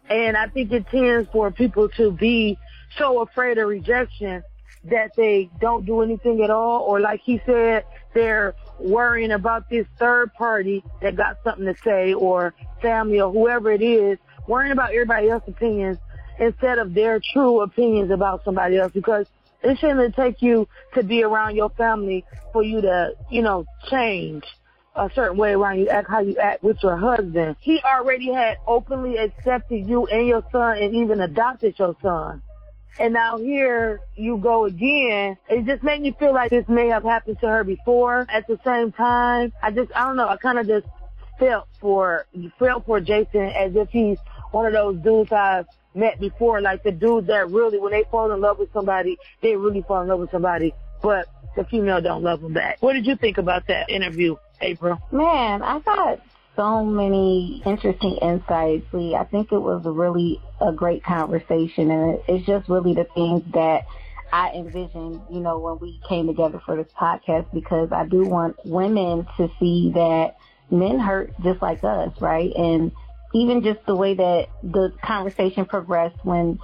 And 0.08 0.36
I 0.36 0.48
think 0.48 0.72
it 0.72 0.86
tends 0.88 1.28
for 1.30 1.50
people 1.50 1.88
to 1.96 2.12
be 2.12 2.58
so 2.98 3.22
afraid 3.22 3.58
of 3.58 3.68
rejection 3.68 4.42
that 4.84 5.10
they 5.16 5.50
don't 5.60 5.84
do 5.84 6.02
anything 6.02 6.42
at 6.42 6.50
all. 6.50 6.82
Or 6.82 7.00
like 7.00 7.20
he 7.24 7.40
said, 7.44 7.84
they're 8.14 8.54
worrying 8.78 9.32
about 9.32 9.68
this 9.68 9.86
third 9.98 10.32
party 10.34 10.84
that 11.02 11.16
got 11.16 11.38
something 11.42 11.66
to 11.66 11.74
say 11.84 12.14
or 12.14 12.54
family 12.80 13.20
or 13.20 13.32
whoever 13.32 13.72
it 13.72 13.82
is, 13.82 14.18
worrying 14.46 14.72
about 14.72 14.90
everybody 14.90 15.28
else's 15.28 15.48
opinions 15.48 15.98
instead 16.38 16.78
of 16.78 16.94
their 16.94 17.20
true 17.32 17.62
opinions 17.62 18.10
about 18.10 18.44
somebody 18.44 18.78
else 18.78 18.92
because 18.92 19.26
it 19.62 19.78
shouldn't 19.78 20.14
take 20.14 20.42
you 20.42 20.68
to 20.94 21.02
be 21.02 21.24
around 21.24 21.56
your 21.56 21.70
family 21.70 22.24
for 22.52 22.62
you 22.62 22.80
to, 22.82 23.12
you 23.30 23.42
know, 23.42 23.64
change 23.90 24.44
a 24.96 25.10
certain 25.14 25.36
way 25.36 25.52
around 25.52 25.78
you 25.78 25.88
act 25.88 26.08
how 26.08 26.20
you 26.20 26.36
act 26.38 26.62
with 26.62 26.82
your 26.82 26.96
husband. 26.96 27.56
He 27.60 27.80
already 27.84 28.32
had 28.32 28.56
openly 28.66 29.18
accepted 29.18 29.86
you 29.86 30.06
and 30.06 30.26
your 30.26 30.42
son 30.50 30.78
and 30.78 30.94
even 30.94 31.20
adopted 31.20 31.78
your 31.78 31.94
son. 32.02 32.42
And 32.98 33.12
now 33.12 33.36
here 33.36 34.00
you 34.14 34.38
go 34.38 34.64
again. 34.64 35.36
It 35.50 35.66
just 35.66 35.82
made 35.82 36.00
me 36.00 36.16
feel 36.18 36.32
like 36.32 36.50
this 36.50 36.66
may 36.66 36.88
have 36.88 37.02
happened 37.02 37.38
to 37.40 37.46
her 37.46 37.62
before. 37.62 38.26
At 38.32 38.46
the 38.46 38.58
same 38.64 38.90
time, 38.90 39.52
I 39.62 39.70
just, 39.70 39.92
I 39.94 40.06
don't 40.06 40.16
know, 40.16 40.28
I 40.28 40.36
kind 40.38 40.58
of 40.58 40.66
just 40.66 40.86
felt 41.38 41.68
for, 41.78 42.26
felt 42.58 42.86
for 42.86 43.00
Jason 43.00 43.42
as 43.42 43.76
if 43.76 43.90
he's 43.90 44.18
one 44.50 44.64
of 44.64 44.72
those 44.72 44.96
dudes 45.02 45.30
I've 45.30 45.66
met 45.94 46.18
before, 46.18 46.62
like 46.62 46.82
the 46.82 46.92
dudes 46.92 47.26
that 47.26 47.50
really, 47.50 47.78
when 47.78 47.92
they 47.92 48.04
fall 48.10 48.32
in 48.32 48.40
love 48.40 48.58
with 48.58 48.72
somebody, 48.72 49.18
they 49.42 49.56
really 49.56 49.82
fall 49.82 50.00
in 50.00 50.08
love 50.08 50.20
with 50.20 50.30
somebody, 50.30 50.74
but 51.02 51.26
the 51.56 51.64
female 51.64 52.00
don't 52.00 52.22
love 52.22 52.40
them 52.40 52.54
back. 52.54 52.78
What 52.80 52.94
did 52.94 53.06
you 53.06 53.16
think 53.16 53.36
about 53.36 53.66
that 53.66 53.90
interview, 53.90 54.36
April? 54.60 54.98
Man, 55.10 55.62
I 55.62 55.80
got 55.80 56.20
so 56.56 56.84
many 56.84 57.62
interesting 57.66 58.16
insights. 58.16 58.86
Lee. 58.92 59.14
I 59.14 59.24
think 59.24 59.52
it 59.52 59.58
was 59.58 59.82
really 59.84 60.40
a 60.60 60.72
great 60.72 61.04
conversation, 61.04 61.90
and 61.90 62.18
it's 62.26 62.46
just 62.46 62.68
really 62.68 62.94
the 62.94 63.06
things 63.14 63.42
that 63.52 63.84
I 64.32 64.50
envisioned, 64.52 65.20
you 65.30 65.40
know, 65.40 65.58
when 65.58 65.78
we 65.78 66.00
came 66.08 66.26
together 66.26 66.60
for 66.64 66.76
this 66.76 66.92
podcast, 66.98 67.46
because 67.52 67.92
I 67.92 68.06
do 68.06 68.24
want 68.24 68.56
women 68.64 69.26
to 69.36 69.50
see 69.60 69.92
that 69.94 70.36
men 70.70 70.98
hurt 70.98 71.32
just 71.42 71.62
like 71.62 71.84
us, 71.84 72.10
right? 72.20 72.52
And 72.56 72.92
even 73.34 73.62
just 73.62 73.84
the 73.86 73.94
way 73.94 74.14
that 74.14 74.48
the 74.62 74.92
conversation 75.02 75.64
progressed 75.66 76.18
when 76.24 76.58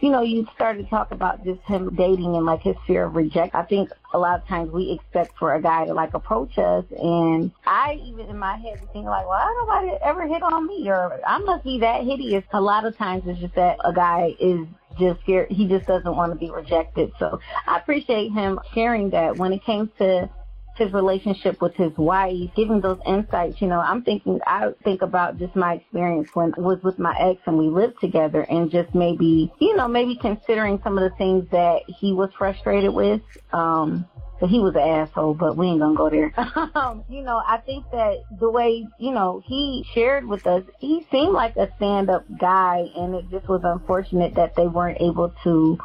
you 0.00 0.10
know, 0.10 0.22
you 0.22 0.46
started 0.54 0.84
to 0.84 0.90
talk 0.90 1.10
about 1.12 1.44
just 1.44 1.60
him 1.62 1.94
dating 1.94 2.36
and 2.36 2.44
like 2.44 2.62
his 2.62 2.76
fear 2.86 3.04
of 3.04 3.14
rejection. 3.14 3.58
I 3.58 3.62
think 3.62 3.90
a 4.12 4.18
lot 4.18 4.40
of 4.40 4.46
times 4.46 4.70
we 4.70 4.92
expect 4.92 5.38
for 5.38 5.54
a 5.54 5.62
guy 5.62 5.86
to 5.86 5.94
like 5.94 6.14
approach 6.14 6.58
us 6.58 6.84
and 6.90 7.50
I 7.66 8.00
even 8.04 8.26
in 8.26 8.38
my 8.38 8.56
head 8.56 8.80
think 8.92 9.06
like, 9.06 9.26
well, 9.26 9.38
I 9.38 9.54
nobody 9.60 9.98
ever 10.02 10.26
hit 10.26 10.42
on 10.42 10.66
me 10.66 10.88
or 10.88 11.20
I 11.26 11.38
must 11.38 11.64
be 11.64 11.78
that 11.80 12.04
hideous. 12.04 12.44
A 12.52 12.60
lot 12.60 12.84
of 12.84 12.96
times 12.96 13.24
it's 13.26 13.40
just 13.40 13.54
that 13.54 13.78
a 13.84 13.92
guy 13.92 14.34
is 14.38 14.66
just 14.98 15.20
scared. 15.22 15.50
He 15.50 15.66
just 15.66 15.86
doesn't 15.86 16.16
want 16.16 16.32
to 16.32 16.38
be 16.38 16.50
rejected. 16.50 17.12
So 17.18 17.40
I 17.66 17.78
appreciate 17.78 18.30
him 18.32 18.60
sharing 18.74 19.10
that 19.10 19.36
when 19.36 19.52
it 19.52 19.64
came 19.64 19.90
to 19.98 20.28
his 20.76 20.92
relationship 20.92 21.60
with 21.60 21.74
his 21.74 21.96
wife, 21.96 22.50
giving 22.56 22.80
those 22.80 22.98
insights, 23.06 23.60
you 23.60 23.68
know, 23.68 23.80
I'm 23.80 24.02
thinking, 24.02 24.40
I 24.46 24.72
think 24.82 25.02
about 25.02 25.38
just 25.38 25.54
my 25.54 25.74
experience 25.74 26.28
when 26.34 26.52
I 26.56 26.60
was 26.60 26.82
with 26.82 26.98
my 26.98 27.16
ex 27.18 27.40
and 27.46 27.58
we 27.58 27.68
lived 27.68 28.00
together 28.00 28.42
and 28.42 28.70
just 28.70 28.94
maybe, 28.94 29.52
you 29.60 29.76
know, 29.76 29.88
maybe 29.88 30.16
considering 30.16 30.80
some 30.82 30.98
of 30.98 31.10
the 31.10 31.16
things 31.16 31.46
that 31.52 31.82
he 31.86 32.12
was 32.12 32.30
frustrated 32.36 32.92
with. 32.92 33.20
Um, 33.52 34.06
so 34.40 34.48
he 34.48 34.58
was 34.58 34.74
an 34.74 34.80
asshole, 34.80 35.34
but 35.34 35.56
we 35.56 35.68
ain't 35.68 35.80
gonna 35.80 35.96
go 35.96 36.10
there. 36.10 36.34
um, 36.74 37.04
you 37.08 37.22
know, 37.22 37.40
I 37.46 37.58
think 37.58 37.84
that 37.92 38.24
the 38.40 38.50
way, 38.50 38.86
you 38.98 39.12
know, 39.12 39.42
he 39.46 39.86
shared 39.94 40.26
with 40.26 40.46
us, 40.46 40.64
he 40.80 41.06
seemed 41.10 41.32
like 41.32 41.56
a 41.56 41.68
stand 41.76 42.10
up 42.10 42.24
guy 42.38 42.84
and 42.96 43.14
it 43.14 43.30
just 43.30 43.48
was 43.48 43.60
unfortunate 43.64 44.34
that 44.34 44.56
they 44.56 44.66
weren't 44.66 45.00
able 45.00 45.32
to 45.44 45.78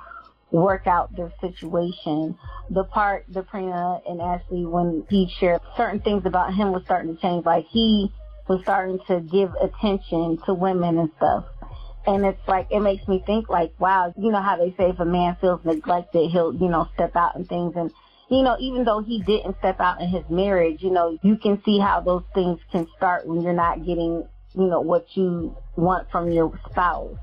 work 0.52 0.88
out 0.88 1.16
their 1.16 1.32
situation. 1.42 2.38
The 2.70 2.84
part, 2.84 3.26
the 3.30 3.44
Prina 3.44 4.02
and 4.10 4.22
Ashley, 4.22 4.66
when 4.66 5.06
he 5.10 5.32
shared 5.40 5.62
certain 5.78 6.00
things 6.00 6.24
about 6.26 6.54
him 6.54 6.72
was 6.72 6.84
starting 6.86 7.16
to 7.16 7.22
change. 7.22 7.46
Like 7.46 7.66
he 7.70 8.12
was 8.48 8.62
starting 8.64 9.00
to 9.08 9.22
give 9.22 9.54
attention 9.62 10.40
to 10.46 10.54
women 10.54 10.98
and 10.98 11.12
stuff. 11.18 11.46
And 12.08 12.26
it's 12.26 12.42
like, 12.48 12.68
it 12.72 12.80
makes 12.80 13.08
me 13.08 13.22
think 13.26 13.50
like, 13.50 13.74
wow, 13.80 14.14
you 14.18 14.32
know 14.32 14.42
how 14.42 14.58
they 14.58 14.72
say 14.78 14.90
if 14.90 15.00
a 15.00 15.06
man 15.06 15.38
feels 15.40 15.64
neglected, 15.64 16.32
he'll, 16.32 16.54
you 16.56 16.68
know, 16.70 16.88
step 16.96 17.16
out 17.16 17.36
and 17.36 17.48
things. 17.48 17.74
And, 17.76 17.92
you 18.32 18.42
know, 18.42 18.58
even 18.60 18.86
though 18.86 19.02
he 19.02 19.22
didn't 19.22 19.58
step 19.60 19.80
out 19.80 20.02
in 20.02 20.10
his 20.10 20.24
marriage, 20.30 20.82
you 20.82 20.92
know, 20.92 21.18
you 21.22 21.38
can 21.38 21.62
see 21.64 21.78
how 21.78 22.02
those 22.02 22.24
things 22.34 22.60
can 22.72 22.88
start 22.98 23.28
when 23.28 23.42
you're 23.42 23.54
not 23.54 23.86
getting, 23.86 24.28
you 24.56 24.68
know, 24.68 24.82
what 24.82 25.06
you 25.16 25.56
want 25.76 26.10
from 26.10 26.32
your 26.32 26.60
spouse. 26.72 27.18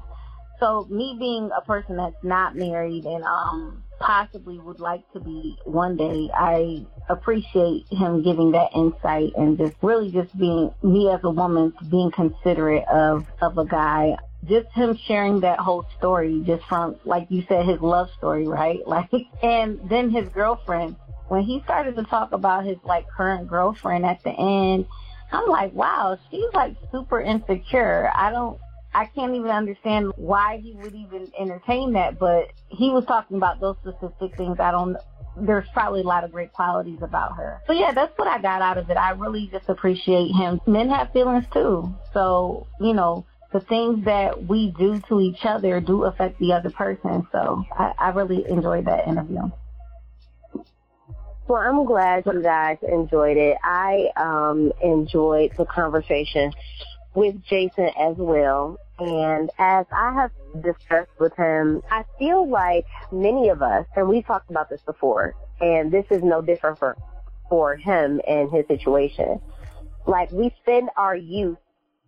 So 0.61 0.87
me 0.91 1.17
being 1.19 1.51
a 1.57 1.61
person 1.61 1.97
that's 1.97 2.23
not 2.23 2.57
married 2.57 3.05
and 3.05 3.25
um 3.25 3.83
possibly 3.99 4.59
would 4.59 4.81
like 4.81 5.11
to 5.13 5.21
be 5.21 5.57
one 5.65 5.97
day, 5.97 6.31
I 6.35 6.87
appreciate 7.09 7.87
him 7.91 8.23
giving 8.23 8.53
that 8.53 8.71
insight 8.75 9.33
and 9.37 9.57
just 9.57 9.75
really 9.83 10.11
just 10.11 10.37
being 10.39 10.73
me 10.83 11.11
as 11.11 11.21
a 11.25 11.31
woman 11.31 11.73
being 11.91 12.11
considerate 12.11 12.85
of 12.89 13.27
of 13.41 13.59
a 13.59 13.65
guy. 13.65 14.17
Just 14.45 14.69
him 14.73 14.97
sharing 15.07 15.41
that 15.41 15.59
whole 15.59 15.87
story 15.99 16.43
just 16.47 16.65
from 16.67 16.97
like 17.05 17.27
you 17.31 17.45
said 17.49 17.67
his 17.67 17.81
love 17.81 18.09
story, 18.19 18.47
right? 18.47 18.81
Like 18.87 19.11
and 19.43 19.81
then 19.89 20.11
his 20.11 20.29
girlfriend 20.29 20.97
when 21.29 21.43
he 21.43 21.61
started 21.65 21.97
to 21.97 22.05
talk 22.05 22.33
about 22.33 22.65
his 22.65 22.77
like 22.85 23.07
current 23.09 23.49
girlfriend 23.49 24.07
at 24.07 24.23
the 24.23 24.31
end 24.31 24.87
I'm 25.33 25.49
like, 25.49 25.73
wow, 25.73 26.19
she's 26.31 26.53
like 26.55 26.77
super 26.93 27.21
insecure. 27.21 28.11
I 28.15 28.31
don't, 28.31 28.61
I 28.97 29.05
can't 29.15 29.35
even 29.35 29.51
understand 29.51 30.13
why 30.17 30.59
he 30.63 30.73
would 30.73 30.95
even 30.95 31.31
entertain 31.39 31.93
that, 31.93 32.19
but 32.19 32.51
he 32.69 32.89
was 32.89 33.05
talking 33.07 33.37
about 33.37 33.61
those 33.61 33.77
specific 33.83 34.35
things. 34.39 34.57
I 34.59 34.71
don't, 34.71 34.97
there's 35.37 35.69
probably 35.75 36.01
a 36.01 36.05
lot 36.05 36.25
of 36.25 36.33
great 36.33 36.55
qualities 36.55 37.01
about 37.03 37.37
her. 37.37 37.61
So 37.67 37.75
yeah, 37.75 37.93
that's 37.93 38.17
what 38.17 38.27
I 38.27 38.41
got 38.41 38.63
out 38.63 38.79
of 38.79 38.89
it. 38.89 38.97
I 38.97 39.11
really 39.11 39.51
just 39.53 39.69
appreciate 39.69 40.29
him. 40.29 40.63
Men 40.67 40.89
have 40.89 41.13
feelings 41.13 41.45
too. 41.53 41.95
So, 42.15 42.69
you 42.81 42.95
know, 42.95 43.27
the 43.53 43.61
things 43.61 44.07
that 44.07 44.47
we 44.49 44.75
do 44.79 45.03
to 45.11 45.21
each 45.21 45.45
other 45.45 45.79
do 45.83 46.05
affect 46.05 46.39
the 46.39 46.55
other 46.55 46.71
person. 46.71 47.29
So 47.33 47.65
I, 47.73 47.93
I 47.99 48.09
really 48.13 48.49
enjoyed 48.49 48.87
that 48.87 49.07
interview. 49.07 49.43
Well, 51.47 51.61
I'm 51.61 51.85
glad 51.85 52.25
you 52.25 52.43
guys 52.43 52.79
enjoyed 52.83 53.37
it. 53.37 53.59
I 53.63 54.09
um, 54.17 54.73
enjoyed 54.83 55.53
the 55.59 55.67
conversation 55.67 56.51
with 57.15 57.37
Jason 57.45 57.91
as 57.99 58.17
well. 58.17 58.79
And 58.99 59.51
as 59.59 59.87
I 59.93 60.13
have 60.15 60.31
discussed 60.63 61.11
with 61.21 61.35
him, 61.37 61.83
I 61.91 62.05
feel 62.19 62.49
like 62.49 62.87
many 63.13 63.51
of 63.51 63.63
us, 63.63 63.87
and 63.95 64.09
we've 64.09 64.27
talked 64.27 64.51
about 64.51 64.71
this 64.71 64.81
before, 64.83 65.35
and 65.61 65.93
this 65.93 66.07
is 66.11 66.23
no 66.23 66.41
different 66.41 66.79
for, 66.79 66.97
for 67.49 67.77
him 67.77 68.21
and 68.27 68.51
his 68.51 68.67
situation. 68.67 69.41
Like 70.07 70.31
we 70.33 70.55
spend 70.63 70.89
our 70.97 71.17
youth 71.17 71.59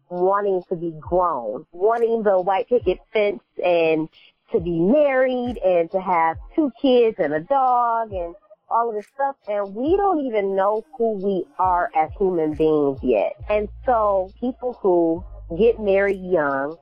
wanting 0.09 0.63
to 0.71 0.77
be 0.77 0.95
grown, 0.99 1.67
wanting 1.73 2.23
the 2.23 2.41
white 2.41 2.69
picket 2.69 2.99
fence 3.13 3.43
and 3.63 4.09
to 4.53 4.61
be 4.61 4.79
married 4.81 5.59
and 5.59 5.91
to 5.91 6.01
have 6.01 6.39
two 6.55 6.71
kids 6.81 7.17
and 7.19 7.35
a 7.35 7.41
dog 7.41 8.13
and 8.13 8.35
all 8.71 8.91
of 8.91 8.95
this 8.95 9.07
stuff 9.15 9.37
and 9.47 9.75
we 9.75 9.97
don't 9.97 10.21
even 10.27 10.55
know 10.55 10.85
who 10.97 11.13
we 11.13 11.45
are 11.59 11.91
as 11.97 12.11
human 12.19 12.55
beings 12.55 12.99
yet. 13.03 13.33
And 13.49 13.69
so 13.85 14.31
people 14.41 14.79
who 14.81 15.25
get 15.57 15.81
married 15.81 16.21
young 16.21 16.77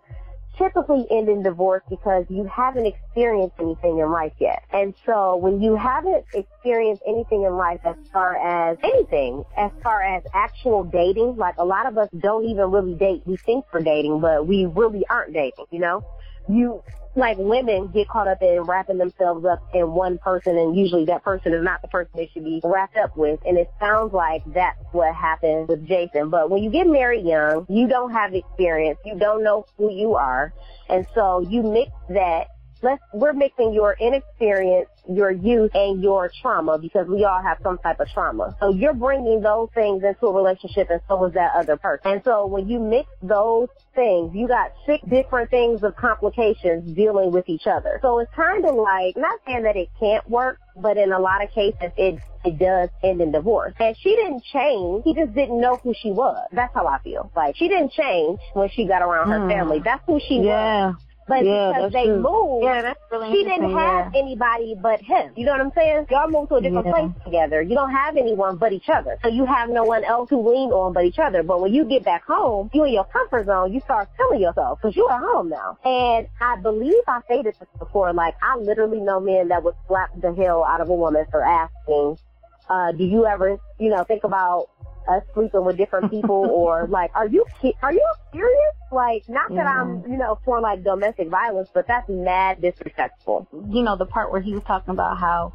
typically 0.59 1.07
end 1.11 1.29
in 1.29 1.43
divorce 1.43 1.83
because 1.89 2.25
you 2.29 2.45
haven't 2.45 2.87
experienced 2.87 3.57
anything 3.61 3.99
in 3.99 4.11
life 4.11 4.33
yet. 4.39 4.63
And 4.73 4.95
so 5.05 5.37
when 5.37 5.61
you 5.61 5.77
haven't 5.77 6.25
experienced 6.33 7.03
anything 7.07 7.43
in 7.43 7.57
life 7.57 7.81
as 7.85 7.97
far 8.13 8.37
as 8.37 8.79
anything, 8.83 9.45
as 9.57 9.71
far 9.83 10.03
as 10.03 10.23
actual 10.35 10.85
dating, 10.85 11.37
like 11.37 11.57
a 11.59 11.65
lot 11.65 11.87
of 11.87 11.99
us 11.99 12.09
don't 12.19 12.45
even 12.47 12.71
really 12.71 12.95
date. 12.95 13.23
We 13.27 13.37
think 13.37 13.67
we're 13.73 13.83
dating, 13.83 14.21
but 14.21 14.47
we 14.47 14.67
really 14.67 15.05
aren't 15.09 15.33
dating, 15.33 15.67
you 15.71 15.81
know? 15.81 16.05
You 16.49 16.83
like 17.17 17.39
women 17.39 17.89
get 17.89 18.09
caught 18.09 18.29
up 18.29 18.43
in 18.43 18.63
wrapping 18.63 18.99
themselves 18.99 19.45
up 19.45 19.63
in 19.75 19.93
one 19.93 20.19
person 20.19 20.57
and 20.57 20.77
usually 20.77 21.05
that 21.07 21.25
person 21.25 21.53
is 21.53 21.63
not 21.63 21.83
the 21.83 21.89
person 21.89 22.11
they 22.15 22.31
should 22.33 22.45
be 22.45 22.61
wrapped 22.63 22.97
up 22.97 23.17
with. 23.17 23.41
And 23.47 23.57
it 23.57 23.71
sounds 23.81 24.13
like 24.13 24.43
that's 24.53 24.79
what 24.93 25.15
happened 25.15 25.69
with 25.69 25.87
Jason. 25.87 26.31
But 26.31 26.51
when 26.51 26.63
you 26.63 26.71
get 26.71 26.87
married 26.87 27.25
young, 27.25 27.67
you 27.69 27.89
don't 27.89 28.13
have 28.13 28.35
experience. 28.35 28.99
You 29.05 29.19
don't 29.19 29.43
know 29.43 29.67
who 29.79 29.93
you 29.93 30.15
are. 30.15 30.53
And 30.89 31.07
so 31.15 31.41
you 31.41 31.63
mix 31.63 31.91
that 32.11 32.49
let's 32.83 33.03
we're 33.13 33.33
mixing 33.33 33.73
your 33.73 33.97
inexperience, 33.99 34.89
your 35.09 35.31
youth, 35.31 35.71
and 35.75 36.03
your 36.03 36.31
trauma 36.43 36.79
because 36.79 37.07
we 37.09 37.25
all 37.25 37.43
have 37.43 37.59
some 37.63 37.79
type 37.79 38.01
of 38.01 38.09
trauma. 38.09 38.57
So 38.61 38.71
you're 38.71 38.95
bringing 38.95 39.41
those 39.41 39.69
things 39.75 40.03
into 40.03 40.27
a 40.27 40.33
relationship, 40.33 40.91
and 40.91 41.01
so 41.09 41.25
is 41.25 41.35
that 41.35 41.53
other 41.55 41.77
person. 41.77 42.13
And 42.13 42.23
so 42.25 42.47
when 42.47 42.69
you 42.69 42.79
mix 42.79 43.09
those 43.23 43.69
things, 43.95 44.35
you 44.35 44.49
got 44.49 44.73
six 44.87 45.03
different 45.09 45.51
things 45.51 45.83
of 45.83 45.97
complications 45.97 46.93
dealing 46.93 47.31
with 47.33 47.49
each 47.49 47.67
other. 47.67 47.99
So 48.03 48.19
it's 48.19 48.33
kind 48.35 48.65
of 48.65 48.75
like 48.75 49.17
not 49.17 49.41
saying 49.47 49.63
that 49.63 49.77
it 49.77 49.89
can't 49.99 50.29
work, 50.29 50.59
but 50.77 50.97
in 50.97 51.13
a 51.13 51.19
lot 51.19 51.43
of 51.43 51.51
cases 51.51 51.93
it 51.97 52.21
it 52.45 52.59
does 52.59 52.89
end 53.03 53.21
in 53.21 53.33
divorce. 53.33 53.75
And 53.81 53.97
she 53.99 54.15
didn't 54.15 54.45
change. 54.45 55.03
He 55.05 55.15
just 55.15 55.35
didn't 55.35 55.61
know 55.61 55.77
who 55.83 55.93
she 56.01 56.13
was. 56.13 56.47
That's 56.53 56.73
how 56.73 56.87
I 56.87 56.99
feel. 57.01 57.31
Like 57.35 57.57
she 57.57 57.69
didn't 57.69 57.93
change 57.93 58.39
when 58.55 58.69
she 58.71 58.87
got 58.87 59.03
around 59.03 59.31
her 59.31 59.41
mm. 59.41 59.51
family. 59.51 59.81
That's 59.85 60.03
who 60.07 60.21
she 60.21 60.37
yeah. 60.37 60.91
was. 60.91 60.97
But 61.29 61.45
yeah, 61.45 61.73
because 61.75 61.93
they 61.93 62.05
true. 62.05 62.21
moved, 62.21 62.65
yeah, 62.65 62.83
that's 62.83 63.01
really 63.11 63.33
she 63.33 63.43
didn't 63.43 63.71
have 63.77 64.13
yeah. 64.15 64.21
anybody 64.21 64.77
but 64.81 65.01
him. 65.01 65.33
You 65.37 65.45
know 65.45 65.53
what 65.53 65.61
I'm 65.61 65.73
saying? 65.75 66.07
Y'all 66.09 66.31
moved 66.31 66.51
to 66.51 66.57
a 66.57 66.61
different 66.61 66.87
Yeah. 66.87 66.93
place 66.93 67.11
together. 67.25 67.63
You 67.63 67.75
don't 67.75 67.91
have 67.91 68.17
anyone 68.17 68.57
but 68.59 68.73
each 68.73 68.89
other. 68.89 69.19
So 69.23 69.29
you 69.29 69.45
have 69.45 69.69
no 69.69 69.83
one 69.83 70.05
else 70.05 70.29
to 70.29 70.37
lean 70.39 70.71
on 70.71 70.93
but 70.93 71.05
each 71.05 71.19
other. 71.19 71.43
But 71.43 71.61
when 71.61 71.75
you 71.75 71.85
get 71.85 72.05
back 72.05 72.25
home, 72.25 72.71
you 72.73 72.85
in 72.85 72.93
your 72.93 73.05
comfort 73.07 73.47
zone, 73.47 73.73
you 73.73 73.81
start 73.81 74.09
feeling 74.17 74.41
yourself 74.41 74.79
because 74.81 74.95
you're 74.95 75.11
at 75.11 75.21
home 75.21 75.49
now. 75.49 75.79
And 75.85 76.29
I 76.41 76.57
believe 76.61 77.03
I 77.09 77.21
stated 77.25 77.57
this 77.59 77.69
before, 77.79 78.13
like 78.13 78.37
I 78.41 78.57
literally 78.59 79.01
know 79.01 79.19
men 79.19 79.49
that 79.49 79.65
would 79.65 79.75
slap 79.89 80.11
the 80.21 80.33
hell 80.33 80.63
out 80.63 80.81
of 80.81 80.89
a 80.91 80.95
woman 80.95 81.27
for 81.33 81.43
asking, 81.43 82.19
uh, 82.69 82.93
do 82.93 83.05
you 83.05 83.27
ever, 83.27 83.59
you 83.79 83.91
know, 83.91 84.05
think 84.05 84.23
about 84.25 84.69
us 85.09 85.23
sleeping 85.35 85.65
with 85.65 85.77
different 85.77 86.11
people 86.11 86.35
or 86.55 86.87
like, 86.89 87.11
are 87.15 87.27
you, 87.27 87.45
ki- 87.61 87.77
are 87.83 87.93
you 87.93 88.07
serious? 88.33 88.73
Like, 88.93 89.29
not 89.29 89.55
that 89.55 89.67
I'm, 89.67 90.03
you 90.09 90.17
know, 90.17 90.39
for 90.45 90.61
like 90.61 90.85
domestic 90.85 91.29
violence, 91.29 91.69
but 91.75 91.87
that's 91.89 92.09
mad 92.09 92.61
disrespectful. 92.61 93.49
you 93.71 93.83
know, 93.83 93.97
the 93.97 94.07
part 94.07 94.31
where 94.31 94.41
he 94.41 94.53
was 94.55 94.63
talking 94.67 94.93
about 94.93 95.19
how, 95.19 95.53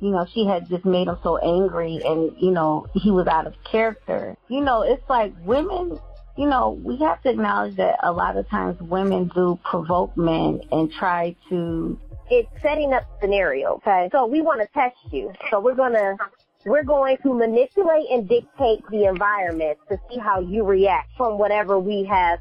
you 0.00 0.10
know, 0.10 0.26
she 0.32 0.46
had 0.46 0.68
just 0.68 0.84
made 0.84 1.08
him 1.08 1.18
so 1.24 1.38
angry 1.38 2.00
and, 2.04 2.32
you 2.38 2.52
know, 2.52 2.86
he 2.94 3.10
was 3.10 3.26
out 3.26 3.46
of 3.48 3.54
character. 3.64 4.36
You 4.48 4.60
know, 4.60 4.82
it's 4.82 5.02
like 5.08 5.32
women, 5.44 5.98
you 6.36 6.46
know, 6.46 6.70
we 6.70 6.98
have 6.98 7.20
to 7.22 7.30
acknowledge 7.30 7.76
that 7.76 7.98
a 8.04 8.12
lot 8.12 8.36
of 8.36 8.48
times 8.48 8.80
women 8.80 9.28
do 9.34 9.58
provoke 9.64 10.16
men 10.16 10.60
and 10.70 10.90
try 10.92 11.34
to, 11.48 11.98
it's 12.30 12.48
setting 12.62 12.92
up 12.92 13.04
scenario. 13.20 13.74
Okay. 13.76 14.08
So 14.12 14.26
we 14.26 14.40
want 14.40 14.60
to 14.60 14.68
test 14.72 14.96
you. 15.10 15.32
So 15.50 15.58
we're 15.60 15.74
gonna 15.74 16.16
we're 16.64 16.84
going 16.84 17.16
to 17.22 17.34
manipulate 17.34 18.10
and 18.10 18.28
dictate 18.28 18.80
the 18.90 19.04
environment 19.04 19.78
to 19.88 19.98
see 20.10 20.18
how 20.18 20.40
you 20.40 20.64
react 20.64 21.08
from 21.16 21.38
whatever 21.38 21.78
we 21.78 22.04
have 22.04 22.38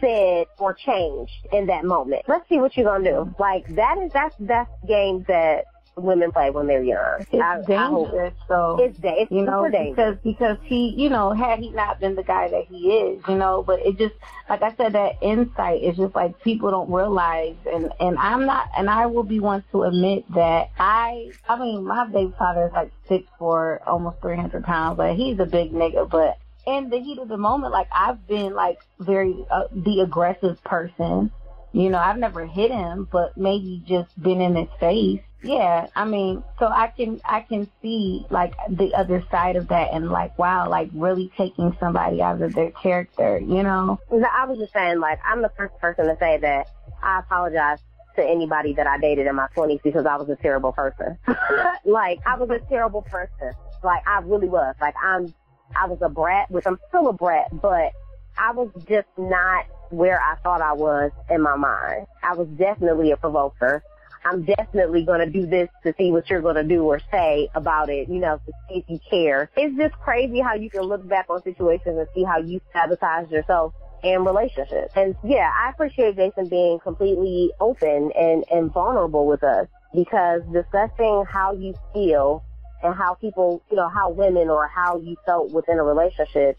said 0.00 0.46
or 0.58 0.74
changed 0.74 1.32
in 1.52 1.66
that 1.66 1.84
moment. 1.84 2.22
Let's 2.28 2.48
see 2.48 2.58
what 2.58 2.76
you're 2.76 2.86
gonna 2.86 3.04
do. 3.04 3.34
Like 3.38 3.66
that 3.76 3.98
is 3.98 4.10
that's 4.12 4.34
that's 4.40 4.70
games 4.88 5.24
that 5.28 5.64
women 6.02 6.32
play 6.32 6.50
when 6.50 6.66
they're 6.66 6.82
young. 6.82 7.26
it's 7.30 7.42
I- 7.42 7.60
I 7.60 7.66
dangerous. 7.66 8.34
so, 8.48 8.78
It's 8.80 8.98
it's 9.02 9.30
you 9.30 9.42
know, 9.42 9.68
because 9.70 10.16
because 10.22 10.56
he, 10.64 10.94
you 10.96 11.08
know, 11.08 11.32
had 11.32 11.58
he 11.58 11.70
not 11.70 12.00
been 12.00 12.14
the 12.14 12.22
guy 12.22 12.48
that 12.48 12.64
he 12.66 12.90
is, 12.92 13.22
you 13.28 13.36
know, 13.36 13.62
but 13.66 13.80
it 13.86 13.98
just 13.98 14.14
like 14.48 14.62
I 14.62 14.74
said, 14.76 14.94
that 14.94 15.16
insight 15.22 15.82
is 15.82 15.96
just 15.96 16.14
like 16.14 16.40
people 16.42 16.70
don't 16.70 16.90
realize, 16.90 17.56
and 17.72 17.92
and 18.00 18.18
I'm 18.18 18.46
not, 18.46 18.68
and 18.76 18.90
I 18.90 19.06
will 19.06 19.22
be 19.22 19.40
one 19.40 19.62
to 19.72 19.82
admit 19.84 20.24
that 20.34 20.70
I, 20.78 21.32
I 21.48 21.58
mean, 21.58 21.84
my 21.84 22.06
baby 22.06 22.34
father 22.38 22.66
is 22.66 22.72
like 22.72 22.92
six 23.08 23.24
four, 23.38 23.80
almost 23.86 24.20
three 24.20 24.36
hundred 24.36 24.64
pounds, 24.64 24.96
but 24.96 25.14
he's 25.16 25.38
a 25.38 25.46
big 25.46 25.72
nigga, 25.72 26.08
but. 26.08 26.38
In 26.66 26.90
the 26.90 27.00
heat 27.00 27.18
of 27.18 27.28
the 27.28 27.38
moment, 27.38 27.72
like 27.72 27.88
I've 27.90 28.28
been 28.28 28.54
like 28.54 28.78
very 28.98 29.34
uh, 29.50 29.62
the 29.72 30.00
aggressive 30.02 30.62
person, 30.62 31.30
you 31.72 31.88
know, 31.88 31.98
I've 31.98 32.18
never 32.18 32.44
hit 32.46 32.70
him, 32.70 33.08
but 33.10 33.36
maybe 33.36 33.82
just 33.86 34.10
been 34.22 34.40
in 34.42 34.54
his 34.54 34.68
face. 34.78 35.20
Yeah, 35.42 35.86
I 35.94 36.04
mean, 36.04 36.42
so 36.58 36.66
I 36.66 36.88
can 36.88 37.20
I 37.24 37.40
can 37.40 37.70
see 37.80 38.26
like 38.30 38.52
the 38.68 38.92
other 38.94 39.24
side 39.30 39.56
of 39.56 39.68
that 39.68 39.88
and 39.92 40.10
like 40.10 40.38
wow, 40.38 40.68
like 40.68 40.90
really 40.94 41.30
taking 41.36 41.76
somebody 41.80 42.20
out 42.20 42.42
of 42.42 42.54
their 42.54 42.70
character, 42.72 43.38
you 43.38 43.62
know? 43.62 43.98
No, 44.10 44.28
I 44.32 44.46
was 44.46 44.58
just 44.58 44.72
saying, 44.72 45.00
like, 45.00 45.18
I'm 45.24 45.42
the 45.42 45.50
first 45.56 45.78
person 45.78 46.06
to 46.06 46.16
say 46.18 46.38
that 46.38 46.68
I 47.02 47.20
apologize 47.20 47.78
to 48.16 48.24
anybody 48.24 48.74
that 48.74 48.86
I 48.86 48.98
dated 48.98 49.26
in 49.26 49.34
my 49.34 49.46
20s 49.56 49.82
because 49.82 50.06
I 50.06 50.16
was 50.16 50.28
a 50.28 50.36
terrible 50.36 50.72
person. 50.72 51.18
like, 51.84 52.20
I 52.26 52.36
was 52.36 52.50
a 52.50 52.58
terrible 52.68 53.02
person. 53.02 53.52
Like, 53.82 54.06
I 54.06 54.20
really 54.20 54.48
was. 54.48 54.74
Like, 54.80 54.94
I'm, 55.02 55.32
I 55.74 55.86
was 55.86 55.98
a 56.02 56.08
brat, 56.08 56.50
which 56.50 56.64
I'm 56.66 56.78
still 56.88 57.08
a 57.08 57.12
brat, 57.12 57.48
but 57.60 57.92
I 58.36 58.52
was 58.52 58.70
just 58.88 59.08
not 59.16 59.66
where 59.90 60.20
I 60.20 60.36
thought 60.42 60.60
I 60.60 60.72
was 60.72 61.12
in 61.30 61.42
my 61.42 61.56
mind. 61.56 62.06
I 62.22 62.34
was 62.34 62.48
definitely 62.48 63.10
a 63.12 63.16
provoker. 63.16 63.82
I'm 64.24 64.44
definitely 64.44 65.04
going 65.04 65.20
to 65.20 65.30
do 65.30 65.46
this 65.46 65.68
to 65.84 65.94
see 65.96 66.10
what 66.10 66.28
you're 66.28 66.42
going 66.42 66.56
to 66.56 66.64
do 66.64 66.84
or 66.84 67.00
say 67.10 67.48
about 67.54 67.88
it, 67.88 68.08
you 68.08 68.18
know, 68.18 68.40
to 68.46 68.52
see 68.68 68.78
if 68.78 68.84
you 68.88 69.00
care. 69.08 69.50
It's 69.56 69.76
just 69.76 69.94
crazy 69.94 70.40
how 70.40 70.54
you 70.54 70.70
can 70.70 70.82
look 70.82 71.06
back 71.08 71.26
on 71.30 71.42
situations 71.42 71.98
and 71.98 72.06
see 72.14 72.24
how 72.24 72.38
you 72.38 72.60
sabotage 72.72 73.30
yourself 73.30 73.74
in 74.02 74.24
relationships. 74.24 74.92
And 74.96 75.16
yeah, 75.24 75.50
I 75.54 75.70
appreciate 75.70 76.16
Jason 76.16 76.48
being 76.48 76.78
completely 76.80 77.50
open 77.60 78.12
and, 78.18 78.44
and 78.50 78.72
vulnerable 78.72 79.26
with 79.26 79.42
us 79.42 79.66
because 79.94 80.42
discussing 80.52 81.24
how 81.28 81.52
you 81.52 81.74
feel 81.92 82.44
and 82.82 82.94
how 82.94 83.14
people, 83.14 83.62
you 83.70 83.76
know, 83.76 83.88
how 83.88 84.10
women 84.10 84.48
or 84.48 84.66
how 84.68 84.98
you 84.98 85.16
felt 85.26 85.50
within 85.52 85.78
a 85.78 85.82
relationship 85.82 86.58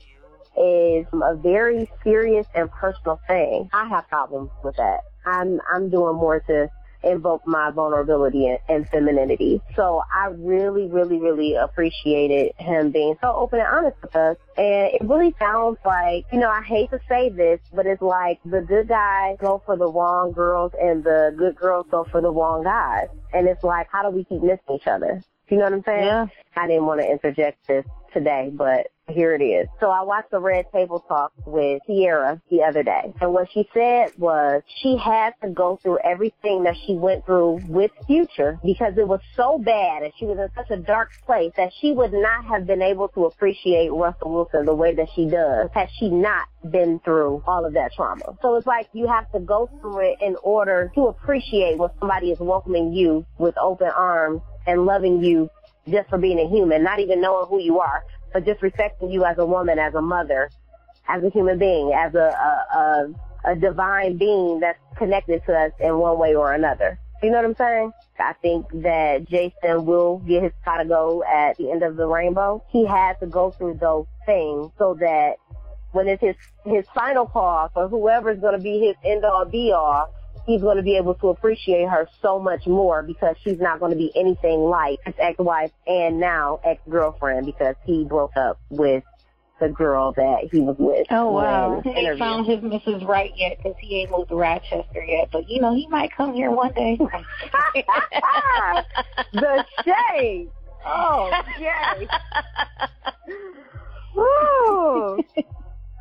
is 0.58 1.06
a 1.14 1.36
very 1.36 1.90
serious 2.04 2.46
and 2.54 2.70
personal 2.72 3.20
thing. 3.28 3.70
I 3.74 3.88
have 3.88 4.08
problems 4.08 4.52
with 4.64 4.76
that. 4.76 5.02
I'm, 5.26 5.62
I'm 5.72 5.90
doing 5.90 6.16
more 6.16 6.40
to 6.42 6.70
invoke 7.04 7.46
my 7.46 7.72
vulnerability 7.72 8.48
and, 8.48 8.60
and 8.70 8.90
femininity. 8.90 9.62
So 9.76 10.02
I 10.14 10.28
really, 10.28 10.88
really, 10.88 11.20
really 11.20 11.56
appreciated 11.56 12.54
him 12.58 12.92
being 12.92 13.16
so 13.22 13.34
open 13.34 13.60
and 13.60 13.68
honest 13.68 13.98
with 14.02 14.16
us. 14.16 14.38
And 14.58 14.94
it 14.94 15.02
really 15.02 15.36
sounds 15.40 15.78
like, 15.86 16.26
you 16.32 16.40
know, 16.40 16.50
I 16.50 16.62
hate 16.62 16.92
to 16.92 17.00
say 17.10 17.30
this, 17.30 17.60
but 17.74 17.86
it's 17.86 18.02
like 18.02 18.40
the 18.46 18.62
good 18.62 18.88
guys 18.88 19.38
go 19.40 19.62
for 19.66 19.78
the 19.78 19.88
wrong 19.88 20.32
girls 20.32 20.74
and 20.80 21.04
the 21.04 21.34
good 21.38 21.56
girls 21.56 21.88
go 21.90 22.04
for 22.04 22.22
the 22.22 22.32
wrong 22.32 22.64
guys. 22.64 23.08
And 23.34 23.48
it's 23.48 23.64
like, 23.64 23.88
how 23.92 24.04
do 24.04 24.16
we 24.16 24.24
keep 24.24 24.42
missing 24.42 24.76
each 24.76 24.88
other? 24.88 25.22
You 25.50 25.58
know 25.58 25.64
what 25.66 25.74
I'm 25.74 25.84
saying? 25.84 26.06
Yeah. 26.06 26.28
I 26.56 26.68
didn't 26.68 26.86
want 26.86 27.02
to 27.02 27.10
interject 27.10 27.68
this 27.68 27.86
today, 28.14 28.52
but 28.54 28.88
here 29.12 29.34
it 29.34 29.44
is. 29.44 29.68
So 29.80 29.90
I 29.90 30.04
watched 30.04 30.32
the 30.32 30.40
Red 30.40 30.66
Table 30.72 31.04
Talk 31.08 31.32
with 31.46 31.82
Ciara 31.88 32.42
the 32.50 32.64
other 32.64 32.84
day. 32.84 33.14
And 33.22 33.34
what 33.34 33.48
she 33.54 33.68
said 33.74 34.12
was 34.18 34.62
she 34.82 34.98
had 34.98 35.34
to 35.44 35.50
go 35.50 35.80
through 35.82 36.00
everything 36.04 36.64
that 36.64 36.76
she 36.86 36.96
went 36.96 37.26
through 37.26 37.62
with 37.68 37.92
Future 38.08 38.60
because 38.64 38.98
it 38.98 39.08
was 39.08 39.20
so 39.36 39.58
bad 39.58 40.04
and 40.04 40.14
she 40.18 40.26
was 40.26 40.38
in 40.38 40.50
such 40.56 40.70
a 40.72 40.82
dark 40.82 41.12
place 41.26 41.52
that 41.58 41.72
she 41.80 41.92
would 41.92 42.14
not 42.14 42.46
have 42.46 42.66
been 42.66 42.82
able 42.82 43.08
to 43.10 43.26
appreciate 43.26 43.92
Russell 43.92 44.32
Wilson 44.32 44.66
the 44.66 44.76
way 44.76 44.96
that 44.96 45.08
she 45.16 45.26
does 45.26 45.70
had 45.74 45.90
she 46.00 46.10
not 46.10 46.48
been 46.70 47.00
through 47.04 47.44
all 47.48 47.66
of 47.66 47.74
that 47.74 47.92
trauma. 47.96 48.38
So 48.42 48.56
it's 48.56 48.68
like 48.68 48.88
you 48.94 49.08
have 49.08 49.32
to 49.32 49.40
go 49.40 49.70
through 49.80 50.12
it 50.12 50.18
in 50.22 50.36
order 50.44 50.92
to 50.96 51.08
appreciate 51.08 51.78
when 51.78 51.90
somebody 52.00 52.32
is 52.32 52.40
welcoming 52.40 52.94
you 52.94 53.26
with 53.38 53.56
open 53.58 53.88
arms 53.88 54.42
and 54.68 54.86
loving 54.86 55.24
you 55.24 55.50
just 55.90 56.10
for 56.10 56.18
being 56.18 56.40
a 56.40 56.48
human, 56.48 56.84
not 56.84 57.00
even 57.00 57.22
knowing 57.22 57.48
who 57.48 57.60
you 57.60 57.80
are, 57.80 58.04
but 58.34 58.46
just 58.46 58.62
respecting 58.62 59.12
you 59.12 59.26
as 59.26 59.38
a 59.38 59.46
woman, 59.46 59.80
as 59.80 59.94
a 59.94 60.02
mother, 60.02 60.50
as 61.08 61.24
a 61.24 61.30
human 61.30 61.58
being, 61.58 61.94
as 61.94 62.14
a, 62.16 62.20
a, 62.20 62.78
a, 62.78 63.52
a 63.52 63.56
divine 63.56 64.18
being 64.18 64.60
that's 64.60 64.80
connected 64.98 65.42
to 65.46 65.54
us 65.54 65.72
in 65.80 65.98
one 65.98 66.18
way 66.18 66.36
or 66.36 66.54
another. 66.54 67.00
You 67.24 67.30
know 67.30 67.38
what 67.38 67.46
I'm 67.46 67.56
saying? 67.56 67.92
I 68.20 68.34
think 68.42 68.66
that 68.82 69.28
Jason 69.30 69.86
will 69.86 70.20
get 70.20 70.44
his 70.44 70.54
pot 70.66 70.82
of 70.82 70.88
gold 70.88 71.24
at 71.32 71.58
the 71.58 71.72
end 71.72 71.84
of 71.84 71.96
the 71.96 72.08
rainbow. 72.08 72.64
He 72.70 72.86
had 72.86 73.20
to 73.20 73.28
go 73.28 73.52
through 73.52 73.76
those 73.76 74.08
things 74.26 74.72
so 74.78 74.96
that 75.00 75.36
when 75.92 76.08
it's 76.08 76.22
his, 76.22 76.36
his 76.66 76.86
final 76.96 77.28
call 77.28 77.70
for 77.74 77.88
whoever's 77.88 78.40
going 78.40 78.58
to 78.58 78.64
be 78.64 78.80
his 78.80 78.96
end 79.04 79.24
all 79.26 79.46
be 79.46 79.72
all, 79.72 80.14
he's 80.46 80.62
going 80.62 80.78
to 80.78 80.84
be 80.84 80.98
able 80.98 81.16
to 81.16 81.30
appreciate 81.30 81.88
her 81.90 82.08
so 82.22 82.40
much 82.40 82.66
more 82.68 83.04
because 83.04 83.36
she's 83.44 83.60
not 83.60 83.80
going 83.80 83.92
to 83.92 83.98
be 83.98 84.12
anything 84.16 84.60
like 84.60 85.00
his 85.06 85.16
ex-wife 85.18 85.72
and 85.88 86.20
now 86.20 86.60
ex-girlfriend 86.64 87.46
because 87.46 87.76
he 87.86 88.04
broke 88.04 88.36
up 88.36 88.60
with 88.70 89.04
the 89.60 89.70
girl 89.70 90.12
that 90.14 90.50
he 90.52 90.60
was 90.60 90.76
with. 90.80 91.08
Oh 91.12 91.32
wow! 91.32 91.82
He 91.84 91.92
ain't 91.92 92.20
found 92.20 92.48
his 92.48 92.60
Mrs. 92.60 93.08
Right 93.08 93.32
yet 93.36 93.58
because 93.58 93.76
he 93.80 94.02
ain't 94.02 94.12
moved 94.12 94.30
to 94.30 94.36
Rochester 94.36 95.04
yet. 95.06 95.30
But 95.32 95.48
you 95.50 95.62
know 95.62 95.74
he 95.76 95.88
might 95.88 96.12
come 96.16 96.34
here 96.34 96.52
one 96.52 96.74
day. 96.74 96.98
the 99.34 99.66
shade. 99.86 100.50
Oh, 100.84 101.32
shade. 101.58 102.10
Woo. 104.16 105.24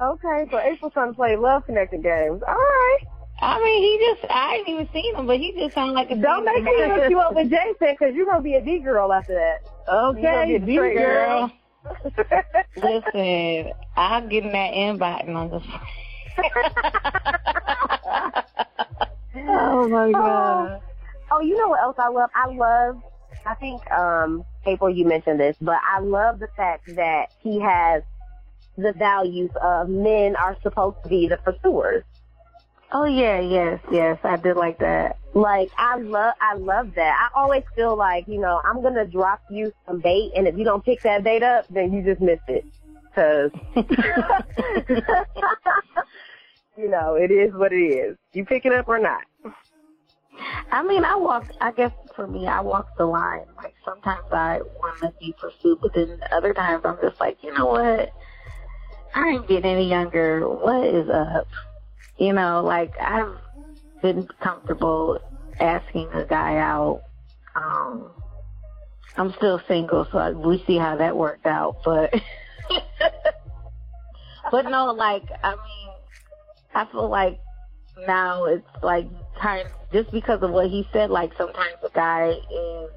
Okay, 0.01 0.51
so 0.51 0.59
April's 0.59 0.95
trying 0.95 1.11
to 1.11 1.15
play 1.15 1.37
love 1.37 1.67
connected 1.67 2.03
games. 2.03 2.43
All 2.49 2.55
right. 2.55 2.99
I 3.43 3.59
mean, 3.59 3.83
he 3.83 4.07
just, 4.07 4.31
I 4.31 4.57
ain't 4.57 4.69
even 4.69 4.89
seen 4.93 5.15
him, 5.15 5.27
but 5.27 5.39
he 5.39 5.53
just 5.53 5.75
sounds 5.75 5.95
like 5.95 6.11
a 6.11 6.17
Don't 6.17 6.45
make 6.45 6.63
me 6.63 6.73
hook 6.77 7.11
you 7.11 7.21
up 7.21 7.35
with 7.35 7.51
Jason 7.51 7.75
because 7.81 8.15
you're 8.15 8.27
going 8.27 8.39
to 8.39 8.43
be 8.43 8.55
a 8.55 8.61
D 8.61 8.81
girl 8.81 9.13
after 9.13 9.35
that. 9.35 9.63
Okay, 9.89 10.59
D 10.59 10.77
girl. 10.77 11.51
Listen, 12.77 13.73
I'm 13.97 14.29
getting 14.29 14.53
that 14.53 14.75
invite 14.75 15.27
and 15.27 15.39
I'm 15.39 15.51
just. 15.51 15.67
oh 19.37 19.89
my 19.89 20.13
god. 20.13 20.83
Oh, 21.33 21.41
you 21.41 21.57
know 21.57 21.69
what 21.69 21.83
else 21.83 21.97
I 21.99 22.09
love? 22.09 22.31
I 22.35 22.47
love. 22.47 23.03
I 23.47 23.55
think 23.55 23.91
um 23.91 24.45
April, 24.67 24.91
you 24.91 25.07
mentioned 25.07 25.41
this, 25.41 25.57
but 25.61 25.79
I 25.91 26.01
love 26.01 26.39
the 26.39 26.49
fact 26.57 26.85
that 26.97 27.31
he 27.41 27.61
has 27.61 28.03
the 28.77 28.93
values 28.93 29.51
of 29.63 29.89
men 29.89 30.37
are 30.37 30.57
supposed 30.63 30.97
to 31.03 31.09
be 31.09 31.29
the 31.29 31.39
pursuers. 31.39 32.05
Oh 32.93 33.05
yeah, 33.05 33.39
yes, 33.41 33.79
yes, 33.93 34.19
I 34.25 34.37
did 34.37 34.57
like 34.57 34.79
that. 34.79 35.19
Like 35.33 35.71
I 35.79 35.97
love, 35.99 36.35
I 36.41 36.55
love 36.55 36.95
that. 36.97 37.31
I 37.33 37.39
always 37.39 37.63
feel 37.77 37.97
like 37.97 38.27
you 38.27 38.41
know 38.41 38.61
I'm 38.65 38.83
gonna 38.83 39.07
drop 39.07 39.41
you 39.49 39.73
some 39.87 40.01
bait, 40.01 40.33
and 40.37 40.49
if 40.49 40.57
you 40.57 40.65
don't 40.65 40.85
pick 40.85 41.01
that 41.03 41.23
bait 41.23 41.43
up, 41.45 41.67
then 41.71 41.93
you 41.93 42.03
just 42.03 42.21
missed 42.21 42.49
it. 42.49 42.65
Cause 43.15 43.51
you 46.77 46.89
know 46.89 47.15
it 47.15 47.31
is 47.31 47.55
what 47.55 47.73
it 47.73 47.77
is. 47.77 48.17
You 48.33 48.45
pick 48.45 48.67
it 48.67 48.73
up 48.73 48.89
or 48.89 48.99
not. 48.99 49.23
I 50.73 50.83
mean, 50.83 51.05
I 51.05 51.15
walk. 51.15 51.47
I 51.61 51.71
guess 51.71 51.93
for 52.17 52.27
me, 52.27 52.49
I 52.49 52.61
walk 52.61 52.97
the 52.99 53.05
line. 53.05 53.47
Like 53.57 53.75
sometimes 53.85 54.25
I 54.33 54.63
want 54.81 55.01
to 55.03 55.13
be 55.21 55.33
pursued, 55.41 55.79
but 55.81 55.95
then 55.95 56.19
other 56.33 56.55
times 56.55 56.83
I'm 56.85 56.99
just 57.01 57.21
like, 57.21 57.39
you 57.43 57.53
know 57.55 57.67
what? 57.67 58.13
I 59.15 59.29
ain't 59.29 59.49
getting 59.49 59.71
any 59.71 59.89
younger. 59.89 60.49
What 60.49 60.87
is 60.87 61.09
up? 61.09 61.47
You 62.21 62.35
know, 62.35 62.63
like 62.63 62.93
I've 63.01 63.33
been 64.03 64.29
comfortable 64.43 65.19
asking 65.59 66.11
a 66.13 66.27
guy 66.27 66.59
out. 66.59 67.01
Um, 67.57 68.11
I'm 69.17 69.33
still 69.39 69.59
single, 69.67 70.07
so 70.13 70.19
I, 70.19 70.31
we 70.33 70.63
see 70.67 70.77
how 70.77 70.97
that 70.97 71.17
worked 71.17 71.47
out. 71.47 71.77
But, 71.83 72.13
but 74.51 74.67
no, 74.67 74.93
like 74.93 75.25
I 75.43 75.53
mean, 75.53 75.95
I 76.75 76.85
feel 76.93 77.09
like 77.09 77.41
now 78.07 78.45
it's 78.45 78.69
like 78.83 79.09
kind 79.41 79.67
just 79.91 80.13
because 80.13 80.43
of 80.43 80.51
what 80.51 80.69
he 80.69 80.87
said. 80.93 81.09
Like 81.09 81.31
sometimes 81.39 81.79
a 81.83 81.91
guy 81.95 82.33
is 82.33 82.91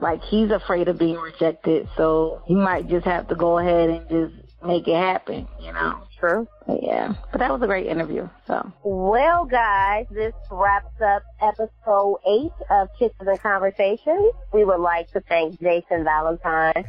like 0.00 0.22
he's 0.30 0.52
afraid 0.52 0.86
of 0.86 0.96
being 0.96 1.16
rejected, 1.16 1.88
so 1.96 2.40
he 2.46 2.54
might 2.54 2.88
just 2.88 3.04
have 3.04 3.26
to 3.28 3.34
go 3.34 3.58
ahead 3.58 3.90
and 3.90 4.08
just 4.08 4.34
make 4.64 4.86
it 4.86 4.96
happen. 4.96 5.48
You 5.60 5.72
know. 5.72 6.02
True. 6.22 6.46
Yeah, 6.68 7.14
but 7.32 7.40
that 7.40 7.50
was 7.50 7.62
a 7.62 7.66
great 7.66 7.86
interview. 7.86 8.28
So. 8.46 8.72
Well, 8.84 9.44
guys, 9.44 10.06
this 10.08 10.32
wraps 10.52 11.00
up 11.04 11.24
episode 11.40 12.20
eight 12.28 12.52
of 12.70 12.88
Kisses 12.96 13.16
and 13.18 13.42
Conversations. 13.42 14.32
We 14.52 14.64
would 14.64 14.78
like 14.78 15.10
to 15.14 15.20
thank 15.20 15.60
Jason 15.60 16.04
Valentine 16.04 16.84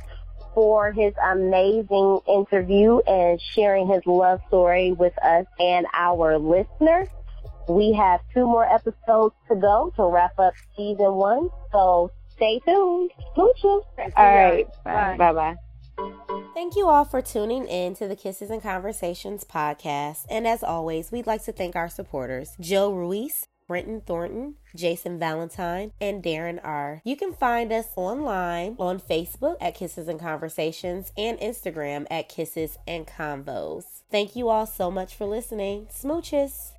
for 0.53 0.91
his 0.91 1.15
amazing 1.31 2.19
interview 2.27 2.99
and 3.07 3.41
sharing 3.41 3.88
his 3.88 4.05
love 4.05 4.39
story 4.49 4.91
with 4.91 5.17
us 5.23 5.47
and 5.57 5.88
our 5.95 6.38
listeners. 6.38 7.07
We 7.67 7.93
have 7.93 8.19
two 8.36 8.45
more 8.45 8.71
episodes 8.71 9.34
to 9.47 9.55
go 9.55 9.91
to 9.95 10.03
wrap 10.05 10.38
up 10.38 10.53
season 10.77 11.15
one, 11.15 11.49
so 11.71 12.11
stay 12.36 12.59
tuned. 12.59 13.09
Smooches. 13.36 13.81
All 13.97 14.36
right. 14.36 14.67
Bye 14.84 15.34
bye. 15.34 15.55
Thank 16.53 16.75
you 16.75 16.87
all 16.87 17.05
for 17.05 17.21
tuning 17.21 17.65
in 17.65 17.93
to 17.95 18.07
the 18.07 18.15
Kisses 18.15 18.49
and 18.49 18.61
Conversations 18.61 19.43
podcast. 19.43 20.25
And 20.29 20.47
as 20.47 20.63
always, 20.63 21.11
we'd 21.11 21.27
like 21.27 21.43
to 21.43 21.51
thank 21.51 21.75
our 21.75 21.89
supporters 21.89 22.55
Joe 22.59 22.93
Ruiz, 22.93 23.47
Brenton 23.67 24.01
Thornton, 24.01 24.55
Jason 24.75 25.19
Valentine, 25.19 25.91
and 25.99 26.23
Darren 26.23 26.59
R. 26.63 27.01
You 27.03 27.15
can 27.15 27.33
find 27.33 27.71
us 27.71 27.87
online 27.95 28.75
on 28.79 28.99
Facebook 28.99 29.57
at 29.61 29.75
Kisses 29.75 30.07
and 30.07 30.19
Conversations 30.19 31.11
and 31.17 31.39
Instagram 31.39 32.05
at 32.09 32.29
Kisses 32.29 32.77
and 32.87 33.07
Convos. 33.07 33.83
Thank 34.11 34.35
you 34.35 34.49
all 34.49 34.65
so 34.65 34.91
much 34.91 35.15
for 35.15 35.25
listening. 35.25 35.87
Smooches. 35.87 36.72